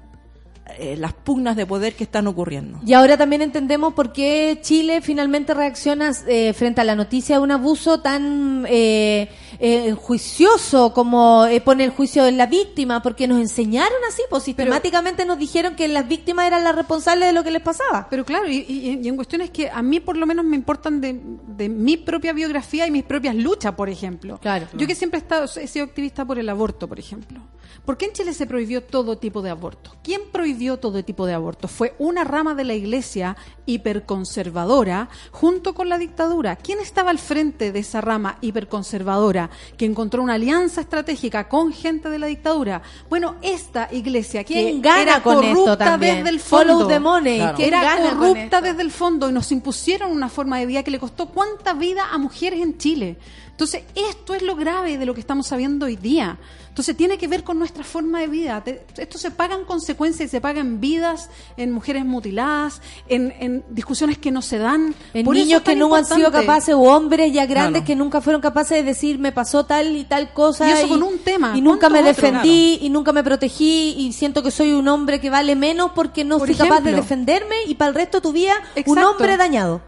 [0.78, 2.80] eh, las pugnas de poder que están ocurriendo.
[2.86, 7.42] Y ahora también entendemos por qué Chile finalmente reacciona eh, frente a la noticia de
[7.42, 9.28] un abuso tan eh,
[9.58, 14.44] eh, juicioso como eh, pone el juicio en la víctima, porque nos enseñaron así, pues
[14.44, 18.06] sistemáticamente nos dijeron que las víctimas eran las responsables de lo que les pasaba.
[18.08, 21.00] Pero claro, y, y- y en cuestiones que a mí por lo menos me importan
[21.00, 24.38] de, de mi propia biografía y mis propias luchas, por ejemplo.
[24.40, 24.66] Claro.
[24.74, 27.40] Yo que siempre he, estado, he sido activista por el aborto, por ejemplo.
[27.84, 29.96] ¿Por qué en Chile se prohibió todo tipo de aborto?
[30.04, 31.66] ¿Quién prohibió todo tipo de aborto?
[31.66, 33.36] Fue una rama de la iglesia
[33.66, 36.54] hiperconservadora junto con la dictadura.
[36.54, 42.08] ¿Quién estaba al frente de esa rama hiperconservadora que encontró una alianza estratégica con gente
[42.08, 42.82] de la dictadura?
[43.10, 46.74] Bueno, esta iglesia ¿Quién que gana era con corrupta desde el fondo.
[46.74, 47.38] Follow the money.
[47.38, 47.56] Claro.
[47.56, 51.00] ¿Quién Era corrupta desde el fondo y nos impusieron una forma de vida que le
[51.00, 53.18] costó cuánta vida a mujeres en Chile.
[53.50, 56.38] Entonces, esto es lo grave de lo que estamos sabiendo hoy día.
[56.72, 58.64] Entonces, tiene que ver con nuestra forma de vida.
[58.64, 61.28] Te- esto se pagan consecuencias y se pagan vidas
[61.58, 64.94] en mujeres mutiladas, en, en discusiones que no se dan.
[65.12, 66.46] En Por niños que no han sido importante.
[66.46, 67.86] capaces, o hombres ya grandes Claro.
[67.86, 70.66] que nunca fueron capaces de decir me pasó tal y tal cosa.
[70.66, 74.42] Y eso con un tema, Y nunca me defendí, y nunca me protegí, y siento
[74.42, 77.74] que soy un hombre que vale menos porque no Por fui capaz de defenderme, y
[77.74, 78.54] para el resto de tu vida,
[78.86, 79.82] un hombre dañado.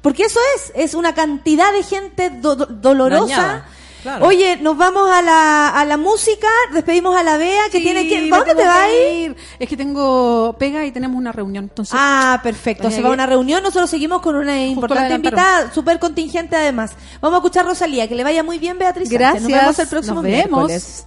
[0.00, 3.26] Porque eso es, es una cantidad de gente do- do- dolorosa.
[3.36, 3.66] Dañada,
[4.02, 4.26] claro.
[4.26, 8.08] Oye, nos vamos a la, a la música, despedimos a la Bea, que Sí, tiene
[8.08, 8.22] que...
[8.22, 9.36] me ¿Para dónde te que a ir?
[9.58, 11.64] Es que tengo pega y tenemos una reunión.
[11.64, 12.90] Entonces, Ah, perfecto.
[12.90, 13.62] Se va a una reunión.
[13.62, 16.92] Nosotros seguimos con una importante invitada, súper contingente además.
[17.20, 18.08] Vamos a escuchar Rosalía.
[18.08, 19.08] Que le vaya muy bien, Beatriz.
[19.08, 19.18] Sánchez.
[19.18, 19.42] Gracias.
[19.42, 20.66] Nos vemos el próximo Nos vemos.
[20.68, 21.06] miércoles.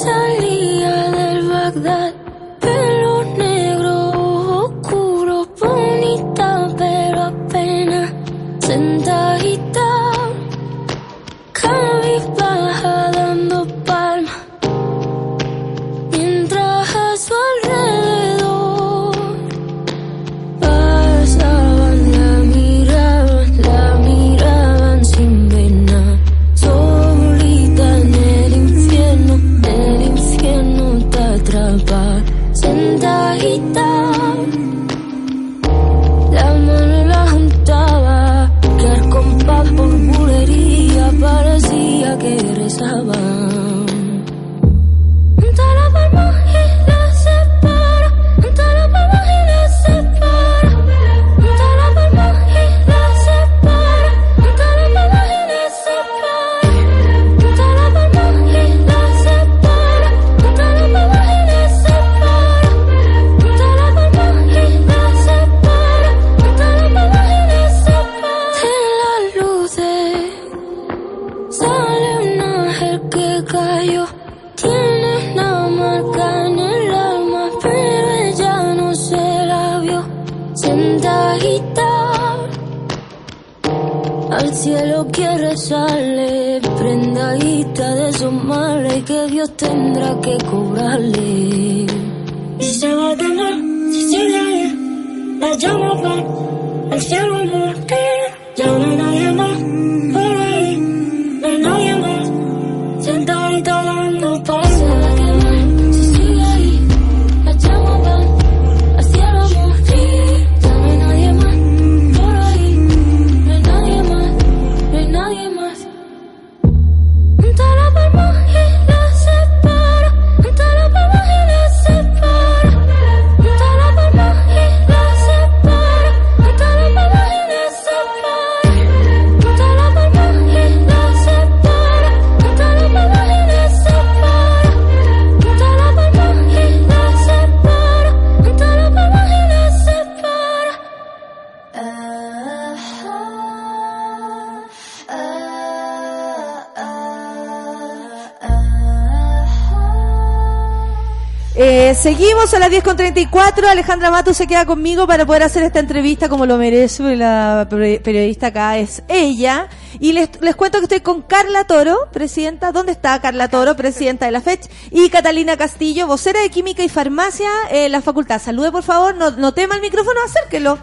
[152.81, 156.57] 10 con 34, Alejandra Mato se queda conmigo para poder hacer esta entrevista como lo
[156.57, 157.15] merece.
[157.15, 159.67] La periodista acá es ella.
[159.99, 162.71] Y les, les cuento que estoy con Carla Toro, presidenta.
[162.71, 164.67] ¿Dónde está Carla Toro, presidenta de la FECH?
[164.89, 168.41] Y Catalina Castillo, vocera de Química y Farmacia en la facultad.
[168.41, 169.15] Salude, por favor.
[169.15, 170.79] No, no tema el micrófono, acérquelo.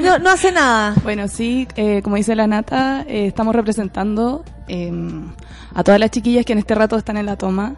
[0.00, 0.94] No, hace nada.
[1.02, 5.32] Bueno, sí, eh, como dice la Nata, eh, estamos representando em,
[5.74, 7.74] a todas las chiquillas que en este rato están en la toma.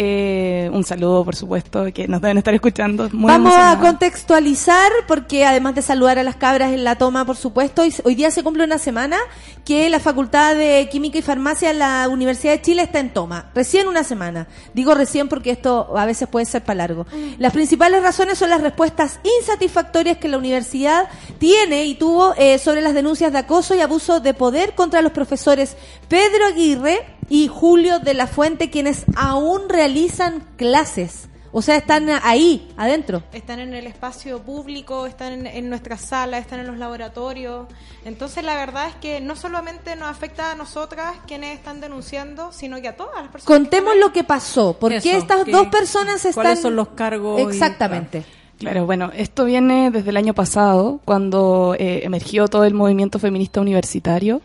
[0.00, 3.08] Eh, un saludo, por supuesto, que nos deben estar escuchando.
[3.12, 7.34] Muy Vamos a contextualizar, porque además de saludar a las cabras en la toma, por
[7.34, 9.16] supuesto, hoy, día se cumple una semana
[9.64, 13.50] que la Facultad de Química y Farmacia en la Universidad de Chile está en toma.
[13.56, 14.46] Recién una semana.
[14.72, 17.04] Digo recién porque esto a veces puede ser para largo.
[17.38, 21.08] Las principales razones son las respuestas insatisfactorias que la universidad
[21.40, 25.10] tiene y tuvo eh, sobre las denuncias de acoso y abuso de poder contra los
[25.10, 25.76] profesores
[26.08, 26.98] Pedro Aguirre
[27.28, 31.28] y Julio de la Fuente, quienes aún realizan clases.
[31.50, 33.22] O sea, están ahí, adentro.
[33.32, 37.66] Están en el espacio público, están en, en nuestras salas, están en los laboratorios.
[38.04, 42.80] Entonces, la verdad es que no solamente nos afecta a nosotras quienes están denunciando, sino
[42.82, 43.46] que a todas las personas.
[43.46, 44.74] Contemos lo que pasó.
[44.78, 46.34] ¿Por qué estas ¿qué- dos personas están...
[46.44, 47.40] ¿Cuáles son los cargos?
[47.40, 48.24] y- Exactamente.
[48.58, 53.60] Claro, bueno, esto viene desde el año pasado, cuando eh, emergió todo el movimiento feminista
[53.60, 54.42] universitario.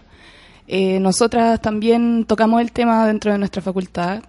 [0.67, 4.23] Eh, nosotras también tocamos el tema dentro de nuestra facultad,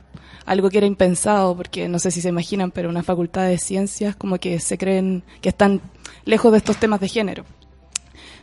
[0.47, 4.15] algo que era impensado, porque no sé si se imaginan, pero una facultad de ciencias
[4.17, 5.81] como que se creen que están
[6.25, 7.45] lejos de estos temas de género.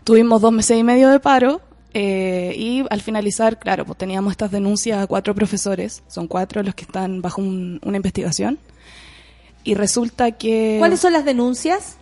[0.03, 1.61] Tuvimos dos meses y medio de paro
[1.93, 6.73] eh, y al finalizar, claro, pues teníamos estas denuncias a cuatro profesores, son cuatro los
[6.73, 8.57] que están bajo un- una investigación.
[9.63, 10.77] Y resulta que...
[10.79, 11.97] ¿Cuáles son las denuncias?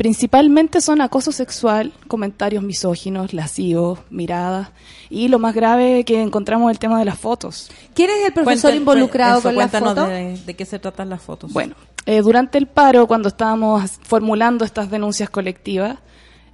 [0.00, 4.70] Principalmente son acoso sexual, comentarios misóginos, lascivos, miradas
[5.10, 7.70] y lo más grave que encontramos es el tema de las fotos.
[7.92, 10.06] ¿Quién es el profesor involucrado eso, con la cuéntanos foto?
[10.06, 11.52] De, de qué se tratan las fotos.
[11.52, 11.74] Bueno,
[12.06, 15.98] eh, durante el paro, cuando estábamos formulando estas denuncias colectivas,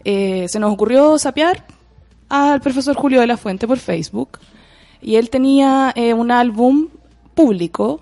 [0.03, 1.67] eh, se nos ocurrió sapear
[2.29, 4.41] al profesor Julio de la Fuente por Facebook
[5.01, 6.89] y él tenía eh, un álbum
[7.37, 8.01] público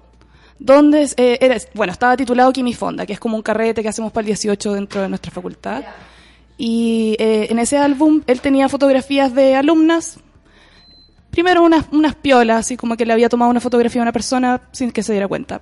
[0.64, 4.22] donde eh, era, bueno, estaba titulado Quimifonda, que es como un carrete que hacemos para
[4.22, 5.84] el 18 dentro de nuestra facultad.
[6.56, 10.20] Y eh, en ese álbum él tenía fotografías de alumnas,
[11.30, 14.62] primero unas, unas piolas, así como que le había tomado una fotografía a una persona
[14.72, 15.60] sin que se diera cuenta.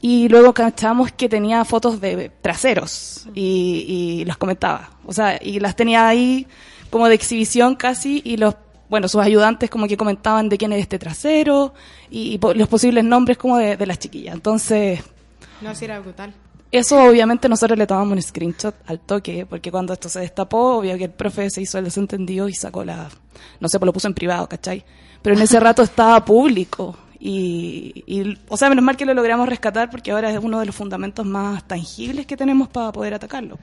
[0.00, 3.84] Y luego cachamos que tenía fotos de traseros y,
[4.20, 4.90] y los comentaba.
[5.04, 6.46] O sea, y las tenía ahí
[6.88, 8.54] como de exhibición casi y los,
[8.94, 11.74] bueno, sus ayudantes como que comentaban de quién es este trasero
[12.10, 14.34] y, po- los posibles nombres como de, de las chiquillas.
[14.34, 15.00] Entonces,
[15.60, 16.32] No, si era brutal.
[16.70, 20.96] eso obviamente nosotros le tomamos un screenshot al toque, porque cuando esto se destapó, obvio
[20.96, 23.08] que el profe se hizo el desentendido y sacó la,
[23.60, 24.84] no sé, pues lo puso en privado, ¿cachai?
[25.22, 26.96] Pero en ese rato estaba público.
[27.26, 30.66] Y, y, o sea, menos mal que lo logramos rescatar porque ahora es uno de
[30.66, 33.58] los fundamentos más tangibles que tenemos para poder atacarlo.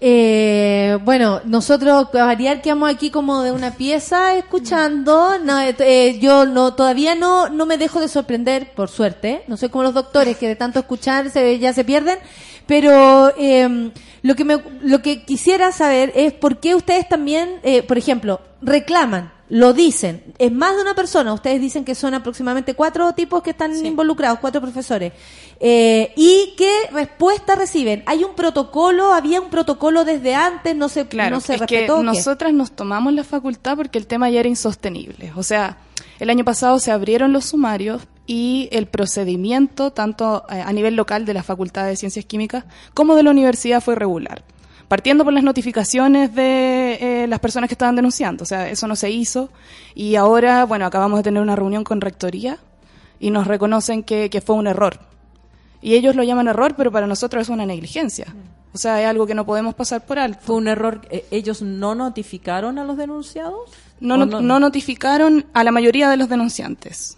[0.00, 5.38] Eh, bueno, nosotros a variar quedamos aquí como de una pieza escuchando.
[5.38, 9.42] No, eh, eh, yo no todavía no no me dejo de sorprender, por suerte.
[9.48, 12.18] No soy como los doctores que de tanto escuchar se, ya se pierden.
[12.66, 13.90] Pero eh,
[14.22, 18.40] lo que me lo que quisiera saber es por qué ustedes también, eh, por ejemplo,
[18.60, 20.22] reclaman, lo dicen.
[20.38, 21.32] Es más de una persona.
[21.32, 25.12] Ustedes dicen que son aproximadamente cuatro tipos que están involucrados, cuatro profesores.
[25.60, 28.02] Eh, ¿Y qué respuesta reciben?
[28.06, 29.12] ¿Hay un protocolo?
[29.12, 30.76] ¿Había un protocolo desde antes?
[30.76, 32.02] ¿No se, Claro, no se es respetó?
[32.02, 35.32] nosotras nos tomamos la facultad porque el tema ya era insostenible.
[35.36, 35.78] O sea,
[36.20, 41.24] el año pasado se abrieron los sumarios y el procedimiento, tanto eh, a nivel local
[41.24, 44.42] de la Facultad de Ciencias Químicas como de la universidad, fue regular.
[44.88, 48.42] Partiendo por las notificaciones de eh, las personas que estaban denunciando.
[48.42, 49.50] O sea, eso no se hizo.
[49.94, 52.58] Y ahora, bueno, acabamos de tener una reunión con Rectoría
[53.20, 54.98] y nos reconocen que, que fue un error.
[55.82, 58.34] Y ellos lo llaman error, pero para nosotros es una negligencia.
[58.72, 60.40] O sea, es algo que no podemos pasar por alto.
[60.42, 61.02] ¿Fue un error?
[61.10, 63.70] eh, ¿Ellos no notificaron a los denunciados?
[64.00, 67.17] No, ¿O not- no notificaron a la mayoría de los denunciantes.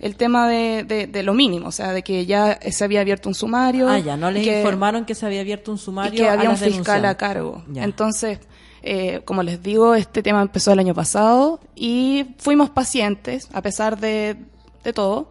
[0.00, 3.28] El tema de, de- de lo mínimo, o sea, de que ya se había abierto
[3.28, 3.88] un sumario.
[3.88, 6.32] Ah, ya, no les que- informaron que se había abierto un sumario y que a
[6.32, 7.62] había un fiscal a cargo.
[7.68, 7.84] Ya.
[7.84, 8.38] Entonces,
[8.82, 14.00] eh, como les digo, este tema empezó el año pasado y fuimos pacientes a pesar
[14.00, 14.36] de,
[14.84, 15.28] de todo.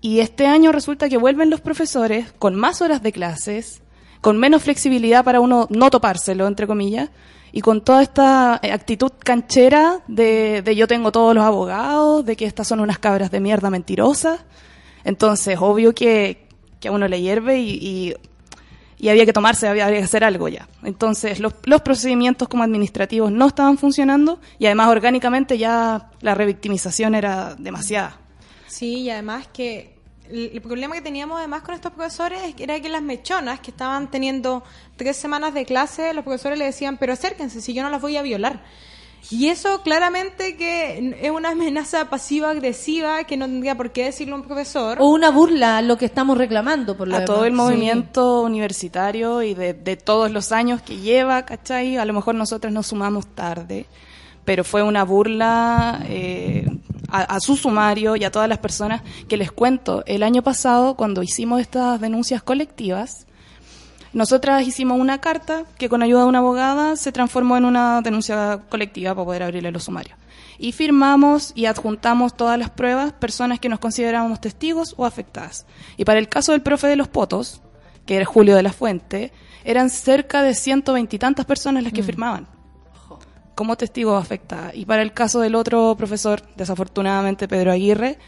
[0.00, 3.82] Y este año resulta que vuelven los profesores con más horas de clases,
[4.20, 7.10] con menos flexibilidad para uno no topárselo, entre comillas,
[7.52, 12.36] y con toda esta eh, actitud canchera de, de yo tengo todos los abogados, de
[12.36, 14.40] que estas son unas cabras de mierda mentirosas.
[15.04, 16.48] Entonces, obvio que,
[16.80, 18.14] que a uno le hierve y,
[18.98, 20.68] y había que tomarse, había, había que hacer algo ya.
[20.82, 27.14] Entonces, los, los procedimientos como administrativos no estaban funcionando y además orgánicamente ya la revictimización
[27.14, 28.18] era demasiada.
[28.66, 29.95] Sí, y además que
[30.30, 34.62] el problema que teníamos además con estos profesores era que las mechonas que estaban teniendo
[34.96, 38.16] tres semanas de clase, los profesores le decían, pero acérquense, si yo no las voy
[38.16, 38.62] a violar.
[39.30, 44.42] Y eso claramente que es una amenaza pasiva-agresiva que no tendría por qué decirlo un
[44.42, 44.98] profesor.
[45.00, 49.42] O una burla a lo que estamos reclamando por lo a todo el movimiento universitario
[49.42, 51.96] y de, de todos los años que lleva, ¿cachai?
[51.96, 53.86] A lo mejor nosotros nos sumamos tarde,
[54.44, 56.64] pero fue una burla eh,
[57.08, 60.02] a, a su sumario y a todas las personas que les cuento.
[60.06, 63.26] El año pasado, cuando hicimos estas denuncias colectivas,
[64.12, 68.62] nosotras hicimos una carta que con ayuda de una abogada se transformó en una denuncia
[68.70, 70.16] colectiva para poder abrirle los sumarios.
[70.58, 75.66] Y firmamos y adjuntamos todas las pruebas, personas que nos considerábamos testigos o afectadas.
[75.98, 77.60] Y para el caso del profe de los potos,
[78.06, 79.32] que era Julio de la Fuente,
[79.64, 82.55] eran cerca de ciento veintitantas personas las que firmaban
[83.56, 84.72] como testigo afectada.
[84.72, 88.18] Y para el caso del otro profesor, desafortunadamente Pedro Aguirre,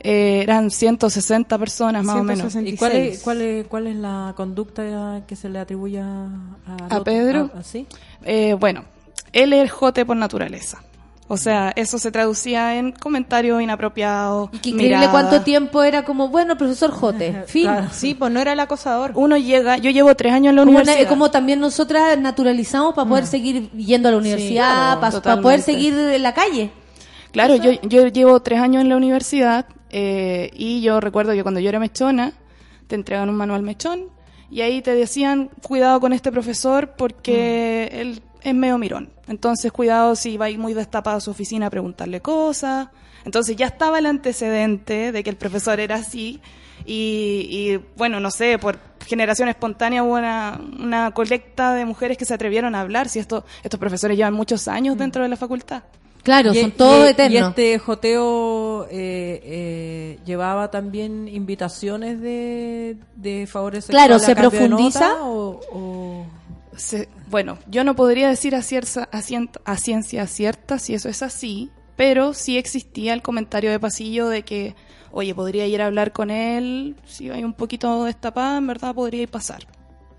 [0.00, 2.54] eh, eran 160 personas más o menos.
[2.56, 6.28] ¿Y cuál es, cuál, es, cuál es la conducta que se le atribuye a.
[7.04, 7.50] Pedro?
[7.54, 7.86] ¿A- a sí?
[8.24, 8.84] Eh, bueno,
[9.32, 10.82] él es jote por naturaleza.
[11.30, 14.48] O sea, eso se traducía en comentarios inapropiados.
[14.62, 17.68] Qué increíble cuánto tiempo era como, bueno, profesor Jote, fin.
[17.92, 19.12] Sí, pues no era el acosador.
[19.14, 21.02] Uno llega, yo llevo tres años en la Como, universidad.
[21.04, 25.60] na- como también nosotras naturalizamos para poder seguir yendo a la universidad, claro, para poder
[25.60, 26.70] seguir en la calle.
[27.30, 31.60] Claro, yo, yo llevo tres años en la universidad eh, y yo recuerdo que cuando
[31.60, 32.32] yo era mechona,
[32.86, 34.06] te entregan un manual mechón
[34.50, 39.10] y ahí te decían, cuidado con este profesor porque él es medio mirón.
[39.26, 42.88] Entonces, cuidado si va a ir muy destapado a su oficina a preguntarle cosas.
[43.24, 46.40] Entonces ya estaba el antecedente de que el profesor era así
[46.86, 52.24] y, y, bueno, no sé, por generación espontánea hubo una, una colecta de mujeres que
[52.24, 55.82] se atrevieron a hablar, si esto, estos profesores llevan muchos años dentro de la facultad.
[56.22, 57.34] Claro, Y- son todos y- eternos.
[57.34, 64.50] Y este joteo eh, eh, llevaba también invitaciones de, de favores Claro, ¿se a cambio
[64.50, 65.08] de profundiza?
[65.08, 66.26] nota o- o-
[66.76, 71.08] Se- bueno, yo no podría decir a, cierta- a cien- a ciencia cierta si eso
[71.08, 74.74] es así, pero sí existía el comentario de pasillo de que,
[75.10, 79.22] oye, podría ir a hablar con él, si hay un poquito destapada, en verdad podría
[79.22, 79.66] ir pasar.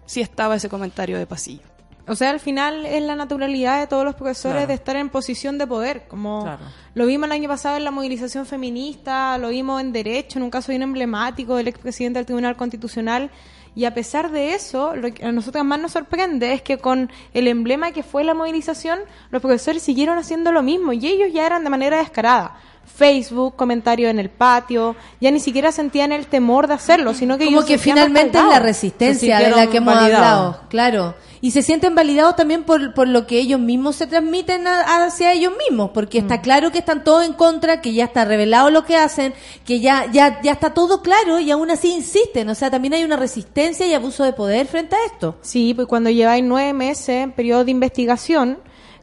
[0.05, 1.61] Sí estaba ese comentario de pasillo.
[2.07, 4.67] O sea, al final es la naturalidad de todos los profesores Claro.
[4.67, 6.07] de estar en posición de poder.
[6.07, 6.63] Como Claro.
[6.95, 10.49] lo vimos el año pasado en la movilización feminista, lo vimos en Derecho, en un
[10.49, 13.29] caso bien emblemático del expresidente del Tribunal Constitucional.
[13.75, 17.11] Y a pesar de eso, lo que a nosotros más nos sorprende es que con
[17.33, 18.99] el emblema que fue la movilización,
[19.31, 22.57] los profesores siguieron haciendo lo mismo y ellos ya eran de manera descarada.
[22.97, 27.45] Facebook, comentarios en el patio, ya ni siquiera sentían el temor de hacerlo, sino que
[27.45, 30.25] Como ellos que finalmente es la resistencia de la que hemos validados.
[30.27, 31.15] hablado, claro.
[31.41, 35.31] Y se sienten validados también por, por lo que ellos mismos se transmiten a- hacia
[35.33, 36.23] ellos mismos, porque Mm.
[36.25, 39.33] está claro que están todos en contra, que ya está revelado lo que hacen,
[39.65, 42.49] que ya, ya, ya está todo claro y aún así insisten.
[42.49, 45.37] O sea, también hay una resistencia y abuso de poder frente a esto.
[45.41, 48.59] Sí, pues cuando lleváis nueve meses en periodo de investigación,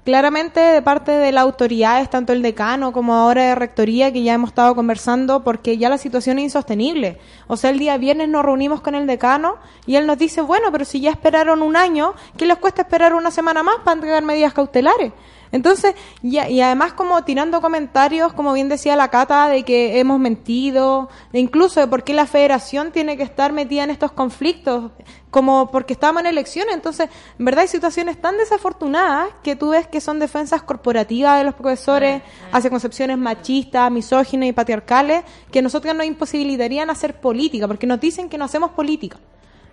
[0.06, 4.34] claramente de parte de las autoridades, tanto el decano como ahora de rectoría, que ya
[4.34, 7.18] hemos estado conversando, porque ya la situación es insostenible.
[7.48, 10.70] O sea, el día viernes nos reunimos con el decano y él nos dice, bueno,
[10.70, 14.22] pero si ya esperaron un año, ¿qué les cuesta esperar una semana más para entregar
[14.22, 15.12] medidas cautelares?
[15.56, 20.20] Entonces, ya- y además como tirando comentarios, como bien decía la Cata, de que hemos
[20.20, 24.92] mentido, de incluso de por qué la federación tiene que estar metida en estos conflictos,
[25.30, 26.74] como porque estamos en elecciones.
[26.74, 27.08] Entonces,
[27.38, 31.54] en verdad hay situaciones tan desafortunadas que tú ves que son defensas corporativas de los
[31.54, 32.22] profesores
[32.52, 38.28] hacia concepciones machistas, misóginas y patriarcales, que nosotros nos imposibilitarían hacer política, porque nos dicen
[38.28, 39.18] que no hacemos política.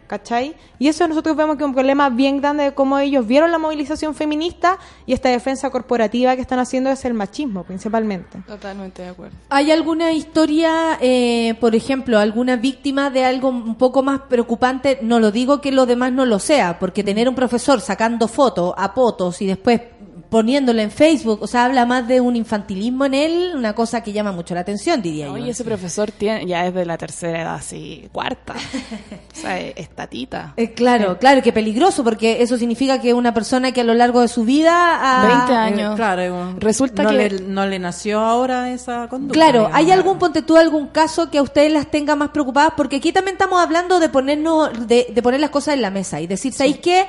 [0.08, 0.56] ¿Cachai?
[0.80, 3.58] Y eso nosotros vemos que es un problema bien grande de cómo ellos vieron la
[3.58, 8.40] movilización feminista y esta defensa corporativa que están haciendo es el machismo, principalmente.
[8.48, 9.36] Totalmente de acuerdo.
[9.50, 15.00] ¿Hay alguna historia, eh, por ejemplo, alguna víctima de algo un poco más preocupante?
[15.02, 18.74] No lo digo que lo demás no lo sea, porque tener un profesor sacando fotos
[18.78, 19.82] a potos y después
[20.34, 24.12] poniéndolo en Facebook, o sea, habla más de un infantilismo en él, una cosa que
[24.12, 25.34] llama mucho la atención, diría yo.
[25.34, 28.56] Oye, ese profesor tiene, ya es de la tercera edad, así, cuarta.
[29.32, 30.56] o sea, es, es tatita.
[30.58, 34.22] Eh, claro, claro, que peligroso, porque eso significa que una persona que a lo largo
[34.22, 35.46] de su vida ha...
[35.46, 35.94] 20 años.
[35.94, 39.34] Eh, claro, Resulta no que- le, no le nació ahora esa conducta.
[39.36, 39.78] Claro, digamos.
[39.78, 42.74] ¿hay algún, ponte tú, algún caso que a ustedes las tenga más preocupadas?
[42.76, 46.20] Porque aquí también estamos hablando de ponernos, de, de poner las cosas en la mesa
[46.22, 47.06] y decir, ¿sabéis qué?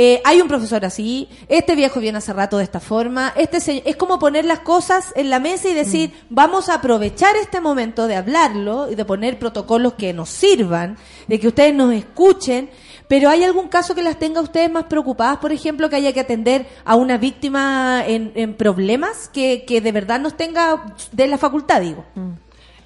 [0.00, 3.82] Eh, hay un profesor así, este viejo viene hace rato de esta forma, este se-
[3.84, 8.06] es como poner las cosas en la mesa y decir, vamos a aprovechar este momento
[8.06, 10.96] de hablarlo y de poner protocolos que nos sirvan,
[11.26, 12.70] de que ustedes nos escuchen,
[13.08, 16.20] pero ¿hay algún caso que las tenga ustedes más preocupadas, por ejemplo, que haya que
[16.20, 21.38] atender a una víctima en, en problemas que, que de verdad nos tenga de la
[21.38, 22.04] facultad, digo?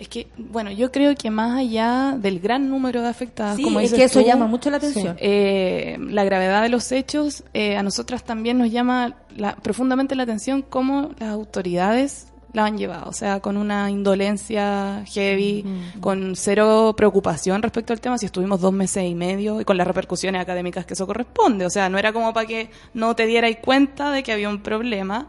[0.03, 3.79] Es que, bueno, yo creo que más allá del gran número de afectadas, Sí, como
[3.79, 5.17] es que eso tú, llama mucho la atención.
[5.21, 10.25] eh, la gravedad de los hechos, eh, a nosotras también nos llama la- profundamente la
[10.25, 15.65] atención cómo las autoridades la han llevado, o sea, con una indolencia heavy,
[16.01, 19.87] con cero preocupación respecto al tema, si estuvimos dos meses y medio y con las
[19.87, 23.59] repercusiones académicas que eso corresponde, o sea, no era como para que no te dierais
[23.63, 25.29] cuenta de que había un problema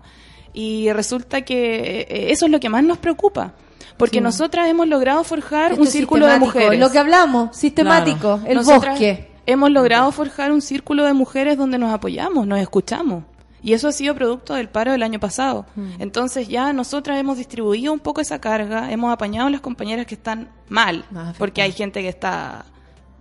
[0.52, 3.54] y resulta que eh, eso es lo que más nos preocupa.
[3.98, 4.22] Porque Sí.
[4.24, 6.80] nosotras hemos logrado forjar Esto un círculo de mujeres.
[6.80, 9.30] Lo que hablamos, sistemático, el Nosotras bosque.
[9.46, 13.24] Hemos logrado forjar un círculo de mujeres donde nos apoyamos, nos escuchamos.
[13.62, 15.66] Y eso ha sido producto del paro del año pasado.
[16.00, 20.16] Entonces ya nosotras hemos distribuido un poco esa carga, hemos apañado a las compañeras que
[20.16, 21.06] están mal,
[21.38, 22.66] porque hay gente que está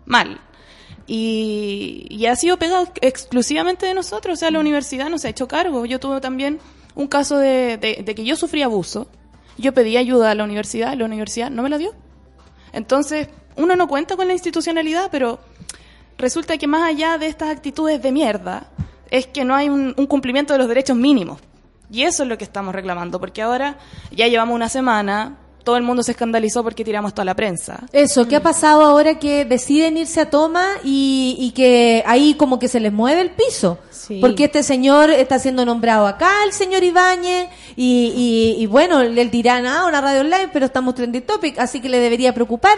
[0.07, 0.41] mal.
[1.07, 5.49] Y, y ha sido pegado exclusivamente de nosotros, o sea, la universidad nos ha hecho
[5.49, 5.85] cargo.
[5.87, 6.59] Yo tuve también
[6.95, 9.09] un caso de, de- de que yo sufrí abuso.
[9.59, 11.93] Yo pedí ayuda a la universidad, la universidad no me la dio.
[12.73, 15.41] Entonces, uno no cuenta con la institucionalidad, pero
[16.19, 18.69] resulta que más allá de estas actitudes de mierda,
[19.11, 21.39] es que no hay un, un cumplimiento de los derechos mínimos.
[21.91, 23.77] Y eso es lo que estamos reclamando, porque ahora
[24.11, 27.85] ya llevamos una semana, todo el mundo se escandalizó porque tiramos toda la prensa.
[27.93, 32.59] Eso, ¿qué ha pasado ahora que deciden irse a toma y, y que ahí como
[32.59, 33.79] que se les mueve el piso?
[34.21, 39.25] Porque este señor está siendo nombrado acá, el señor Ibáñez, y, y, y bueno, le
[39.27, 42.75] dirán, ah, una radio online, pero estamos trending topic, así que le debería preocupar.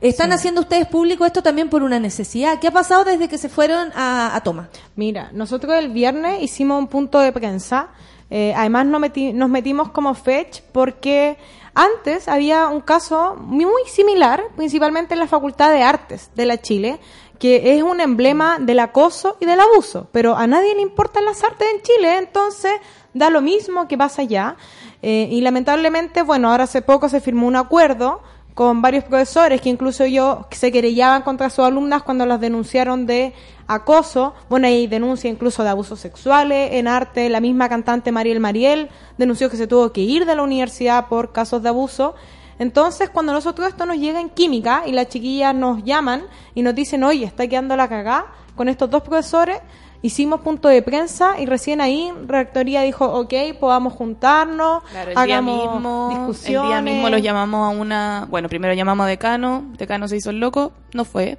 [0.00, 2.60] ¿Están haciendo ustedes público esto también por una necesidad?
[2.60, 4.68] ¿Qué ha pasado desde que se fueron a, a toma?
[4.94, 7.88] Mira, nosotros el viernes hicimos un punto de prensa.
[8.30, 11.36] eh, además meti- nos metimos como fetch porque
[11.78, 16.98] antes había un caso muy, similar, principalmente en la Facultad de Artes de la Chile,
[17.38, 20.08] que es un emblema del acoso y del abuso.
[20.10, 22.72] Pero a nadie le importan las artes en Chile, entonces
[23.14, 24.56] da lo mismo que pasa allá.
[25.02, 28.22] Eh, y lamentablemente, bueno, ahora hace poco se firmó un acuerdo
[28.54, 33.32] con varios profesores que incluso yo se querellaban contra sus alumnas cuando las denunciaron de
[33.68, 34.34] acoso.
[34.48, 37.28] Bueno, hay denuncia incluso de abusos sexuales en arte.
[37.28, 41.30] La misma cantante Mariel Mariel denunció que se tuvo que ir de la universidad por
[41.32, 42.14] casos de abuso.
[42.58, 46.24] Entonces, cuando nosotros esto nos llega en química y las chiquillas nos llaman
[46.56, 48.26] y nos dicen, oye, está quedando la cagá
[48.56, 49.60] con estos dos profesores,
[50.02, 55.22] hicimos punto de prensa y recién ahí Rectoría dijo, ok, podamos juntarnos, Claro, el día
[55.22, 56.62] hagamos mismo, discusiones.
[56.62, 60.30] el día mismo los llamamos a una, bueno, primero llamamos a decano, decano se hizo
[60.30, 61.38] el loco, no fue.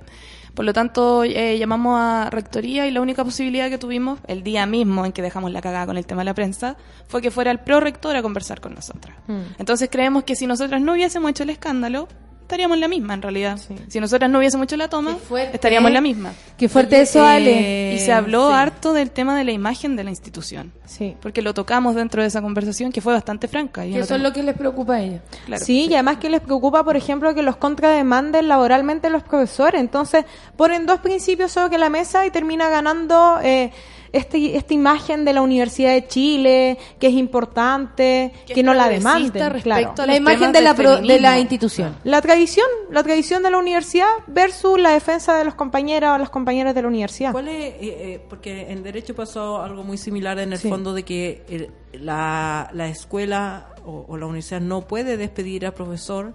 [0.53, 4.65] Por lo tanto, eh, llamamos a rectoría y la única posibilidad que tuvimos el día
[4.65, 6.75] mismo en que dejamos la cagada con el tema de la prensa
[7.07, 9.15] fue que fuera el prorector a conversar con nosotras.
[9.57, 12.07] Entonces creemos que si nosotras no hubiésemos hecho el escándalo,
[12.41, 13.59] estaríamos en la misma en realidad.
[13.87, 15.17] Si nosotras no hubiésemos hecho la toma,
[15.53, 16.33] estaríamos en la misma.
[16.57, 17.78] Qué fuerte eso, Ale.
[17.99, 18.53] Y se habló Sí.
[18.55, 20.71] harto del tema de la imagen de la institución.
[20.85, 21.15] Sí.
[21.21, 23.85] Porque lo tocamos dentro de esa conversación que fue bastante franca.
[23.85, 25.21] y eso es lo que les preocupa a ellos.
[25.45, 25.63] Claro.
[25.63, 29.79] sí, y además que les preocupa, por ejemplo, que los contrademanden laboralmente los profesores.
[29.81, 33.71] Entonces, ponen dos principios sobre la mesa y termina ganando eh,
[34.11, 38.73] este, esta imagen de la Universidad de Chile, que es importante, que, Que es no
[38.73, 39.31] la demanden.
[39.33, 39.93] respecto claro.
[39.97, 41.95] a La imagen de la pro- de la institución.
[42.03, 46.29] La tradición, la tradición de la universidad versus la defensa de los compañeros o las
[46.29, 47.31] compañeras de la universidad.
[47.31, 50.69] ¿Cuál es, eh, eh, porque en Derecho pasó algo muy similar en el Sí.
[50.69, 51.69] fondo de que el-
[52.01, 56.33] la, la escuela o, o la universidad no puede despedir al profesor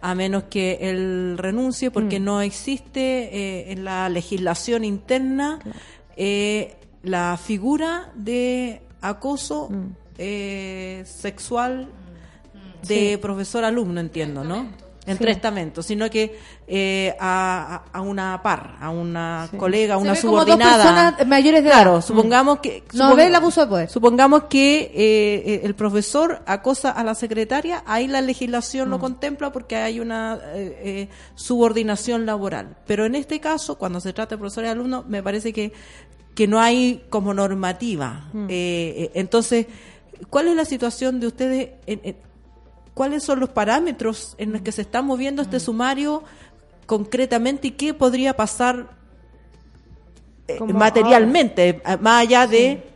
[0.00, 2.24] a menos que él renuncie porque Mm.
[2.24, 5.58] no existe eh, en la legislación interna
[6.16, 9.86] eh, la figura de acoso Mm.
[10.18, 11.88] eh, sexual
[12.86, 13.16] de Sí.
[13.16, 14.68] profesor-alumno, entiendo, ¿no?
[15.06, 15.24] En Sí.
[15.24, 19.58] testamento, sino que eh, a, a- una par, a una Sí.
[19.58, 20.82] colega, a Se una ve como dos subordinada.
[20.82, 22.00] personas mayores de claro, edad.
[22.00, 23.90] supongamos que No supong- ve el abuso de poder.
[23.90, 28.90] Supongamos que eh, eh, el profesor acosa a la secretaria, ahí la legislación Mm.
[28.92, 32.76] lo contempla porque hay una eh, eh, subordinación laboral.
[32.86, 35.72] Pero en este caso, cuando se trata de profesor y alumno, me parece que
[36.34, 38.28] que no hay como normativa.
[38.32, 38.46] Mm.
[38.48, 39.66] Eh, eh, entonces,
[40.30, 41.70] ¿cuál es la situación de ustedes?
[41.86, 42.16] en- en-
[42.94, 46.22] ¿Cuáles son los parámetros en los que se está moviendo este sumario
[46.86, 48.88] concretamente y qué podría pasar
[50.46, 52.90] eh, materialmente, eh, más allá de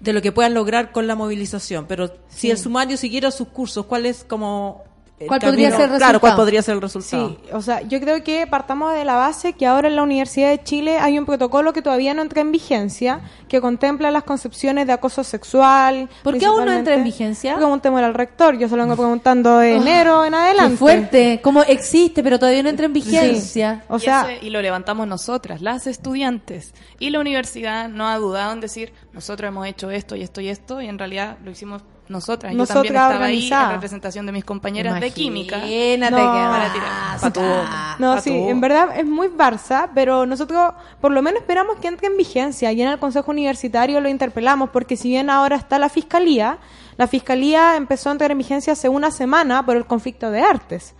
[0.00, 1.86] de lo que puedan lograr con la movilización?
[1.86, 4.84] Pero si el sumario siguiera sus cursos, ¿cuál es como
[5.26, 6.36] ¿Cuál podría ser el Claro, ¿cuál resultado?
[6.36, 7.28] podría ser el resultado?
[7.30, 10.50] Sí, o sea, yo creo que partamos de la base que ahora en la Universidad
[10.50, 14.86] de Chile hay un protocolo que todavía no entra en vigencia, que contempla las concepciones
[14.86, 16.08] de acoso sexual.
[16.22, 17.56] ¿Por qué aún no entra en vigencia?
[17.56, 20.72] Preguntémosle al rector, yo se lo vengo preguntando de enero en adelante.
[20.72, 21.40] Qué fuerte.
[21.42, 23.84] Como existe, pero todavía no entra en vigencia.
[23.88, 26.74] O y, sea, ese- y lo levantamos nosotras, las estudiantes.
[27.00, 30.48] Y la universidad no ha dudado en decir, nosotros hemos hecho esto y esto y
[30.48, 32.54] esto, y en realidad lo hicimos nosotras.
[32.54, 35.60] Nosotras yo también estaba ahí en representación de mis compañeras de química.
[35.60, 37.96] Que Para tirar pa'.
[37.98, 41.88] No, Pa' sí, en verdad es muy Barça, pero nosotros por lo menos esperamos que
[41.88, 45.78] entre en vigencia y en el Consejo Universitario lo interpelamos, porque si bien ahora está
[45.78, 46.58] la Fiscalía,
[46.96, 50.94] la Fiscalía empezó a entrar en vigencia hace una semana por el conflicto de artes.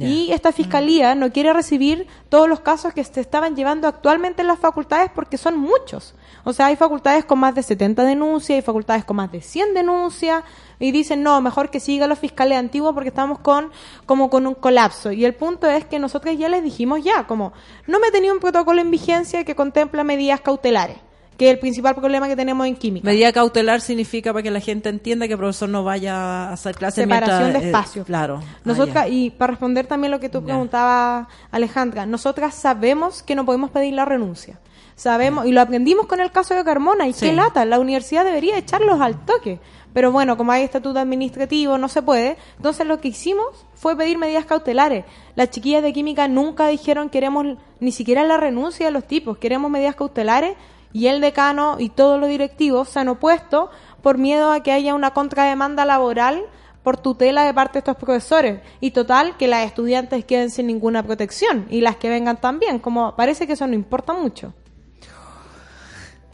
[0.00, 4.48] Y esta Fiscalía no quiere recibir todos los casos que se estaban llevando actualmente en
[4.48, 6.14] las facultades porque son muchos.
[6.44, 9.74] O sea, hay facultades con más de 70 denuncias, hay facultades con más de 100
[9.74, 10.42] denuncias,
[10.78, 13.70] y dicen, no, mejor que siga los fiscales antiguos porque estamos con
[14.04, 15.12] como con un colapso.
[15.12, 17.52] Y el punto es que nosotros ya les dijimos ya, como,
[17.86, 20.96] no me tenía un protocolo en vigencia que contempla medidas cautelares,
[21.38, 23.06] que es el principal problema que tenemos en química.
[23.06, 26.16] Medida cautelar significa para que la gente entienda que el profesor no vaya
[26.48, 28.06] a hacer clases Separación mientras, de eh, espacios.
[28.06, 28.42] claro.
[28.64, 33.44] Nosotras, Ah, y para responder también lo que tú preguntabas, Alejandra, nosotras sabemos que no
[33.46, 34.58] podemos pedir la renuncia.
[34.94, 37.26] Sabemos, y lo aprendimos con el caso de Carmona, y Sí.
[37.26, 39.60] qué lata, la universidad debería echarlos al toque.
[39.92, 42.36] Pero bueno, como hay estatuto administrativo, no se puede.
[42.56, 45.04] Entonces lo que hicimos fue pedir medidas cautelares.
[45.34, 49.70] Las chiquillas de química nunca dijeron queremos ni siquiera la renuncia de los tipos, queremos
[49.70, 50.56] medidas cautelares
[50.94, 53.70] y el decano y todos los directivos se han opuesto
[54.02, 56.44] por miedo a que haya una contrademanda laboral
[56.82, 58.60] por tutela de parte de estos profesores.
[58.80, 63.14] Y total, que las estudiantes queden sin ninguna protección y las que vengan también, como
[63.14, 64.52] parece que eso no importa mucho.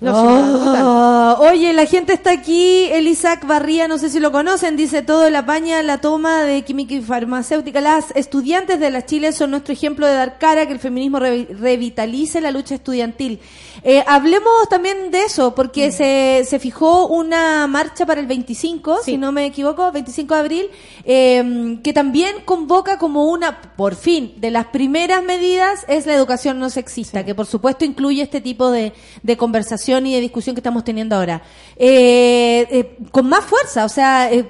[0.01, 0.81] No, sí.
[0.81, 5.03] Oh, oye, la gente está aquí, el Isaac Barría, no sé si lo conocen, dice
[5.03, 7.81] todo la paña, la toma de química y farmacéutica.
[7.81, 11.49] Las estudiantes de la Chile son nuestro ejemplo de dar cara, que el feminismo re-
[11.51, 13.41] revitalice la lucha estudiantil.
[13.83, 19.17] Eh, hablemos también de eso, porque se, se fijó una marcha para el 25, si
[19.19, 20.67] no me equivoco, 25 de abril,
[21.05, 26.59] eh, que también convoca como una, por fin, de las primeras medidas es la educación
[26.61, 28.93] no sexista, que por supuesto incluye este tipo de,
[29.23, 29.37] de
[29.89, 31.43] conversación y de discusión que estamos teniendo ahora.
[31.77, 34.49] Eh, eh, con más fuerza, o sea, eh,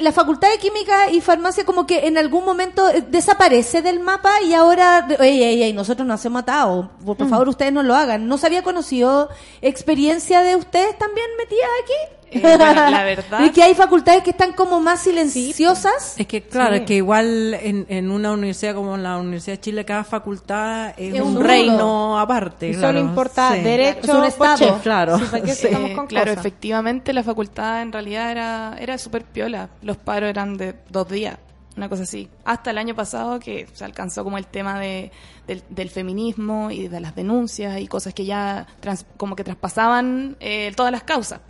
[0.00, 4.30] la Facultad de Química y Farmacia como que en algún momento eh, desaparece del mapa
[4.42, 7.94] y ahora, ey, ey, ey, nosotros nos hemos matado, por, por favor ustedes no lo
[7.94, 8.28] hagan.
[8.28, 9.28] ¿No se había conocido
[9.62, 12.19] experiencia de ustedes también metidas aquí?
[12.32, 12.58] Eh, bueno,
[12.90, 16.14] la verdad- De que hay facultades que están como más silenciosas.
[16.18, 16.80] Es que claro, Sí.
[16.80, 21.14] es que igual en, en una universidad como la Universidad de Chile, cada facultad es,
[21.14, 22.68] Es un reino aparte.
[22.70, 22.98] Y claro.
[22.98, 23.60] solo importa Sí.
[23.62, 24.56] derecho, Es un estado.
[24.58, 24.72] poche.
[24.82, 25.18] Claro.
[25.18, 25.66] Sí, ¿para qué Sí.
[25.66, 29.68] estamos con claro, efectivamente la facultad en realidad era, era súper piola.
[29.82, 31.36] Los paros eran de dos días,
[31.76, 32.28] una cosa así.
[32.44, 35.10] Hasta el año pasado que se alcanzó como el tema de,
[35.46, 40.36] del, del feminismo y de las denuncias y cosas que ya trans- como que traspasaban
[40.40, 41.40] eh, todas las causas.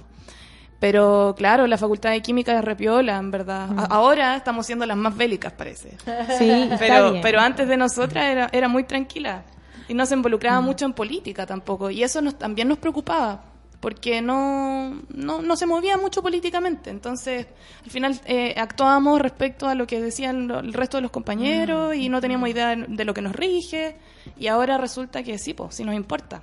[0.80, 3.68] Pero claro, la facultad de química es repiola, en verdad.
[3.78, 5.90] A- ahora estamos siendo las más bélicas, parece.
[6.38, 7.22] Sí, está pero, bien.
[7.22, 9.42] pero antes de nosotras era, era muy tranquila
[9.88, 10.20] y no se Mm.
[10.20, 11.90] involucraba mucho en política tampoco.
[11.90, 13.42] Y eso nos, también nos preocupaba,
[13.80, 16.88] porque no, no, no se movía mucho políticamente.
[16.88, 17.46] Entonces,
[17.84, 21.12] al final eh, actuábamos respecto a lo que decían lo- el resto de los Mm.
[21.12, 23.96] compañeros y no teníamos idea de, de lo que nos rige.
[24.38, 26.42] Y ahora resulta que sí, pues, sí nos importa.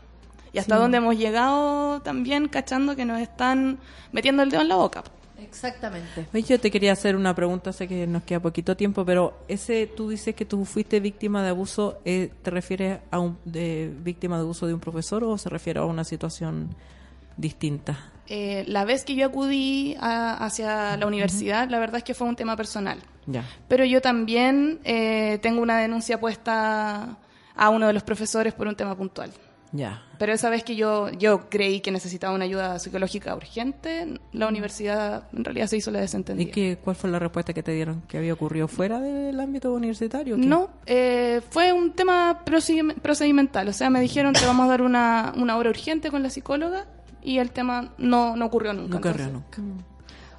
[0.53, 0.81] Y hasta Sí.
[0.81, 3.77] dónde hemos llegado también cachando que nos están
[4.11, 5.03] metiendo el dedo en la boca.
[5.39, 6.25] Exactamente.
[6.33, 9.85] Oye, yo te quería hacer una pregunta, sé que nos queda poquito tiempo, pero ese
[9.87, 14.35] tú dices que tú fuiste víctima de abuso, eh, ¿te refieres a un de víctima
[14.37, 16.75] de abuso de un profesor o se refiere a una situación
[17.37, 17.97] distinta?
[18.27, 22.27] Eh, la vez que yo acudí a- hacia la universidad, la verdad es que fue
[22.27, 22.99] un tema personal.
[23.25, 23.43] Ya.
[23.67, 27.17] Pero yo también eh, tengo una denuncia puesta
[27.55, 29.31] a uno de los profesores por un tema puntual.
[29.73, 30.01] Ya.
[30.17, 35.23] Pero esa vez que yo, yo creí que necesitaba una ayuda psicológica urgente, la universidad
[35.33, 36.51] en realidad se hizo la ¿Y desentendida.
[36.51, 38.01] qué, cuál fue la respuesta que te dieron?
[38.07, 40.37] ¿Que había ocurrido fuera del ámbito universitario?
[40.37, 43.67] No, eh, fue un tema procedime- procedimental.
[43.67, 46.85] O sea, me dijeron te vamos a dar una, una hora urgente con la psicóloga
[47.21, 48.91] y el tema no, no ocurrió nunca.
[48.93, 49.63] No ocurrió entonces.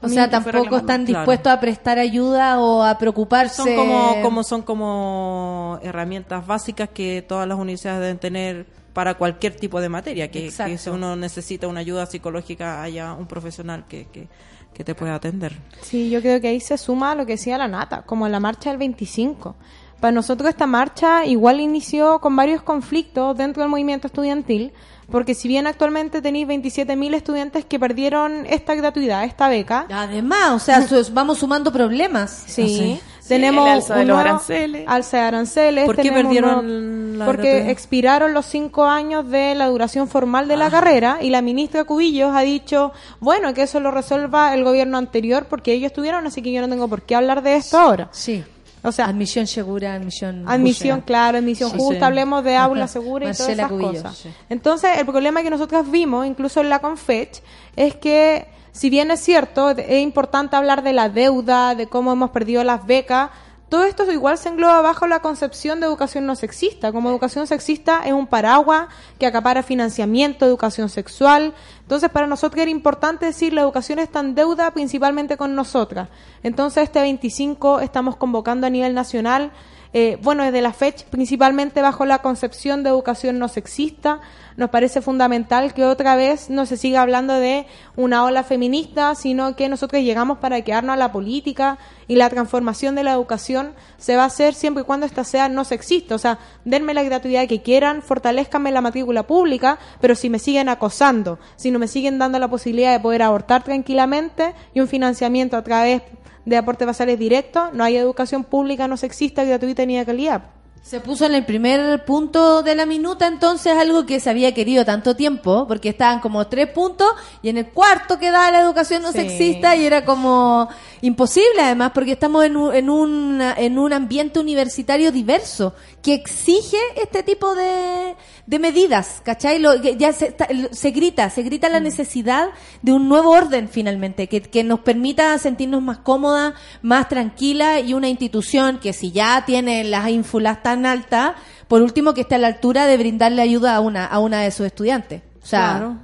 [0.01, 1.21] O sea, tampoco están Claro.
[1.23, 3.57] dispuestos a prestar ayuda o a preocuparse.
[3.57, 9.55] Son como, como son como herramientas básicas que todas las universidades deben tener para cualquier
[9.55, 14.07] tipo de materia, que, que si uno necesita una ayuda psicológica haya un profesional que,
[14.07, 14.27] que,
[14.75, 15.53] que te pueda atender.
[15.83, 18.71] Sí, yo creo que ahí se suma lo que decía la Nata, como la marcha
[18.71, 19.55] del 25.
[20.01, 24.73] Para nosotros esta marcha igual inició con varios conflictos dentro del movimiento estudiantil,
[25.13, 30.59] porque si bien actualmente tenéis 27.000 estudiantes que perdieron esta gratuidad, esta beca, Además, o
[30.59, 32.31] sea, vamos sumando problemas.
[32.49, 34.85] Sí, Ah, tenemos el alza de los aranceles.
[34.87, 35.85] alza de aranceles.
[35.87, 40.55] ¿Por qué perdieron un la Porque expiraron los cinco años de la duración formal de
[40.55, 40.59] Ah.
[40.59, 44.99] la carrera y la ministra Cubillos ha dicho, bueno, que eso lo resuelva el gobierno
[44.99, 48.09] anterior porque ellos estuvieron, así que yo no tengo por qué hablar de esto ahora.
[48.13, 48.45] Sí.
[48.85, 50.45] O sea, Admisión segura, admisión.
[50.49, 52.05] Admisión, claro, admisión Sí, justa, sí.
[52.05, 52.93] hablemos de aula Ajá.
[52.93, 54.27] segura y todas Marcela esas Cubillos, cosas.
[54.49, 57.43] Entonces, el problema que nosotros vimos, incluso en la Confech,
[57.75, 58.47] es que
[58.79, 62.87] si bien es cierto, es importante hablar de la deuda, de cómo hemos perdido las
[62.87, 63.31] becas,
[63.69, 66.93] todo esto igual se engloba bajo la concepción de educación no sexista.
[66.93, 68.87] Como educación sexista es un paraguas
[69.19, 71.55] que acapara financiamiento, educación sexual.
[71.81, 76.09] Entonces, para nosotros era importante decir la educación está en deuda principalmente con nosotras.
[76.45, 79.51] Entonces, este 25 estamos convocando a nivel nacional
[79.93, 84.21] eh, bueno, desde la fecha, principalmente bajo la concepción de educación no sexista,
[84.59, 87.67] nos parece fundamental que otra vez no se siga hablando de
[87.97, 91.79] una ola feminista, sino que nosotros llegamos para quedarnos a la política
[92.09, 95.49] y la transformación de la educación se va a hacer siempre y cuando esta sea
[95.49, 96.17] no sexista.
[96.17, 100.69] O sea, denme la gratuidad que quieran, fortalezcanme la matrícula pública, pero si me siguen
[100.69, 105.57] acosando, si no me siguen dando la posibilidad de poder abortar tranquilamente y un financiamiento
[105.57, 106.03] a través
[106.49, 110.43] de aportes basales directos, no hay educación pública no sexista, gratuita ni de calidad.
[110.83, 114.87] Se puso en el primer punto de la minuta entonces algo que se había querido
[114.87, 117.09] tanto tiempo, porque estaban como tres puntos
[117.43, 119.19] y en el cuarto quedaba la educación no Sí.
[119.19, 120.67] sexista y era como
[121.03, 126.77] imposible además porque estamos en un, en, un, en un ambiente universitario diverso que exige
[127.03, 128.15] este tipo de,
[128.47, 129.59] de medidas, ¿cachai?
[129.59, 132.51] Lo, ya se, está- se grita, se grita la necesidad
[132.83, 137.95] de un nuevo orden finalmente, que, que nos permita sentirnos más cómodas, más tranquilas y
[137.95, 141.33] una institución que si ya tiene las ínfulas tan altas,
[141.67, 144.51] por último que esté a la altura de brindarle ayuda a una, a una de
[144.51, 145.23] sus estudiantes.
[145.43, 145.97] O sea, Claro.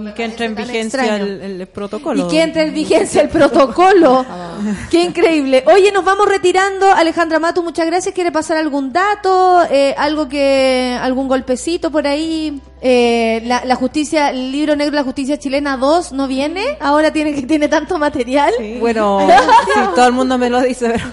[0.00, 2.26] Y que entre en vigencia el, el protocolo.
[2.26, 4.24] y que entre en vigencia el protocolo.
[4.90, 5.64] Qué increíble.
[5.66, 6.90] Oye, nos vamos retirando.
[6.90, 8.14] Alejandra Matu, muchas gracias.
[8.14, 9.62] ¿Quiere pasar algún dato?
[9.70, 12.60] Eh, algo que, algún golpecito por ahí?
[12.86, 16.76] Eh, la, la justicia, el libro negro de la justicia chilena 2 no viene.
[16.80, 18.52] Ahora tiene que tiene tanto material.
[18.78, 19.26] Bueno,
[19.74, 21.04] sí, todo el mundo me lo dice, pero...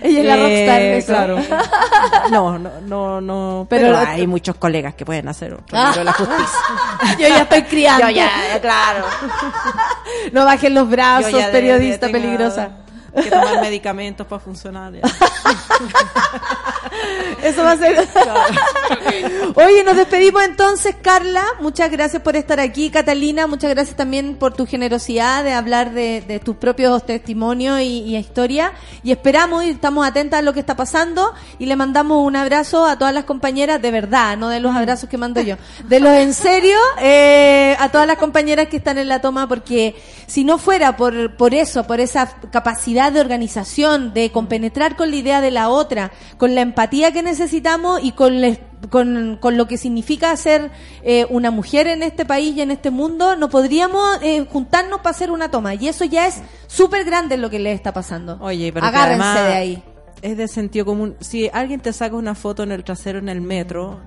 [0.00, 1.06] Ella es la rockstar de eso.
[1.08, 1.38] Claro.
[2.30, 3.66] No, no, no, no.
[3.68, 6.58] Pero- Pero, hay muchos colegas que pueden hacer otro libro de la justicia.
[7.18, 8.04] Yo ya estoy criando.
[8.08, 8.30] Yo ya,
[8.60, 9.04] claro.
[10.32, 12.70] No bajen los brazos, de- periodista de- peligrosa.
[13.14, 14.92] Que tomar medicamentos para funcionar.
[14.92, 15.00] ya.
[17.42, 17.96] Eso va a ser.
[19.54, 21.44] Oye, nos despedimos entonces, Carla.
[21.60, 22.90] Muchas gracias por estar aquí.
[22.90, 28.04] Catalina, muchas gracias también por tu generosidad de hablar de, de tus propios testimonios y,
[28.04, 28.72] y historia.
[29.02, 31.32] Y esperamos y estamos atentas a lo que está pasando.
[31.58, 35.08] Y le mandamos un abrazo a todas las compañeras, de verdad, no de los abrazos
[35.08, 35.56] que mando yo.
[35.84, 39.94] De los en serio, eh, a todas las compañeras que están en la toma, porque
[40.26, 45.16] si no fuera por, por eso, por esa capacidad de organización, de compenetrar con la
[45.16, 48.60] idea de la otra, con la empatía que necesitamos y con, le-
[48.90, 50.70] con, con lo que significa ser
[51.02, 55.10] eh, una mujer en este país y en este mundo, no podríamos eh, juntarnos para
[55.10, 55.74] hacer una toma.
[55.74, 58.38] Y eso ya es súper grande lo que le está pasando.
[58.40, 59.82] Oye, pero Agárrense además de ahí.
[60.22, 61.16] Es de sentido común.
[61.20, 64.00] Si alguien te saca una foto en el trasero en el metro,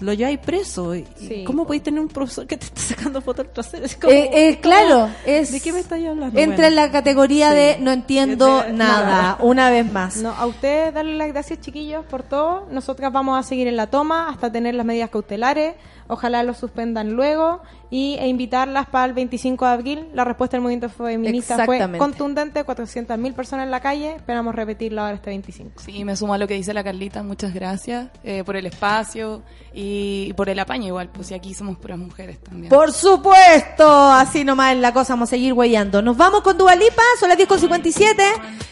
[0.00, 0.94] lo lleváis preso.
[0.94, 1.44] ¿Y Sí.
[1.46, 3.84] ¿Cómo podéis tener un profesor que te esté sacando foto del trasero?
[3.86, 6.38] Es como- Eh, eh, claro, es, ¿De qué me estáis hablando?
[6.38, 6.66] entra Bueno.
[6.68, 7.56] en la categoría Sí.
[7.56, 10.16] de no entiendo De- nada, una vez más.
[10.16, 12.66] No, a ustedes darle las gracias, chiquillos, por todo.
[12.70, 15.74] Nosotras vamos a seguir en la toma hasta tener las medidas cautelares.
[16.08, 20.08] Ojalá lo suspendan luego y, e invitarlas para el 25 de abril.
[20.12, 24.16] La respuesta del movimiento feminista fue contundente, 400.000 personas en la calle.
[24.16, 25.80] Esperamos repetirlo ahora este 25.
[25.80, 27.22] Sí, me sumo a lo que dice la Carlita.
[27.22, 31.08] Muchas gracias eh, por el espacio y, y por el apaño igual.
[31.08, 32.68] Pues si aquí somos puras mujeres también.
[32.68, 36.02] Por supuesto, así nomás es la cosa, vamos a seguir huellando.
[36.02, 38.22] Nos vamos con Dualipa, son las 10.57.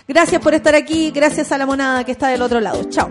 [0.09, 2.85] Gracias por estar aquí, gracias a la monada que está del otro lado.
[2.85, 3.11] Chao.